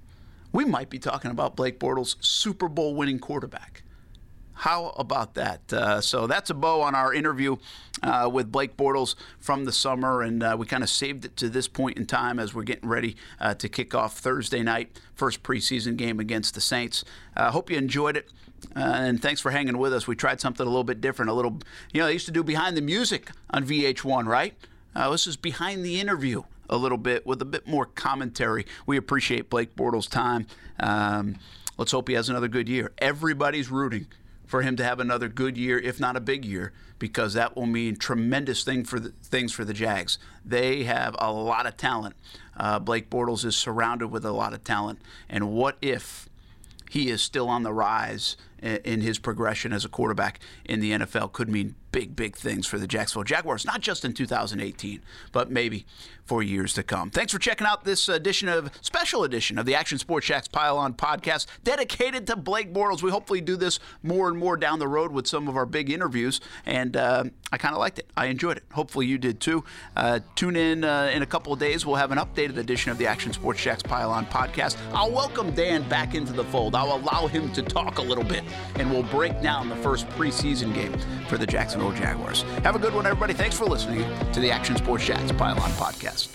we 0.51 0.65
might 0.65 0.89
be 0.89 0.99
talking 0.99 1.31
about 1.31 1.55
Blake 1.55 1.79
Bortles' 1.79 2.15
Super 2.19 2.67
Bowl 2.67 2.95
winning 2.95 3.19
quarterback. 3.19 3.83
How 4.61 4.89
about 4.89 5.33
that? 5.33 5.73
Uh, 5.73 6.01
so 6.01 6.27
that's 6.27 6.51
a 6.51 6.53
bow 6.53 6.81
on 6.81 6.93
our 6.93 7.11
interview 7.11 7.55
uh, 8.03 8.29
with 8.31 8.51
Blake 8.51 8.77
Bortles 8.77 9.15
from 9.39 9.65
the 9.65 9.71
summer, 9.71 10.21
and 10.21 10.43
uh, 10.43 10.55
we 10.59 10.67
kind 10.67 10.83
of 10.83 10.89
saved 10.89 11.25
it 11.25 11.35
to 11.37 11.49
this 11.49 11.67
point 11.67 11.97
in 11.97 12.05
time 12.05 12.37
as 12.37 12.53
we're 12.53 12.61
getting 12.61 12.87
ready 12.87 13.15
uh, 13.39 13.55
to 13.55 13.67
kick 13.67 13.95
off 13.95 14.19
Thursday 14.19 14.61
night, 14.61 14.99
first 15.15 15.41
preseason 15.41 15.97
game 15.97 16.19
against 16.19 16.53
the 16.53 16.61
Saints. 16.61 17.03
I 17.35 17.45
uh, 17.45 17.51
hope 17.51 17.71
you 17.71 17.77
enjoyed 17.77 18.15
it. 18.15 18.29
Uh, 18.75 18.81
and 18.81 19.19
thanks 19.19 19.41
for 19.41 19.49
hanging 19.49 19.79
with 19.79 19.93
us. 19.93 20.05
We 20.05 20.15
tried 20.15 20.39
something 20.39 20.63
a 20.63 20.69
little 20.69 20.83
bit 20.83 21.01
different, 21.01 21.31
a 21.31 21.33
little, 21.33 21.57
you 21.91 22.01
know, 22.01 22.05
I 22.05 22.11
used 22.11 22.27
to 22.27 22.31
do 22.31 22.43
behind 22.43 22.77
the 22.77 22.81
music 22.81 23.31
on 23.49 23.65
VH1, 23.65 24.27
right? 24.27 24.53
this 24.93 25.25
is 25.25 25.37
behind 25.37 25.83
the 25.83 25.99
interview 25.99 26.43
a 26.71 26.77
little 26.77 26.97
bit 26.97 27.25
with 27.25 27.41
a 27.41 27.45
bit 27.45 27.67
more 27.67 27.85
commentary. 27.85 28.65
We 28.85 28.97
appreciate 28.97 29.49
Blake 29.49 29.75
Bortles' 29.75 30.09
time. 30.09 30.47
Um, 30.79 31.35
let's 31.77 31.91
hope 31.91 32.07
he 32.07 32.15
has 32.15 32.29
another 32.29 32.47
good 32.47 32.69
year. 32.69 32.93
Everybody's 32.97 33.69
rooting 33.69 34.07
for 34.47 34.61
him 34.61 34.75
to 34.77 34.83
have 34.83 34.99
another 34.99 35.27
good 35.27 35.57
year, 35.57 35.77
if 35.79 35.99
not 35.99 36.15
a 36.15 36.19
big 36.19 36.43
year, 36.43 36.73
because 36.99 37.33
that 37.33 37.55
will 37.55 37.65
mean 37.65 37.95
tremendous 37.95 38.63
thing 38.63 38.83
for 38.83 38.99
the, 38.99 39.09
things 39.23 39.53
for 39.53 39.63
the 39.63 39.73
Jags. 39.73 40.17
They 40.45 40.83
have 40.83 41.15
a 41.19 41.31
lot 41.31 41.65
of 41.65 41.77
talent. 41.77 42.15
Uh, 42.57 42.79
Blake 42.79 43.09
Bortles 43.09 43.45
is 43.45 43.55
surrounded 43.55 44.07
with 44.07 44.25
a 44.25 44.31
lot 44.31 44.53
of 44.53 44.63
talent. 44.63 44.99
And 45.29 45.51
what 45.51 45.77
if 45.81 46.27
he 46.89 47.09
is 47.09 47.21
still 47.21 47.47
on 47.47 47.63
the 47.63 47.71
rise 47.71 48.35
in 48.61 49.01
his 49.01 49.19
progression 49.19 49.73
as 49.73 49.85
a 49.85 49.89
quarterback 49.89 50.39
in 50.65 50.79
the 50.79 50.91
NFL 50.91 51.31
could 51.31 51.49
mean 51.49 51.75
big, 51.91 52.15
big 52.15 52.35
things 52.35 52.65
for 52.65 52.79
the 52.79 52.87
Jacksonville 52.87 53.23
Jaguars, 53.23 53.65
not 53.65 53.81
just 53.81 54.05
in 54.05 54.13
2018, 54.13 55.01
but 55.31 55.51
maybe 55.51 55.85
for 56.25 56.41
years 56.41 56.73
to 56.73 56.83
come. 56.83 57.09
Thanks 57.09 57.33
for 57.33 57.39
checking 57.39 57.67
out 57.67 57.83
this 57.83 58.07
edition 58.07 58.47
of 58.47 58.71
special 58.81 59.23
edition 59.23 59.57
of 59.57 59.65
the 59.65 59.75
Action 59.75 59.97
Sports 59.97 60.27
Jax 60.27 60.47
Pile 60.47 60.77
On 60.77 60.93
podcast 60.93 61.47
dedicated 61.63 62.27
to 62.27 62.35
Blake 62.35 62.73
Bortles. 62.73 63.03
We 63.03 63.11
hopefully 63.11 63.41
do 63.41 63.57
this 63.57 63.79
more 64.01 64.29
and 64.29 64.37
more 64.37 64.55
down 64.55 64.79
the 64.79 64.87
road 64.87 65.11
with 65.11 65.27
some 65.27 65.47
of 65.47 65.57
our 65.57 65.65
big 65.65 65.89
interviews, 65.89 66.39
and 66.65 66.95
uh, 66.95 67.25
I 67.51 67.57
kind 67.57 67.73
of 67.73 67.79
liked 67.79 67.99
it. 67.99 68.09
I 68.15 68.27
enjoyed 68.27 68.57
it. 68.57 68.63
Hopefully 68.71 69.07
you 69.07 69.17
did 69.17 69.41
too. 69.41 69.65
Uh, 69.95 70.19
tune 70.35 70.55
in 70.55 70.85
uh, 70.85 71.11
in 71.13 71.21
a 71.21 71.25
couple 71.25 71.51
of 71.51 71.59
days. 71.59 71.85
We'll 71.85 71.97
have 71.97 72.11
an 72.11 72.17
updated 72.17 72.57
edition 72.57 72.91
of 72.91 72.97
the 72.97 73.07
Action 73.07 73.33
Sports 73.33 73.61
Jax 73.61 73.83
Pile 73.83 74.11
On 74.11 74.25
podcast. 74.25 74.77
I'll 74.93 75.11
welcome 75.11 75.51
Dan 75.51 75.87
back 75.89 76.15
into 76.15 76.31
the 76.31 76.45
fold. 76.45 76.75
I'll 76.75 76.95
allow 76.95 77.27
him 77.27 77.51
to 77.53 77.61
talk 77.61 77.97
a 77.97 78.01
little 78.01 78.23
bit, 78.23 78.43
and 78.75 78.89
we'll 78.89 79.03
break 79.03 79.41
down 79.41 79.69
the 79.69 79.75
first 79.77 80.07
preseason 80.09 80.73
game 80.73 80.95
for 81.27 81.37
the 81.37 81.45
Jacksonville 81.45 81.91
Jaguars. 81.91 82.43
Have 82.63 82.75
a 82.75 82.79
good 82.79 82.93
one, 82.93 83.05
everybody. 83.05 83.33
Thanks 83.33 83.57
for 83.57 83.65
listening 83.65 84.05
to 84.33 84.39
the 84.39 84.51
Action 84.51 84.75
Sports 84.75 85.05
Jax 85.05 85.31
Pile 85.31 85.59
On 85.59 85.71
podcast. 85.71 86.29